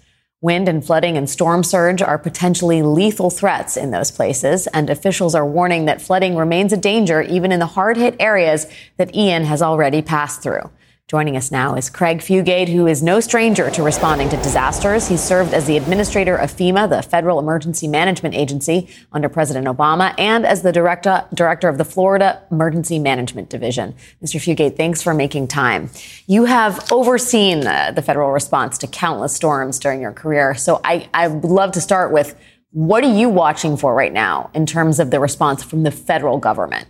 Wind 0.47 0.69
and 0.69 0.87
flooding 0.87 1.17
and 1.17 1.29
storm 1.29 1.65
surge 1.65 2.01
are 2.01 2.19
potentially 2.19 2.81
lethal 2.81 3.31
threats 3.31 3.77
in 3.77 3.91
those 3.91 4.13
places, 4.13 4.69
and 4.69 4.89
officials 4.89 5.35
are 5.35 5.45
warning 5.45 5.87
that 5.87 6.01
flooding 6.01 6.37
remains 6.37 6.73
a 6.73 6.77
danger 6.77 7.21
even 7.21 7.51
in 7.51 7.59
the 7.59 7.67
hard 7.67 7.97
hit 7.97 8.15
areas 8.21 8.69
that 8.97 9.13
Ian 9.13 9.43
has 9.43 9.61
already 9.61 10.03
passed 10.03 10.45
through. 10.45 10.71
Joining 11.09 11.37
us 11.37 11.53
now 11.53 11.77
is 11.77 11.89
Craig 11.89 12.19
Fugate, 12.19 12.69
who 12.69 12.89
is 12.89 13.01
no 13.01 13.21
stranger 13.21 13.71
to 13.71 13.83
responding 13.85 14.29
to 14.29 14.37
disasters. 14.39 15.07
He 15.07 15.17
served 15.17 15.55
as 15.55 15.65
the 15.65 15.77
administrator 15.77 16.35
of 16.35 16.51
FEMA, 16.51 16.91
the 16.91 17.01
Federal 17.01 17.39
Emergency 17.39 17.87
Management 17.87 18.35
Agency, 18.35 18.89
under 19.13 19.29
President 19.29 19.69
Obama, 19.69 20.17
and 20.19 20.45
as 20.45 20.63
the 20.63 20.73
director, 20.73 21.25
director 21.33 21.69
of 21.69 21.79
the 21.79 21.85
Florida 21.85 22.43
Emergency 22.51 22.99
Management 22.99 23.49
Division. 23.49 23.95
Mr. 24.21 24.41
Fugate, 24.41 24.77
thanks 24.77 25.01
for 25.01 25.15
making 25.15 25.47
time. 25.47 25.91
You 26.27 26.47
have 26.47 26.91
overseen 26.91 27.61
the, 27.61 27.93
the 27.95 28.03
federal 28.03 28.33
response 28.33 28.77
to 28.79 28.89
countless 28.89 29.33
storms 29.33 29.79
during 29.79 30.01
your 30.01 30.13
career. 30.13 30.57
So 30.57 30.81
I, 30.83 31.09
I 31.15 31.29
would 31.29 31.45
love 31.45 31.71
to 31.73 31.81
start 31.81 32.11
with 32.11 32.37
what 32.73 33.05
are 33.05 33.17
you 33.17 33.29
watching 33.29 33.77
for 33.77 33.95
right 33.95 34.13
now 34.13 34.51
in 34.55 34.67
terms 34.67 34.99
of 34.99 35.13
the 35.13 35.21
response 35.21 35.63
from 35.63 35.85
the 35.85 35.93
federal 35.93 36.39
government? 36.39 36.89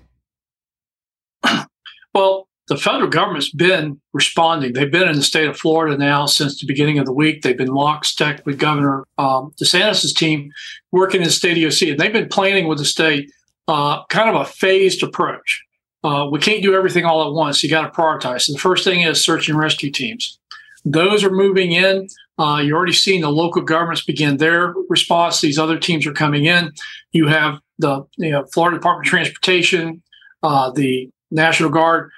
Well, 2.15 2.49
the 2.69 2.77
federal 2.77 3.09
government's 3.09 3.51
been 3.51 4.01
responding. 4.13 4.73
They've 4.73 4.91
been 4.91 5.09
in 5.09 5.17
the 5.17 5.23
state 5.23 5.49
of 5.49 5.57
Florida 5.57 5.97
now 5.97 6.27
since 6.27 6.61
the 6.61 6.67
beginning 6.67 6.99
of 6.99 7.07
the 7.07 7.13
week. 7.13 7.43
They've 7.43 7.57
been 7.57 7.75
lockstep 7.75 8.45
with 8.45 8.59
Governor 8.59 9.05
um, 9.19 9.53
DeSantis' 9.61 10.15
team 10.15 10.51
working 10.91 11.21
in 11.21 11.27
the 11.27 11.33
state 11.33 11.57
EOC, 11.57 11.93
and 11.93 12.01
they've 12.01 12.13
been 12.13 12.29
planning 12.29 12.67
with 12.67 12.79
the 12.79 12.85
state 12.85 13.31
uh, 13.69 14.05
kind 14.07 14.29
of 14.29 14.41
a 14.41 14.45
phased 14.45 15.03
approach. 15.03 15.63
Uh, 16.03 16.29
we 16.31 16.39
can't 16.39 16.63
do 16.63 16.75
everything 16.75 17.05
all 17.05 17.27
at 17.27 17.33
once. 17.33 17.63
You 17.63 17.71
got 17.71 17.83
to 17.83 18.01
prioritize. 18.01 18.43
So 18.43 18.53
the 18.53 18.59
first 18.59 18.85
thing 18.85 19.01
is 19.01 19.25
search 19.25 19.49
and 19.49 19.59
rescue 19.59 19.91
teams. 19.91 20.39
Those 20.85 21.25
are 21.25 21.31
moving 21.31 21.73
in. 21.73 22.07
Uh, 22.39 22.63
you're 22.65 22.77
already 22.77 22.93
seeing 22.93 23.23
the 23.23 23.31
local 23.31 23.63
governments 23.63 24.05
begin 24.05 24.37
their 24.37 24.75
response. 24.89 25.41
These 25.41 25.59
other 25.59 25.79
teams 25.79 26.07
are 26.07 26.13
coming 26.13 26.45
in. 26.45 26.73
You 27.13 27.27
have 27.29 27.61
the 27.79 28.05
you 28.17 28.31
know, 28.31 28.45
Florida 28.53 28.77
Department 28.77 29.07
of 29.07 29.11
Transportation, 29.11 30.03
uh, 30.43 30.71
the 30.71 31.11
National 31.31 31.71
Guard 31.71 32.11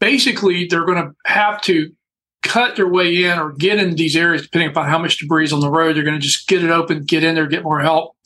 basically 0.00 0.66
they're 0.66 0.86
going 0.86 1.02
to 1.02 1.12
have 1.26 1.60
to 1.62 1.92
cut 2.42 2.74
their 2.74 2.88
way 2.88 3.24
in 3.24 3.38
or 3.38 3.52
get 3.52 3.78
in 3.78 3.94
these 3.94 4.16
areas 4.16 4.42
depending 4.42 4.70
upon 4.70 4.88
how 4.88 4.98
much 4.98 5.18
debris 5.18 5.44
is 5.44 5.52
on 5.52 5.60
the 5.60 5.70
road. 5.70 5.94
They're 5.94 6.02
going 6.02 6.18
to 6.18 6.26
just 6.26 6.48
get 6.48 6.64
it 6.64 6.70
open, 6.70 7.04
get 7.04 7.22
in 7.22 7.34
there, 7.34 7.46
get 7.46 7.62
more 7.62 7.80
help. 7.80 8.16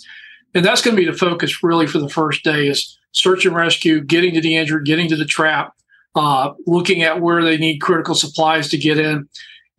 And 0.55 0.65
that's 0.65 0.83
going 0.83 0.97
to 0.97 1.03
be 1.03 1.11
the 1.11 1.17
focus 1.17 1.63
really 1.63 1.87
for 1.87 1.99
the 1.99 2.09
first 2.09 2.45
day 2.45 2.69
is 2.69 2.97
search 3.13 3.45
and 3.45 3.57
rescue, 3.57 4.03
getting 4.03 4.35
to 4.35 4.41
the 4.41 4.57
injured, 4.57 4.87
getting 4.87 5.09
to 5.09 5.17
the 5.17 5.25
trap, 5.25 5.75
uh, 6.15 6.53
looking 6.67 7.03
at 7.03 7.21
where 7.21 7.43
they 7.43 7.57
need 7.57 7.79
critical 7.79 8.15
supplies 8.15 8.69
to 8.71 8.79
get 8.79 8.99
in. 8.99 9.29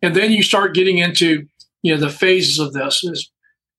And 0.02 0.14
then 0.14 0.30
you 0.30 0.42
start 0.42 0.74
getting 0.74 0.98
into, 0.98 1.46
you 1.82 1.94
know, 1.94 2.00
the 2.00 2.10
phases 2.10 2.58
of 2.58 2.74
this 2.74 3.02
is 3.04 3.30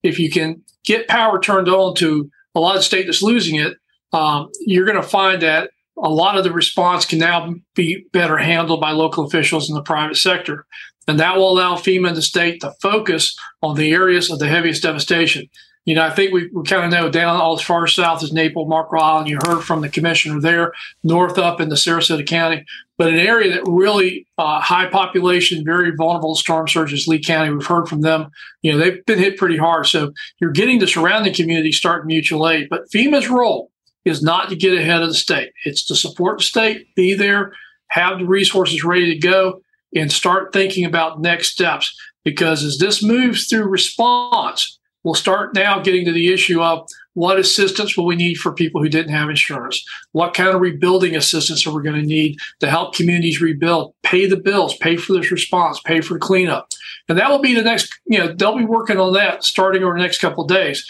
if 0.02 0.18
you 0.18 0.32
can 0.32 0.64
get 0.84 1.08
power 1.08 1.40
turned 1.40 1.70
on 1.70 1.94
to 1.96 2.32
a 2.56 2.60
lot 2.60 2.76
of 2.76 2.84
state 2.84 3.06
that's 3.06 3.22
losing 3.22 3.56
it, 3.56 3.78
um, 4.12 4.50
you're 4.62 4.86
going 4.86 5.02
to 5.02 5.08
find 5.08 5.42
that 5.44 5.70
a 6.04 6.10
lot 6.10 6.38
of 6.38 6.44
the 6.44 6.52
response 6.52 7.06
can 7.06 7.20
now 7.20 7.54
be 7.76 8.06
better 8.14 8.38
handled 8.38 8.82
by 8.82 8.92
local 8.92 9.26
officials 9.26 9.70
in 9.70 9.76
the 9.76 9.82
private 9.82 10.18
sector. 10.18 10.66
And 11.08 11.20
that 11.20 11.38
will 11.38 11.52
allow 11.52 11.76
FEMA 11.76 12.10
and 12.10 12.18
the 12.18 12.22
state 12.22 12.62
to 12.62 12.74
focus 12.82 13.36
on 13.62 13.76
the 13.76 13.92
areas 13.92 14.30
of 14.30 14.40
the 14.40 14.48
heaviest 14.48 14.84
devastation. 14.84 15.48
You 15.86 15.96
know, 15.96 16.04
I 16.04 16.10
think 16.10 16.34
we, 16.34 16.50
we 16.54 16.64
kind 16.64 16.84
of 16.84 16.92
know 16.92 17.10
down 17.10 17.38
all 17.38 17.56
as 17.56 17.62
far 17.62 17.88
south 17.88 18.22
as 18.22 18.34
Naples, 18.34 18.68
Marco 18.68 18.98
Island, 18.98 19.30
you 19.30 19.40
heard 19.46 19.62
from 19.62 19.80
the 19.80 19.88
commissioner 19.88 20.42
there, 20.42 20.74
north 21.06 21.38
up 21.38 21.62
in 21.62 21.70
the 21.70 21.76
Sarasota 21.76 22.28
County, 22.28 22.66
but 22.98 23.08
an 23.08 23.20
area 23.20 23.54
that 23.54 23.64
really 23.66 24.28
uh, 24.38 24.60
high 24.60 24.90
population, 24.90 25.64
very 25.64 25.92
vulnerable 25.96 26.36
to 26.36 26.40
storm 26.42 26.68
surges, 26.68 27.08
Lee 27.08 27.24
County, 27.24 27.52
we've 27.52 27.66
heard 27.66 27.88
from 27.88 28.02
them. 28.02 28.30
You 28.64 28.74
know, 28.74 28.78
they've 28.80 29.06
been 29.06 29.18
hit 29.18 29.38
pretty 29.38 29.56
hard. 29.56 29.88
So 29.88 30.12
you're 30.42 30.52
getting 30.52 30.80
the 30.80 30.88
surrounding 30.88 31.34
community 31.34 31.72
starting 31.72 32.08
mutual 32.08 32.50
aid. 32.50 32.68
But 32.70 32.92
FEMA's 32.92 33.30
role 33.30 33.72
is 34.08 34.24
not 34.24 34.50
to 34.50 34.56
get 34.56 34.78
ahead 34.78 35.02
of 35.02 35.10
the 35.10 35.16
state. 35.16 35.52
It's 35.66 35.86
to 35.86 35.96
support 35.96 36.40
the 36.40 36.44
state, 36.44 36.94
be 36.96 37.14
there, 37.14 37.54
have 37.90 38.20
the 38.20 38.26
resources 38.26 38.84
ready 38.84 39.14
to 39.14 39.20
go, 39.20 39.62
and 39.96 40.12
start 40.12 40.54
thinking 40.54 40.86
about 40.86 41.22
next 41.22 41.52
steps. 41.52 41.96
Because 42.24 42.64
as 42.64 42.78
this 42.78 43.02
moves 43.02 43.48
through 43.48 43.68
response, 43.68 44.80
we'll 45.04 45.14
start 45.14 45.54
now 45.54 45.80
getting 45.80 46.06
to 46.06 46.12
the 46.12 46.34
issue 46.34 46.62
of 46.62 46.88
what 47.18 47.40
assistance 47.40 47.98
will 47.98 48.06
we 48.06 48.16
need 48.16 48.36
for 48.36 48.52
people 48.52 48.80
who 48.80 48.90
didn't 48.90 49.12
have 49.12 49.28
insurance? 49.28 49.84
What 50.12 50.36
kind 50.36 50.50
of 50.50 50.62
rebuilding 50.62 51.16
assistance 51.16 51.66
are 51.66 51.74
we 51.74 51.82
going 51.82 52.00
to 52.00 52.08
need 52.08 52.38
to 52.60 52.70
help 52.70 52.94
communities 52.94 53.42
rebuild? 53.42 53.96
Pay 54.04 54.28
the 54.28 54.38
bills, 54.38 54.78
pay 54.78 54.98
for 54.98 55.14
this 55.14 55.32
response, 55.32 55.80
pay 55.80 56.02
for 56.02 56.14
the 56.14 56.20
cleanup. 56.20 56.70
And 57.10 57.18
that 57.18 57.32
will 57.32 57.40
be 57.40 57.56
the 57.56 57.64
next, 57.64 57.92
you 58.06 58.20
know, 58.20 58.28
they'll 58.32 58.56
be 58.56 58.66
working 58.66 59.00
on 59.00 59.14
that 59.14 59.44
starting 59.44 59.84
over 59.84 59.94
the 59.94 60.04
next 60.04 60.20
couple 60.20 60.44
of 60.44 60.50
days. 60.50 60.88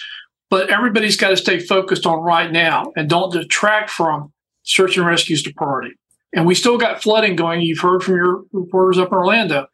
But 0.49 0.69
everybody's 0.69 1.17
got 1.17 1.29
to 1.29 1.37
stay 1.37 1.59
focused 1.59 2.05
on 2.05 2.19
right 2.19 2.51
now 2.51 2.93
and 2.95 3.09
don't 3.09 3.33
detract 3.33 3.89
from 3.89 4.31
search 4.63 4.97
and 4.97 5.05
rescue's 5.05 5.43
to 5.43 5.53
priority. 5.53 5.95
And 6.33 6.45
we 6.45 6.55
still 6.55 6.77
got 6.77 7.03
flooding 7.03 7.35
going. 7.35 7.61
You've 7.61 7.79
heard 7.79 8.03
from 8.03 8.15
your 8.15 8.43
reporters 8.51 8.97
up 8.97 9.09
in 9.09 9.17
Orlando. 9.17 9.67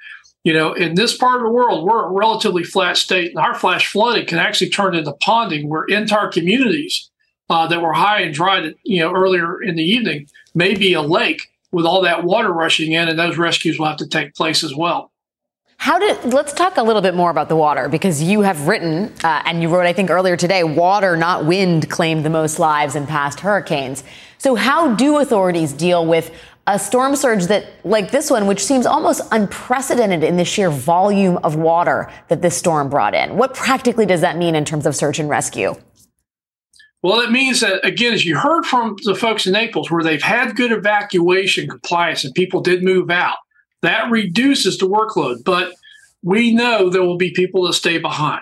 You 0.44 0.54
know, 0.54 0.74
in 0.74 0.96
this 0.96 1.16
part 1.16 1.38
of 1.38 1.46
the 1.46 1.52
world, 1.52 1.86
we're 1.86 2.06
a 2.06 2.12
relatively 2.12 2.64
flat 2.64 2.98
state, 2.98 3.30
and 3.30 3.40
our 3.40 3.56
flash 3.56 3.88
flooding 3.88 4.26
can 4.26 4.40
actually 4.40 4.70
turn 4.70 4.94
into 4.94 5.14
ponding, 5.14 5.68
where 5.68 5.86
entire 5.86 6.30
communities 6.30 7.10
uh, 7.50 7.68
that 7.68 7.82
were 7.82 7.94
high 7.94 8.22
and 8.22 8.34
dry, 8.34 8.74
you 8.84 9.00
know, 9.00 9.14
earlier 9.14 9.62
in 9.62 9.76
the 9.76 9.84
evening, 9.84 10.28
may 10.54 10.76
be 10.76 10.94
a 10.94 11.02
lake 11.02 11.50
with 11.72 11.86
all 11.86 12.02
that 12.02 12.26
water 12.26 12.52
rushing 12.52 12.92
in, 12.92 13.08
and 13.08 13.18
those 13.18 13.38
rescues 13.38 13.80
will 13.80 13.88
have 13.88 13.98
to 13.98 14.08
take 14.08 14.36
place 14.36 14.64
as 14.64 14.76
well. 14.76 15.13
How 15.84 16.00
did 16.00 16.34
let's 16.34 16.54
talk 16.54 16.78
a 16.78 16.82
little 16.82 17.02
bit 17.02 17.14
more 17.14 17.30
about 17.30 17.50
the 17.50 17.58
water 17.58 17.90
because 17.90 18.24
you 18.24 18.40
have 18.40 18.70
written 18.70 19.14
uh, 19.22 19.42
and 19.44 19.62
you 19.62 19.68
wrote 19.68 19.86
I 19.86 19.92
think 19.92 20.10
earlier 20.10 20.38
today 20.38 20.64
water 20.64 21.18
not 21.18 21.46
wind 21.46 21.90
claimed 21.90 22.24
the 22.24 22.30
most 22.30 22.58
lives 22.58 22.96
in 22.96 23.06
past 23.06 23.42
hurricanes. 23.42 24.06
So 24.38 24.56
how 24.56 24.96
do 24.96 25.18
authorities 25.18 25.74
deal 25.74 26.06
with 26.06 26.34
a 26.68 26.80
storm 26.80 27.18
surge 27.18 27.48
that 27.48 27.66
like 27.84 28.12
this 28.12 28.32
one 28.32 28.48
which 28.48 28.64
seems 28.64 28.86
almost 28.86 29.24
unprecedented 29.34 30.24
in 30.24 30.38
the 30.38 30.46
sheer 30.46 30.70
volume 30.70 31.38
of 31.44 31.58
water 31.58 32.10
that 32.30 32.42
this 32.42 32.56
storm 32.56 32.90
brought 32.90 33.14
in? 33.14 33.36
What 33.36 33.54
practically 33.54 34.06
does 34.06 34.22
that 34.22 34.38
mean 34.38 34.56
in 34.56 34.64
terms 34.64 34.86
of 34.86 34.96
search 34.96 35.20
and 35.20 35.28
rescue? 35.28 35.76
Well, 37.02 37.20
it 37.20 37.30
means 37.30 37.60
that, 37.60 37.86
again, 37.86 38.14
as 38.14 38.24
you 38.24 38.38
heard 38.38 38.66
from 38.66 38.96
the 39.04 39.16
folks 39.16 39.46
in 39.46 39.52
Naples, 39.52 39.92
where 39.92 40.02
they've 40.02 40.24
had 40.24 40.56
good 40.56 40.72
evacuation 40.72 41.68
compliance 41.68 42.24
and 42.24 42.34
people 42.34 42.62
did 42.62 42.82
move 42.82 43.10
out, 43.10 43.36
that 43.84 44.10
reduces 44.10 44.78
the 44.78 44.88
workload. 44.88 45.44
But 45.44 45.74
we 46.24 46.54
know 46.54 46.90
there 46.90 47.04
will 47.04 47.18
be 47.18 47.32
people 47.32 47.68
that 47.68 47.74
stay 47.74 48.00
behind. 48.00 48.42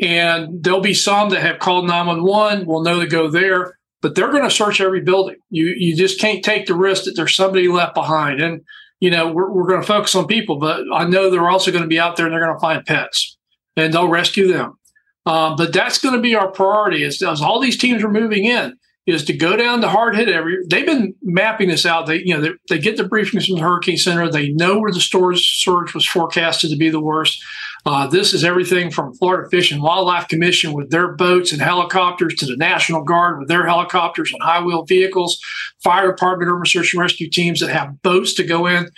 And 0.00 0.62
there'll 0.62 0.80
be 0.80 0.94
some 0.94 1.30
that 1.30 1.40
have 1.40 1.58
called 1.58 1.86
911, 1.86 2.66
will 2.66 2.82
know 2.82 3.00
to 3.00 3.06
go 3.06 3.30
there, 3.30 3.78
but 4.02 4.14
they're 4.14 4.30
going 4.30 4.44
to 4.44 4.50
search 4.50 4.80
every 4.80 5.00
building. 5.00 5.36
You 5.48 5.74
you 5.76 5.96
just 5.96 6.20
can't 6.20 6.44
take 6.44 6.66
the 6.66 6.74
risk 6.74 7.04
that 7.04 7.16
there's 7.16 7.34
somebody 7.34 7.66
left 7.68 7.94
behind. 7.94 8.42
And, 8.42 8.60
you 9.00 9.10
know, 9.10 9.32
we're, 9.32 9.50
we're 9.50 9.66
going 9.66 9.80
to 9.80 9.86
focus 9.86 10.14
on 10.14 10.26
people, 10.26 10.58
but 10.58 10.82
I 10.92 11.04
know 11.04 11.30
they're 11.30 11.48
also 11.48 11.72
going 11.72 11.82
to 11.82 11.88
be 11.88 11.98
out 11.98 12.16
there 12.16 12.26
and 12.26 12.34
they're 12.34 12.44
going 12.44 12.54
to 12.54 12.60
find 12.60 12.84
pets 12.84 13.38
and 13.74 13.92
they'll 13.92 14.08
rescue 14.08 14.52
them. 14.52 14.78
Um, 15.24 15.56
but 15.56 15.72
that's 15.72 15.98
going 15.98 16.14
to 16.14 16.20
be 16.20 16.34
our 16.34 16.50
priority 16.52 17.02
as, 17.02 17.22
as 17.22 17.40
all 17.40 17.58
these 17.58 17.78
teams 17.78 18.04
are 18.04 18.10
moving 18.10 18.44
in 18.44 18.76
is 19.06 19.24
to 19.24 19.32
go 19.32 19.56
down 19.56 19.80
to 19.80 19.88
hard 19.88 20.16
hit 20.16 20.28
area. 20.28 20.58
They've 20.68 20.84
been 20.84 21.14
mapping 21.22 21.68
this 21.68 21.86
out. 21.86 22.06
They, 22.06 22.22
you 22.24 22.34
know, 22.34 22.40
they, 22.40 22.50
they, 22.68 22.78
get 22.78 22.96
the 22.96 23.04
briefings 23.04 23.46
from 23.46 23.56
the 23.56 23.62
Hurricane 23.62 23.96
Center. 23.96 24.28
They 24.28 24.48
know 24.48 24.80
where 24.80 24.92
the 24.92 25.00
storage 25.00 25.62
surge 25.62 25.94
was 25.94 26.04
forecasted 26.04 26.70
to 26.70 26.76
be 26.76 26.90
the 26.90 27.00
worst. 27.00 27.42
Uh, 27.84 28.08
this 28.08 28.34
is 28.34 28.42
everything 28.42 28.90
from 28.90 29.14
Florida 29.14 29.48
Fish 29.48 29.70
and 29.70 29.80
Wildlife 29.80 30.26
Commission 30.26 30.72
with 30.72 30.90
their 30.90 31.12
boats 31.12 31.52
and 31.52 31.62
helicopters 31.62 32.34
to 32.34 32.46
the 32.46 32.56
National 32.56 33.04
Guard 33.04 33.38
with 33.38 33.48
their 33.48 33.64
helicopters 33.64 34.32
and 34.32 34.42
high 34.42 34.62
wheel 34.62 34.84
vehicles, 34.84 35.38
fire 35.84 36.10
department, 36.10 36.50
urban 36.50 36.66
search 36.66 36.92
and 36.92 37.00
rescue 37.00 37.30
teams 37.30 37.60
that 37.60 37.70
have 37.70 38.02
boats 38.02 38.34
to 38.34 38.42
go 38.42 38.66
in. 38.66 38.88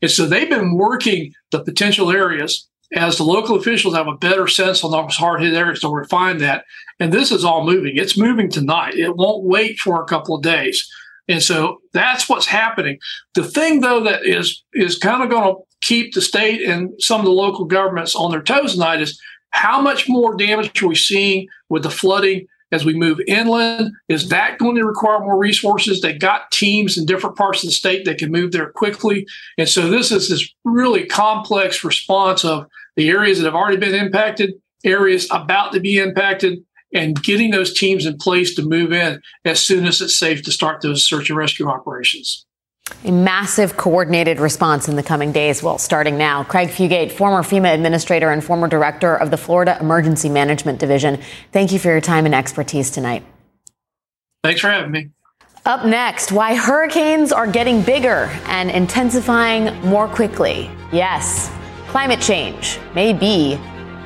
And 0.00 0.10
so 0.10 0.26
they've 0.26 0.48
been 0.48 0.76
working 0.76 1.32
the 1.50 1.62
potential 1.62 2.10
areas 2.10 2.69
as 2.94 3.16
the 3.16 3.24
local 3.24 3.56
officials 3.56 3.94
have 3.94 4.08
a 4.08 4.16
better 4.16 4.48
sense 4.48 4.82
on 4.82 4.90
those 4.90 5.16
hard 5.16 5.42
hit 5.42 5.54
areas 5.54 5.80
to 5.80 5.88
refine 5.88 6.38
that. 6.38 6.64
And 6.98 7.12
this 7.12 7.30
is 7.30 7.44
all 7.44 7.64
moving. 7.64 7.96
It's 7.96 8.18
moving 8.18 8.50
tonight. 8.50 8.94
It 8.94 9.16
won't 9.16 9.44
wait 9.44 9.78
for 9.78 10.02
a 10.02 10.06
couple 10.06 10.34
of 10.34 10.42
days. 10.42 10.88
And 11.28 11.42
so 11.42 11.80
that's 11.92 12.28
what's 12.28 12.46
happening. 12.46 12.98
The 13.34 13.44
thing 13.44 13.80
though 13.80 14.02
that 14.02 14.26
is 14.26 14.64
is 14.74 14.98
kind 14.98 15.22
of 15.22 15.30
going 15.30 15.54
to 15.54 15.60
keep 15.80 16.12
the 16.12 16.20
state 16.20 16.62
and 16.62 16.90
some 16.98 17.20
of 17.20 17.24
the 17.24 17.32
local 17.32 17.64
governments 17.64 18.16
on 18.16 18.32
their 18.32 18.42
toes 18.42 18.74
tonight 18.74 19.00
is 19.00 19.20
how 19.50 19.80
much 19.80 20.08
more 20.08 20.36
damage 20.36 20.82
are 20.82 20.88
we 20.88 20.94
seeing 20.94 21.46
with 21.68 21.84
the 21.84 21.90
flooding 21.90 22.46
as 22.72 22.84
we 22.84 22.94
move 22.94 23.20
inland? 23.26 23.92
Is 24.08 24.28
that 24.28 24.58
going 24.58 24.76
to 24.76 24.84
require 24.84 25.20
more 25.20 25.38
resources? 25.38 26.00
They 26.00 26.12
got 26.12 26.50
teams 26.50 26.96
in 26.96 27.06
different 27.06 27.36
parts 27.36 27.62
of 27.62 27.68
the 27.68 27.74
state 27.74 28.04
that 28.04 28.18
can 28.18 28.30
move 28.30 28.52
there 28.52 28.70
quickly. 28.70 29.26
And 29.58 29.68
so 29.68 29.88
this 29.88 30.12
is 30.12 30.28
this 30.28 30.52
really 30.64 31.06
complex 31.06 31.84
response 31.84 32.44
of 32.44 32.66
the 32.96 33.08
areas 33.08 33.38
that 33.38 33.44
have 33.44 33.54
already 33.54 33.76
been 33.76 33.94
impacted, 33.94 34.54
areas 34.84 35.26
about 35.30 35.72
to 35.72 35.80
be 35.80 35.98
impacted, 35.98 36.58
and 36.92 37.22
getting 37.22 37.50
those 37.50 37.72
teams 37.72 38.06
in 38.06 38.16
place 38.16 38.54
to 38.54 38.62
move 38.62 38.92
in 38.92 39.20
as 39.44 39.60
soon 39.60 39.86
as 39.86 40.00
it's 40.00 40.18
safe 40.18 40.42
to 40.42 40.50
start 40.50 40.82
those 40.82 41.06
search 41.06 41.30
and 41.30 41.38
rescue 41.38 41.68
operations. 41.68 42.46
A 43.04 43.12
massive 43.12 43.76
coordinated 43.76 44.40
response 44.40 44.88
in 44.88 44.96
the 44.96 45.02
coming 45.02 45.30
days. 45.30 45.62
Well, 45.62 45.78
starting 45.78 46.18
now. 46.18 46.42
Craig 46.42 46.70
Fugate, 46.70 47.12
former 47.12 47.42
FEMA 47.42 47.72
administrator 47.72 48.30
and 48.30 48.42
former 48.42 48.66
director 48.66 49.14
of 49.14 49.30
the 49.30 49.36
Florida 49.36 49.78
Emergency 49.80 50.28
Management 50.28 50.80
Division. 50.80 51.20
Thank 51.52 51.70
you 51.70 51.78
for 51.78 51.88
your 51.88 52.00
time 52.00 52.26
and 52.26 52.34
expertise 52.34 52.90
tonight. 52.90 53.24
Thanks 54.42 54.60
for 54.60 54.70
having 54.70 54.90
me. 54.90 55.10
Up 55.66 55.84
next, 55.84 56.32
why 56.32 56.54
hurricanes 56.54 57.32
are 57.32 57.46
getting 57.46 57.82
bigger 57.82 58.28
and 58.46 58.70
intensifying 58.70 59.66
more 59.86 60.08
quickly. 60.08 60.70
Yes, 60.90 61.50
climate 61.90 62.20
change 62.20 62.78
may 62.94 63.12
be 63.12 63.58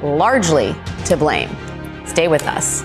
largely 0.02 0.74
to 1.04 1.18
blame. 1.18 1.54
Stay 2.06 2.28
with 2.28 2.42
us. 2.44 2.82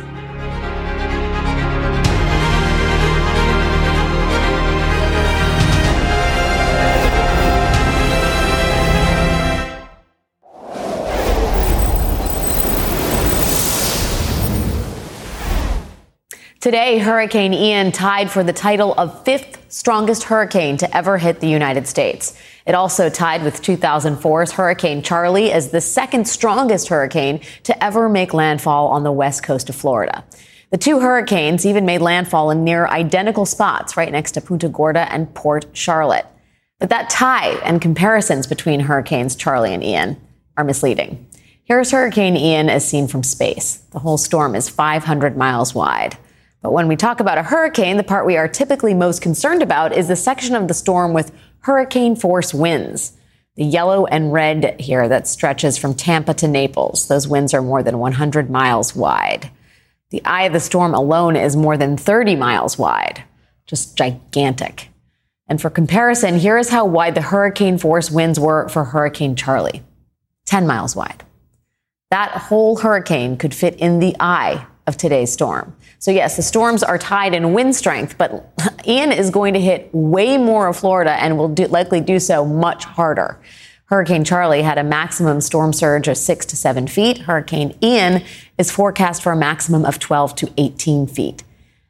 Today, 16.59 16.97
Hurricane 16.97 17.53
Ian 17.53 17.93
tied 17.93 18.29
for 18.29 18.43
the 18.43 18.51
title 18.51 18.93
of 18.95 19.23
fifth 19.23 19.59
strongest 19.69 20.23
hurricane 20.23 20.75
to 20.75 20.97
ever 20.97 21.17
hit 21.17 21.39
the 21.39 21.47
United 21.47 21.87
States. 21.87 22.37
It 22.69 22.75
also 22.75 23.09
tied 23.09 23.41
with 23.41 23.63
2004's 23.63 24.51
Hurricane 24.51 25.01
Charley 25.01 25.51
as 25.51 25.71
the 25.71 25.81
second 25.81 26.27
strongest 26.27 26.89
hurricane 26.89 27.41
to 27.63 27.83
ever 27.83 28.07
make 28.07 28.31
landfall 28.31 28.89
on 28.89 29.01
the 29.01 29.11
west 29.11 29.41
coast 29.41 29.69
of 29.69 29.75
Florida. 29.75 30.23
The 30.69 30.77
two 30.77 30.99
hurricanes 30.99 31.65
even 31.65 31.83
made 31.83 32.01
landfall 32.01 32.51
in 32.51 32.63
near 32.63 32.85
identical 32.85 33.47
spots 33.47 33.97
right 33.97 34.11
next 34.11 34.33
to 34.33 34.41
Punta 34.41 34.69
Gorda 34.69 35.11
and 35.11 35.33
Port 35.33 35.65
Charlotte. 35.73 36.27
But 36.77 36.89
that 36.91 37.09
tie 37.09 37.53
and 37.63 37.81
comparisons 37.81 38.45
between 38.45 38.81
hurricanes 38.81 39.35
Charley 39.35 39.73
and 39.73 39.83
Ian 39.83 40.21
are 40.55 40.63
misleading. 40.63 41.27
Here's 41.63 41.89
Hurricane 41.89 42.37
Ian 42.37 42.69
as 42.69 42.87
seen 42.87 43.07
from 43.07 43.23
space. 43.23 43.77
The 43.93 43.99
whole 43.99 44.19
storm 44.19 44.53
is 44.53 44.69
500 44.69 45.35
miles 45.35 45.73
wide. 45.73 46.19
But 46.61 46.73
when 46.73 46.87
we 46.87 46.97
talk 46.97 47.19
about 47.19 47.37
a 47.39 47.43
hurricane, 47.43 47.97
the 47.97 48.03
part 48.03 48.27
we 48.27 48.37
are 48.37 48.47
typically 48.47 48.93
most 48.93 49.23
concerned 49.23 49.63
about 49.63 49.91
is 49.91 50.07
the 50.07 50.15
section 50.15 50.55
of 50.55 50.67
the 50.67 50.73
storm 50.75 51.13
with 51.13 51.31
hurricane 51.61 52.15
force 52.15 52.53
winds. 52.53 53.13
The 53.55 53.65
yellow 53.65 54.05
and 54.05 54.31
red 54.31 54.79
here 54.79 55.09
that 55.09 55.27
stretches 55.27 55.77
from 55.77 55.93
Tampa 55.93 56.33
to 56.35 56.47
Naples. 56.47 57.07
Those 57.07 57.27
winds 57.27 57.53
are 57.53 57.61
more 57.61 57.83
than 57.83 57.99
100 57.99 58.49
miles 58.49 58.95
wide. 58.95 59.51
The 60.11 60.23
eye 60.23 60.43
of 60.43 60.53
the 60.53 60.59
storm 60.59 60.93
alone 60.93 61.35
is 61.35 61.55
more 61.55 61.77
than 61.77 61.97
30 61.97 62.35
miles 62.35 62.77
wide. 62.77 63.23
Just 63.67 63.97
gigantic. 63.97 64.89
And 65.47 65.61
for 65.61 65.69
comparison, 65.69 66.37
here 66.37 66.57
is 66.57 66.69
how 66.69 66.85
wide 66.85 67.15
the 67.15 67.21
hurricane 67.21 67.77
force 67.77 68.09
winds 68.09 68.39
were 68.39 68.69
for 68.69 68.85
Hurricane 68.85 69.35
Charley 69.35 69.83
10 70.45 70.65
miles 70.65 70.95
wide. 70.95 71.23
That 72.11 72.31
whole 72.31 72.77
hurricane 72.77 73.37
could 73.37 73.53
fit 73.53 73.75
in 73.75 73.99
the 73.99 74.15
eye 74.19 74.65
of 74.89 74.97
today's 74.97 75.31
storm. 75.31 75.73
So, 75.99 76.11
yes, 76.11 76.35
the 76.35 76.41
storms 76.41 76.83
are 76.83 76.97
tied 76.97 77.33
in 77.33 77.53
wind 77.53 77.75
strength, 77.75 78.17
but 78.17 78.51
Ian 78.85 79.13
is 79.13 79.29
going 79.29 79.53
to 79.53 79.61
hit 79.61 79.89
way 79.93 80.37
more 80.37 80.67
of 80.67 80.75
Florida 80.75 81.11
and 81.11 81.37
will 81.37 81.47
do, 81.47 81.67
likely 81.67 82.01
do 82.01 82.19
so 82.19 82.43
much 82.43 82.83
harder. 82.83 83.39
Hurricane 83.85 84.23
Charley 84.23 84.61
had 84.61 84.77
a 84.77 84.83
maximum 84.83 85.41
storm 85.41 85.73
surge 85.73 86.07
of 86.07 86.17
six 86.17 86.45
to 86.47 86.55
seven 86.55 86.87
feet. 86.87 87.19
Hurricane 87.19 87.75
Ian 87.81 88.23
is 88.57 88.69
forecast 88.69 89.23
for 89.23 89.31
a 89.31 89.37
maximum 89.37 89.85
of 89.85 89.97
12 89.97 90.35
to 90.35 90.53
18 90.57 91.07
feet. 91.07 91.43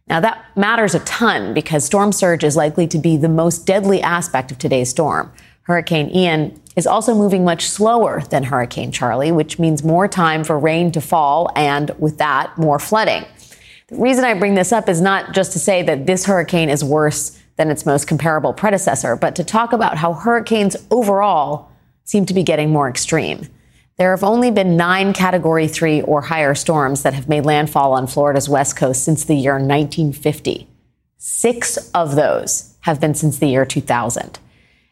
Now, 0.07 0.19
that 0.19 0.45
matters 0.55 0.95
a 0.95 0.99
ton 1.01 1.53
because 1.53 1.85
storm 1.85 2.11
surge 2.11 2.43
is 2.43 2.55
likely 2.55 2.87
to 2.87 2.97
be 2.97 3.17
the 3.17 3.29
most 3.29 3.65
deadly 3.65 4.01
aspect 4.01 4.51
of 4.51 4.57
today's 4.57 4.89
storm. 4.89 5.31
Hurricane 5.63 6.09
Ian 6.15 6.59
is 6.79 6.87
also 6.87 7.13
moving 7.13 7.43
much 7.43 7.67
slower 7.67 8.21
than 8.29 8.45
Hurricane 8.45 8.91
Charley, 8.91 9.33
which 9.33 9.59
means 9.59 9.83
more 9.83 10.07
time 10.07 10.45
for 10.45 10.57
rain 10.57 10.91
to 10.93 11.01
fall 11.01 11.51
and, 11.53 11.91
with 11.99 12.17
that, 12.19 12.57
more 12.57 12.79
flooding. 12.79 13.25
The 13.87 13.97
reason 13.97 14.23
I 14.23 14.33
bring 14.33 14.55
this 14.55 14.71
up 14.71 14.87
is 14.87 15.01
not 15.01 15.33
just 15.33 15.51
to 15.51 15.59
say 15.59 15.83
that 15.83 16.07
this 16.07 16.25
hurricane 16.25 16.69
is 16.69 16.81
worse 16.81 17.37
than 17.57 17.69
its 17.69 17.85
most 17.85 18.07
comparable 18.07 18.53
predecessor, 18.53 19.17
but 19.17 19.35
to 19.35 19.43
talk 19.43 19.73
about 19.73 19.97
how 19.97 20.13
hurricanes 20.13 20.77
overall 20.89 21.69
seem 22.05 22.25
to 22.25 22.33
be 22.33 22.43
getting 22.43 22.69
more 22.69 22.87
extreme. 22.87 23.47
There 23.97 24.11
have 24.11 24.23
only 24.23 24.49
been 24.49 24.77
nine 24.77 25.11
Category 25.11 25.67
3 25.67 26.03
or 26.03 26.21
higher 26.21 26.55
storms 26.55 27.03
that 27.03 27.13
have 27.13 27.27
made 27.27 27.45
landfall 27.45 27.91
on 27.91 28.07
Florida's 28.07 28.47
west 28.47 28.77
coast 28.77 29.03
since 29.03 29.25
the 29.25 29.35
year 29.35 29.55
1950. 29.55 30.65
Six 31.17 31.91
of 31.91 32.15
those 32.15 32.77
have 32.81 33.01
been 33.01 33.15
since 33.15 33.37
the 33.37 33.47
year 33.47 33.65
2000. 33.65 34.39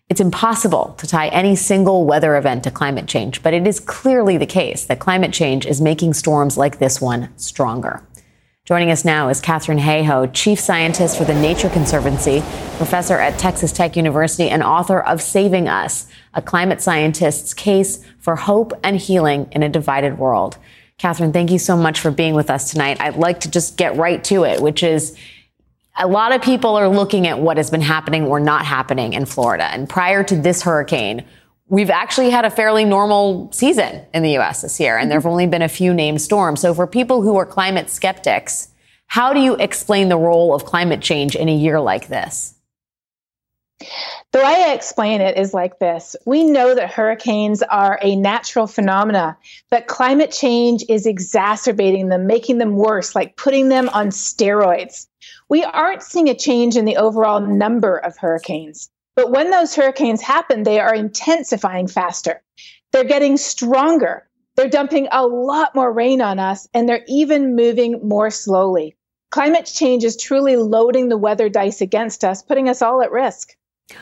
It's 0.09 0.21
impossible 0.21 0.95
to 0.99 1.05
tie 1.05 1.27
any 1.27 1.57
single 1.57 2.05
weather 2.05 2.37
event 2.37 2.63
to 2.63 2.71
climate 2.71 3.07
change, 3.07 3.43
but 3.43 3.53
it 3.53 3.67
is 3.67 3.81
clearly 3.81 4.37
the 4.37 4.45
case 4.45 4.85
that 4.85 4.99
climate 4.99 5.33
change 5.33 5.65
is 5.65 5.81
making 5.81 6.13
storms 6.13 6.57
like 6.57 6.79
this 6.79 7.01
one 7.01 7.27
stronger. 7.35 8.01
Joining 8.63 8.89
us 8.89 9.03
now 9.03 9.27
is 9.27 9.41
Katharine 9.41 9.79
Hayhoe, 9.79 10.31
Chief 10.33 10.61
Scientist 10.61 11.17
for 11.17 11.25
the 11.25 11.33
Nature 11.33 11.67
Conservancy, 11.67 12.39
professor 12.77 13.17
at 13.17 13.37
Texas 13.37 13.73
Tech 13.73 13.97
University, 13.97 14.49
and 14.49 14.63
author 14.63 15.01
of 15.01 15.21
Saving 15.21 15.67
Us, 15.67 16.07
a 16.33 16.41
climate 16.41 16.81
scientist's 16.81 17.53
case 17.53 18.01
for 18.17 18.37
hope 18.37 18.71
and 18.83 18.95
healing 18.95 19.49
in 19.51 19.61
a 19.61 19.67
divided 19.67 20.17
world. 20.17 20.57
Katharine, 20.97 21.33
thank 21.33 21.51
you 21.51 21.59
so 21.59 21.75
much 21.75 21.99
for 21.99 22.11
being 22.11 22.33
with 22.33 22.49
us 22.49 22.71
tonight. 22.71 23.01
I'd 23.01 23.17
like 23.17 23.41
to 23.41 23.51
just 23.51 23.75
get 23.75 23.97
right 23.97 24.23
to 24.23 24.45
it, 24.45 24.61
which 24.61 24.83
is 24.83 25.17
a 25.97 26.07
lot 26.07 26.33
of 26.33 26.41
people 26.41 26.75
are 26.75 26.89
looking 26.89 27.27
at 27.27 27.39
what 27.39 27.57
has 27.57 27.69
been 27.69 27.81
happening 27.81 28.25
or 28.25 28.39
not 28.39 28.65
happening 28.65 29.13
in 29.13 29.25
Florida. 29.25 29.65
And 29.65 29.89
prior 29.89 30.23
to 30.23 30.35
this 30.35 30.61
hurricane, 30.61 31.25
we've 31.67 31.89
actually 31.89 32.29
had 32.29 32.45
a 32.45 32.49
fairly 32.49 32.85
normal 32.85 33.51
season 33.51 34.05
in 34.13 34.23
the 34.23 34.31
U.S. 34.31 34.61
this 34.61 34.79
year, 34.79 34.95
and 34.95 35.03
mm-hmm. 35.03 35.09
there 35.09 35.19
have 35.19 35.25
only 35.25 35.47
been 35.47 35.61
a 35.61 35.69
few 35.69 35.93
named 35.93 36.21
storms. 36.21 36.61
So 36.61 36.73
for 36.73 36.87
people 36.87 37.21
who 37.21 37.35
are 37.37 37.45
climate 37.45 37.89
skeptics, 37.89 38.69
how 39.07 39.33
do 39.33 39.39
you 39.39 39.55
explain 39.55 40.09
the 40.09 40.17
role 40.17 40.53
of 40.53 40.65
climate 40.65 41.01
change 41.01 41.35
in 41.35 41.49
a 41.49 41.55
year 41.55 41.79
like 41.79 42.07
this? 42.07 42.53
The 44.31 44.39
way 44.39 44.65
I 44.67 44.73
explain 44.73 45.21
it 45.21 45.37
is 45.37 45.53
like 45.53 45.79
this. 45.79 46.15
We 46.25 46.43
know 46.43 46.75
that 46.75 46.91
hurricanes 46.91 47.61
are 47.61 47.99
a 48.01 48.15
natural 48.15 48.67
phenomena, 48.67 49.37
but 49.69 49.87
climate 49.87 50.31
change 50.31 50.83
is 50.89 51.05
exacerbating 51.05 52.09
them, 52.09 52.27
making 52.27 52.57
them 52.57 52.75
worse, 52.75 53.15
like 53.15 53.37
putting 53.37 53.69
them 53.69 53.87
on 53.89 54.07
steroids. 54.07 55.07
We 55.49 55.63
aren't 55.63 56.03
seeing 56.03 56.27
a 56.29 56.35
change 56.35 56.75
in 56.75 56.85
the 56.85 56.97
overall 56.97 57.39
number 57.39 57.97
of 57.97 58.17
hurricanes. 58.17 58.89
But 59.15 59.31
when 59.31 59.49
those 59.49 59.75
hurricanes 59.75 60.21
happen, 60.21 60.63
they 60.63 60.79
are 60.79 60.93
intensifying 60.93 61.87
faster. 61.87 62.41
They're 62.91 63.03
getting 63.03 63.37
stronger. 63.37 64.27
They're 64.55 64.69
dumping 64.69 65.07
a 65.11 65.25
lot 65.25 65.73
more 65.73 65.91
rain 65.91 66.21
on 66.21 66.39
us, 66.39 66.67
and 66.73 66.87
they're 66.87 67.05
even 67.07 67.55
moving 67.55 67.99
more 68.07 68.29
slowly. 68.29 68.95
Climate 69.31 69.65
change 69.65 70.03
is 70.03 70.17
truly 70.17 70.55
loading 70.55 71.09
the 71.09 71.17
weather 71.17 71.49
dice 71.49 71.81
against 71.81 72.23
us, 72.23 72.41
putting 72.41 72.67
us 72.69 72.81
all 72.81 73.01
at 73.01 73.11
risk. 73.11 73.55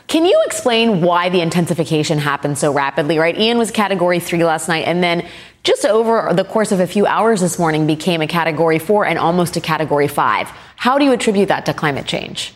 Can 0.08 0.24
you 0.24 0.42
explain 0.46 1.00
why 1.00 1.28
the 1.28 1.40
intensification 1.40 2.18
happened 2.18 2.58
so 2.58 2.72
rapidly, 2.72 3.18
right? 3.18 3.38
Ian 3.38 3.56
was 3.58 3.70
category 3.70 4.18
three 4.18 4.44
last 4.44 4.66
night, 4.68 4.86
and 4.86 5.02
then 5.02 5.26
just 5.62 5.84
over 5.84 6.32
the 6.32 6.44
course 6.44 6.72
of 6.72 6.80
a 6.80 6.86
few 6.86 7.06
hours 7.06 7.40
this 7.40 7.58
morning 7.58 7.86
became 7.86 8.20
a 8.20 8.26
category 8.26 8.78
four 8.78 9.06
and 9.06 9.18
almost 9.18 9.56
a 9.56 9.60
category 9.60 10.08
five. 10.08 10.50
How 10.76 10.98
do 10.98 11.04
you 11.04 11.12
attribute 11.12 11.48
that 11.48 11.66
to 11.66 11.74
climate 11.74 12.06
change? 12.06 12.52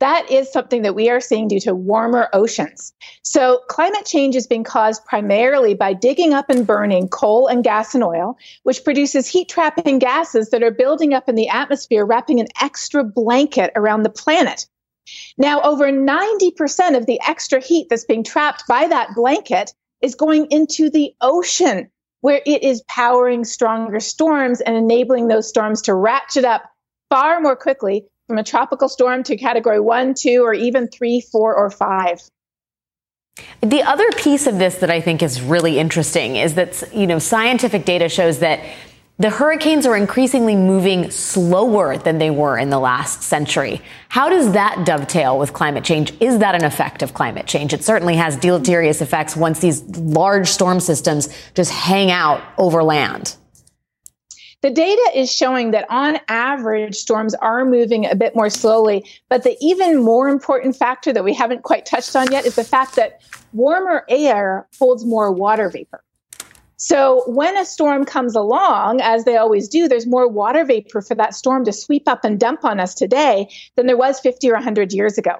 That 0.00 0.30
is 0.30 0.52
something 0.52 0.82
that 0.82 0.94
we 0.94 1.10
are 1.10 1.20
seeing 1.20 1.48
due 1.48 1.58
to 1.60 1.74
warmer 1.74 2.28
oceans. 2.32 2.92
So, 3.22 3.62
climate 3.68 4.04
change 4.04 4.36
is 4.36 4.46
being 4.46 4.62
caused 4.62 5.04
primarily 5.04 5.74
by 5.74 5.92
digging 5.92 6.32
up 6.32 6.50
and 6.50 6.66
burning 6.66 7.08
coal 7.08 7.48
and 7.48 7.64
gas 7.64 7.94
and 7.94 8.04
oil, 8.04 8.38
which 8.62 8.84
produces 8.84 9.26
heat 9.26 9.48
trapping 9.48 9.98
gases 9.98 10.50
that 10.50 10.62
are 10.62 10.70
building 10.70 11.14
up 11.14 11.28
in 11.28 11.34
the 11.34 11.48
atmosphere, 11.48 12.06
wrapping 12.06 12.38
an 12.38 12.46
extra 12.60 13.02
blanket 13.02 13.72
around 13.74 14.04
the 14.04 14.10
planet. 14.10 14.66
Now, 15.36 15.60
over 15.62 15.90
90% 15.90 16.96
of 16.96 17.06
the 17.06 17.20
extra 17.26 17.60
heat 17.60 17.88
that's 17.88 18.04
being 18.04 18.22
trapped 18.22 18.64
by 18.68 18.86
that 18.86 19.14
blanket 19.16 19.72
is 20.00 20.14
going 20.14 20.46
into 20.50 20.90
the 20.90 21.12
ocean, 21.20 21.90
where 22.20 22.42
it 22.46 22.62
is 22.62 22.82
powering 22.82 23.44
stronger 23.44 23.98
storms 23.98 24.60
and 24.60 24.76
enabling 24.76 25.26
those 25.26 25.48
storms 25.48 25.82
to 25.82 25.94
ratchet 25.94 26.44
up 26.44 26.70
far 27.10 27.40
more 27.40 27.56
quickly 27.56 28.04
from 28.26 28.38
a 28.38 28.44
tropical 28.44 28.88
storm 28.88 29.22
to 29.24 29.36
category 29.36 29.80
one, 29.80 30.14
two, 30.14 30.42
or 30.44 30.52
even 30.52 30.88
three, 30.88 31.20
four, 31.32 31.54
or 31.54 31.70
five. 31.70 32.20
The 33.60 33.82
other 33.82 34.10
piece 34.12 34.46
of 34.46 34.58
this 34.58 34.76
that 34.76 34.90
I 34.90 35.00
think 35.00 35.22
is 35.22 35.40
really 35.40 35.78
interesting 35.78 36.36
is 36.36 36.54
that, 36.54 36.82
you 36.94 37.06
know, 37.06 37.18
scientific 37.18 37.84
data 37.84 38.08
shows 38.08 38.40
that 38.40 38.60
the 39.20 39.30
hurricanes 39.30 39.84
are 39.84 39.96
increasingly 39.96 40.54
moving 40.54 41.10
slower 41.10 41.96
than 41.96 42.18
they 42.18 42.30
were 42.30 42.56
in 42.56 42.70
the 42.70 42.78
last 42.78 43.22
century. 43.22 43.82
How 44.08 44.28
does 44.28 44.52
that 44.52 44.86
dovetail 44.86 45.38
with 45.38 45.52
climate 45.52 45.82
change? 45.82 46.12
Is 46.20 46.38
that 46.38 46.54
an 46.54 46.64
effect 46.64 47.02
of 47.02 47.14
climate 47.14 47.46
change? 47.46 47.72
It 47.72 47.82
certainly 47.82 48.14
has 48.14 48.36
deleterious 48.36 49.00
effects 49.00 49.34
once 49.34 49.58
these 49.58 49.82
large 49.96 50.46
storm 50.46 50.78
systems 50.78 51.28
just 51.54 51.72
hang 51.72 52.12
out 52.12 52.42
over 52.58 52.84
land. 52.84 53.36
The 54.60 54.70
data 54.70 55.10
is 55.14 55.32
showing 55.32 55.70
that 55.70 55.86
on 55.88 56.18
average, 56.26 56.96
storms 56.96 57.34
are 57.34 57.64
moving 57.64 58.06
a 58.06 58.16
bit 58.16 58.34
more 58.34 58.50
slowly. 58.50 59.04
But 59.28 59.44
the 59.44 59.56
even 59.60 60.02
more 60.02 60.28
important 60.28 60.74
factor 60.74 61.12
that 61.12 61.22
we 61.22 61.32
haven't 61.32 61.62
quite 61.62 61.86
touched 61.86 62.16
on 62.16 62.32
yet 62.32 62.44
is 62.44 62.56
the 62.56 62.64
fact 62.64 62.96
that 62.96 63.20
warmer 63.52 64.04
air 64.08 64.66
holds 64.78 65.04
more 65.04 65.32
water 65.32 65.70
vapor. 65.70 66.02
So 66.76 67.22
when 67.26 67.56
a 67.56 67.64
storm 67.64 68.04
comes 68.04 68.34
along, 68.34 69.00
as 69.00 69.24
they 69.24 69.36
always 69.36 69.68
do, 69.68 69.86
there's 69.86 70.06
more 70.06 70.28
water 70.28 70.64
vapor 70.64 71.02
for 71.02 71.14
that 71.14 71.34
storm 71.34 71.64
to 71.64 71.72
sweep 71.72 72.08
up 72.08 72.24
and 72.24 72.38
dump 72.38 72.64
on 72.64 72.80
us 72.80 72.94
today 72.94 73.48
than 73.76 73.86
there 73.86 73.96
was 73.96 74.18
50 74.20 74.50
or 74.50 74.54
100 74.54 74.92
years 74.92 75.18
ago. 75.18 75.36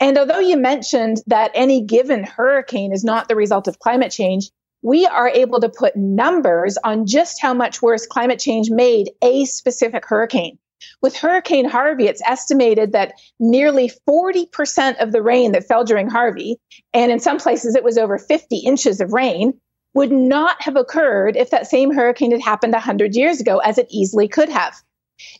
And 0.00 0.18
although 0.18 0.38
you 0.38 0.56
mentioned 0.56 1.18
that 1.26 1.50
any 1.54 1.82
given 1.82 2.24
hurricane 2.24 2.92
is 2.92 3.04
not 3.04 3.28
the 3.28 3.36
result 3.36 3.68
of 3.68 3.78
climate 3.78 4.10
change, 4.10 4.50
we 4.82 5.06
are 5.06 5.28
able 5.28 5.60
to 5.60 5.68
put 5.68 5.96
numbers 5.96 6.78
on 6.84 7.06
just 7.06 7.40
how 7.40 7.54
much 7.54 7.82
worse 7.82 8.06
climate 8.06 8.38
change 8.38 8.70
made 8.70 9.10
a 9.22 9.44
specific 9.44 10.04
hurricane. 10.06 10.58
With 11.02 11.16
Hurricane 11.16 11.66
Harvey, 11.66 12.06
it's 12.06 12.22
estimated 12.24 12.92
that 12.92 13.14
nearly 13.38 13.90
40% 14.08 15.02
of 15.02 15.12
the 15.12 15.22
rain 15.22 15.52
that 15.52 15.66
fell 15.66 15.84
during 15.84 16.08
Harvey, 16.08 16.58
and 16.94 17.12
in 17.12 17.20
some 17.20 17.38
places 17.38 17.74
it 17.74 17.84
was 17.84 17.98
over 17.98 18.16
50 18.16 18.56
inches 18.58 19.00
of 19.00 19.12
rain, 19.12 19.60
would 19.92 20.12
not 20.12 20.62
have 20.62 20.76
occurred 20.76 21.36
if 21.36 21.50
that 21.50 21.66
same 21.66 21.92
hurricane 21.92 22.30
had 22.30 22.40
happened 22.40 22.72
100 22.72 23.14
years 23.14 23.40
ago, 23.40 23.58
as 23.58 23.76
it 23.76 23.88
easily 23.90 24.28
could 24.28 24.48
have. 24.48 24.74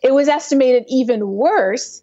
It 0.03 0.13
was 0.13 0.29
estimated 0.29 0.85
even 0.89 1.27
worse 1.27 2.03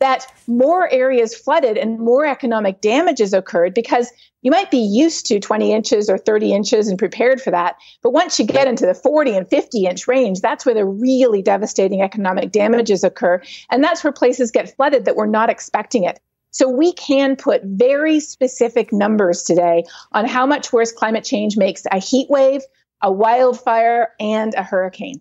that 0.00 0.26
more 0.46 0.90
areas 0.92 1.34
flooded 1.34 1.76
and 1.76 1.98
more 1.98 2.24
economic 2.26 2.80
damages 2.80 3.32
occurred 3.32 3.74
because 3.74 4.10
you 4.42 4.50
might 4.50 4.70
be 4.70 4.78
used 4.78 5.26
to 5.26 5.40
20 5.40 5.72
inches 5.72 6.08
or 6.08 6.16
30 6.16 6.52
inches 6.52 6.88
and 6.88 6.98
prepared 6.98 7.40
for 7.40 7.50
that. 7.50 7.76
But 8.02 8.12
once 8.12 8.38
you 8.38 8.46
get 8.46 8.68
into 8.68 8.86
the 8.86 8.94
40 8.94 9.36
and 9.36 9.48
50 9.48 9.86
inch 9.86 10.06
range, 10.06 10.40
that's 10.40 10.64
where 10.64 10.74
the 10.74 10.84
really 10.84 11.42
devastating 11.42 12.02
economic 12.02 12.52
damages 12.52 13.02
occur. 13.02 13.42
And 13.70 13.82
that's 13.82 14.04
where 14.04 14.12
places 14.12 14.50
get 14.50 14.74
flooded 14.76 15.04
that 15.06 15.16
were 15.16 15.26
not 15.26 15.50
expecting 15.50 16.04
it. 16.04 16.20
So 16.50 16.68
we 16.68 16.92
can 16.92 17.36
put 17.36 17.62
very 17.64 18.20
specific 18.20 18.92
numbers 18.92 19.42
today 19.42 19.84
on 20.12 20.24
how 20.24 20.46
much 20.46 20.72
worse 20.72 20.92
climate 20.92 21.24
change 21.24 21.56
makes 21.56 21.84
a 21.90 21.98
heat 21.98 22.30
wave, 22.30 22.62
a 23.02 23.12
wildfire, 23.12 24.12
and 24.18 24.54
a 24.54 24.62
hurricane. 24.62 25.20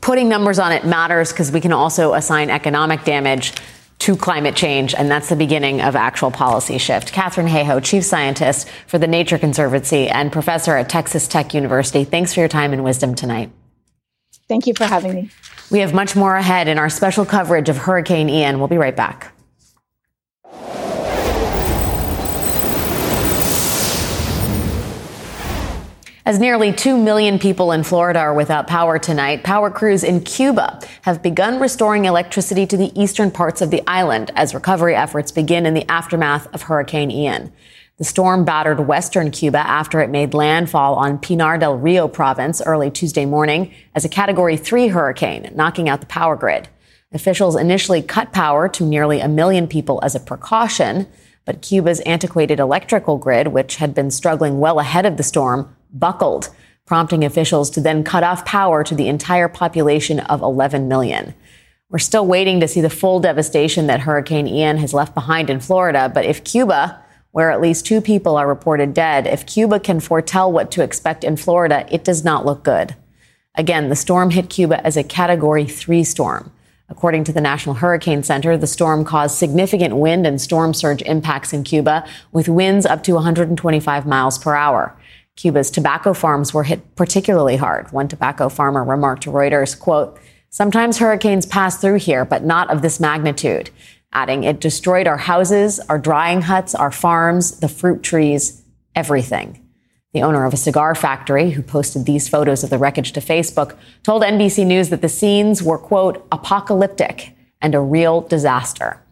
Putting 0.00 0.28
numbers 0.28 0.58
on 0.58 0.72
it 0.72 0.84
matters 0.84 1.32
because 1.32 1.52
we 1.52 1.60
can 1.60 1.72
also 1.72 2.14
assign 2.14 2.50
economic 2.50 3.04
damage 3.04 3.52
to 3.98 4.16
climate 4.16 4.54
change, 4.54 4.94
and 4.94 5.10
that's 5.10 5.28
the 5.28 5.36
beginning 5.36 5.80
of 5.80 5.96
actual 5.96 6.30
policy 6.30 6.78
shift. 6.78 7.12
Katharine 7.12 7.48
Hayhoe, 7.48 7.82
Chief 7.82 8.04
Scientist 8.04 8.68
for 8.86 8.98
the 8.98 9.06
Nature 9.06 9.38
Conservancy 9.38 10.08
and 10.08 10.30
Professor 10.30 10.76
at 10.76 10.88
Texas 10.88 11.26
Tech 11.26 11.54
University, 11.54 12.04
thanks 12.04 12.34
for 12.34 12.40
your 12.40 12.48
time 12.48 12.72
and 12.72 12.84
wisdom 12.84 13.14
tonight. 13.14 13.50
Thank 14.48 14.66
you 14.66 14.74
for 14.74 14.84
having 14.84 15.14
me. 15.14 15.30
We 15.70 15.80
have 15.80 15.92
much 15.92 16.14
more 16.14 16.36
ahead 16.36 16.68
in 16.68 16.78
our 16.78 16.88
special 16.88 17.24
coverage 17.24 17.68
of 17.68 17.76
Hurricane 17.76 18.28
Ian. 18.28 18.58
We'll 18.58 18.68
be 18.68 18.78
right 18.78 18.94
back. 18.94 19.35
As 26.26 26.40
nearly 26.40 26.72
2 26.72 26.98
million 26.98 27.38
people 27.38 27.70
in 27.70 27.84
Florida 27.84 28.18
are 28.18 28.34
without 28.34 28.66
power 28.66 28.98
tonight, 28.98 29.44
power 29.44 29.70
crews 29.70 30.02
in 30.02 30.24
Cuba 30.24 30.80
have 31.02 31.22
begun 31.22 31.60
restoring 31.60 32.04
electricity 32.04 32.66
to 32.66 32.76
the 32.76 32.90
eastern 33.00 33.30
parts 33.30 33.62
of 33.62 33.70
the 33.70 33.80
island 33.86 34.32
as 34.34 34.52
recovery 34.52 34.96
efforts 34.96 35.30
begin 35.30 35.66
in 35.66 35.74
the 35.74 35.88
aftermath 35.88 36.52
of 36.52 36.62
Hurricane 36.62 37.12
Ian. 37.12 37.52
The 37.98 38.04
storm 38.04 38.44
battered 38.44 38.88
western 38.88 39.30
Cuba 39.30 39.58
after 39.58 40.00
it 40.00 40.10
made 40.10 40.34
landfall 40.34 40.96
on 40.96 41.20
Pinar 41.20 41.58
del 41.58 41.78
Rio 41.78 42.08
province 42.08 42.60
early 42.60 42.90
Tuesday 42.90 43.24
morning 43.24 43.72
as 43.94 44.04
a 44.04 44.08
Category 44.08 44.56
3 44.56 44.88
hurricane, 44.88 45.52
knocking 45.54 45.88
out 45.88 46.00
the 46.00 46.06
power 46.06 46.34
grid. 46.34 46.68
Officials 47.12 47.54
initially 47.54 48.02
cut 48.02 48.32
power 48.32 48.68
to 48.70 48.84
nearly 48.84 49.20
a 49.20 49.28
million 49.28 49.68
people 49.68 50.00
as 50.02 50.16
a 50.16 50.20
precaution, 50.20 51.06
but 51.44 51.62
Cuba's 51.62 52.00
antiquated 52.00 52.58
electrical 52.58 53.16
grid, 53.16 53.46
which 53.46 53.76
had 53.76 53.94
been 53.94 54.10
struggling 54.10 54.58
well 54.58 54.80
ahead 54.80 55.06
of 55.06 55.18
the 55.18 55.22
storm, 55.22 55.72
buckled, 55.98 56.50
prompting 56.84 57.24
officials 57.24 57.70
to 57.70 57.80
then 57.80 58.04
cut 58.04 58.22
off 58.22 58.44
power 58.44 58.84
to 58.84 58.94
the 58.94 59.08
entire 59.08 59.48
population 59.48 60.20
of 60.20 60.40
11 60.40 60.88
million. 60.88 61.34
We're 61.88 61.98
still 61.98 62.26
waiting 62.26 62.60
to 62.60 62.68
see 62.68 62.80
the 62.80 62.90
full 62.90 63.20
devastation 63.20 63.86
that 63.86 64.00
Hurricane 64.00 64.48
Ian 64.48 64.78
has 64.78 64.94
left 64.94 65.14
behind 65.14 65.50
in 65.50 65.60
Florida, 65.60 66.10
but 66.12 66.24
if 66.24 66.42
Cuba, 66.44 67.02
where 67.30 67.50
at 67.50 67.60
least 67.60 67.86
two 67.86 68.00
people 68.00 68.36
are 68.36 68.48
reported 68.48 68.94
dead, 68.94 69.26
if 69.26 69.46
Cuba 69.46 69.78
can 69.78 70.00
foretell 70.00 70.50
what 70.50 70.70
to 70.72 70.82
expect 70.82 71.22
in 71.22 71.36
Florida, 71.36 71.86
it 71.90 72.02
does 72.02 72.24
not 72.24 72.46
look 72.46 72.64
good. 72.64 72.96
Again, 73.54 73.88
the 73.88 73.96
storm 73.96 74.30
hit 74.30 74.50
Cuba 74.50 74.84
as 74.86 74.96
a 74.96 75.04
Category 75.04 75.64
3 75.64 76.02
storm. 76.04 76.52
According 76.88 77.24
to 77.24 77.32
the 77.32 77.40
National 77.40 77.74
Hurricane 77.74 78.22
Center, 78.22 78.56
the 78.56 78.66
storm 78.66 79.04
caused 79.04 79.36
significant 79.36 79.96
wind 79.96 80.26
and 80.26 80.40
storm 80.40 80.72
surge 80.72 81.02
impacts 81.02 81.52
in 81.52 81.64
Cuba, 81.64 82.06
with 82.32 82.48
winds 82.48 82.86
up 82.86 83.02
to 83.04 83.14
125 83.14 84.06
miles 84.06 84.38
per 84.38 84.54
hour. 84.54 84.96
Cuba's 85.36 85.70
tobacco 85.70 86.14
farms 86.14 86.52
were 86.52 86.64
hit 86.64 86.96
particularly 86.96 87.56
hard. 87.56 87.92
One 87.92 88.08
tobacco 88.08 88.48
farmer 88.48 88.82
remarked 88.82 89.22
to 89.24 89.30
Reuters, 89.30 89.78
quote, 89.78 90.18
Sometimes 90.48 90.98
hurricanes 90.98 91.44
pass 91.44 91.78
through 91.78 91.98
here, 91.98 92.24
but 92.24 92.42
not 92.42 92.70
of 92.70 92.80
this 92.80 92.98
magnitude. 92.98 93.70
Adding, 94.12 94.44
it 94.44 94.60
destroyed 94.60 95.06
our 95.06 95.18
houses, 95.18 95.78
our 95.90 95.98
drying 95.98 96.42
huts, 96.42 96.74
our 96.74 96.90
farms, 96.90 97.60
the 97.60 97.68
fruit 97.68 98.02
trees, 98.02 98.62
everything. 98.94 99.62
The 100.14 100.22
owner 100.22 100.46
of 100.46 100.54
a 100.54 100.56
cigar 100.56 100.94
factory, 100.94 101.50
who 101.50 101.60
posted 101.60 102.06
these 102.06 102.26
photos 102.26 102.64
of 102.64 102.70
the 102.70 102.78
wreckage 102.78 103.12
to 103.12 103.20
Facebook, 103.20 103.76
told 104.02 104.22
NBC 104.22 104.66
News 104.66 104.88
that 104.88 105.02
the 105.02 105.10
scenes 105.10 105.62
were, 105.62 105.76
quote, 105.76 106.26
apocalyptic 106.32 107.36
and 107.60 107.74
a 107.74 107.80
real 107.80 108.22
disaster. 108.22 109.02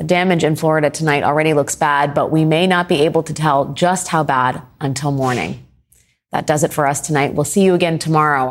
The 0.00 0.06
damage 0.06 0.44
in 0.44 0.56
Florida 0.56 0.88
tonight 0.88 1.24
already 1.24 1.52
looks 1.52 1.76
bad, 1.76 2.14
but 2.14 2.30
we 2.30 2.46
may 2.46 2.66
not 2.66 2.88
be 2.88 3.02
able 3.02 3.22
to 3.22 3.34
tell 3.34 3.74
just 3.74 4.08
how 4.08 4.24
bad 4.24 4.62
until 4.80 5.12
morning. 5.12 5.66
That 6.32 6.46
does 6.46 6.64
it 6.64 6.72
for 6.72 6.86
us 6.86 7.02
tonight. 7.02 7.34
We'll 7.34 7.44
see 7.44 7.62
you 7.62 7.74
again 7.74 7.98
tomorrow. 7.98 8.48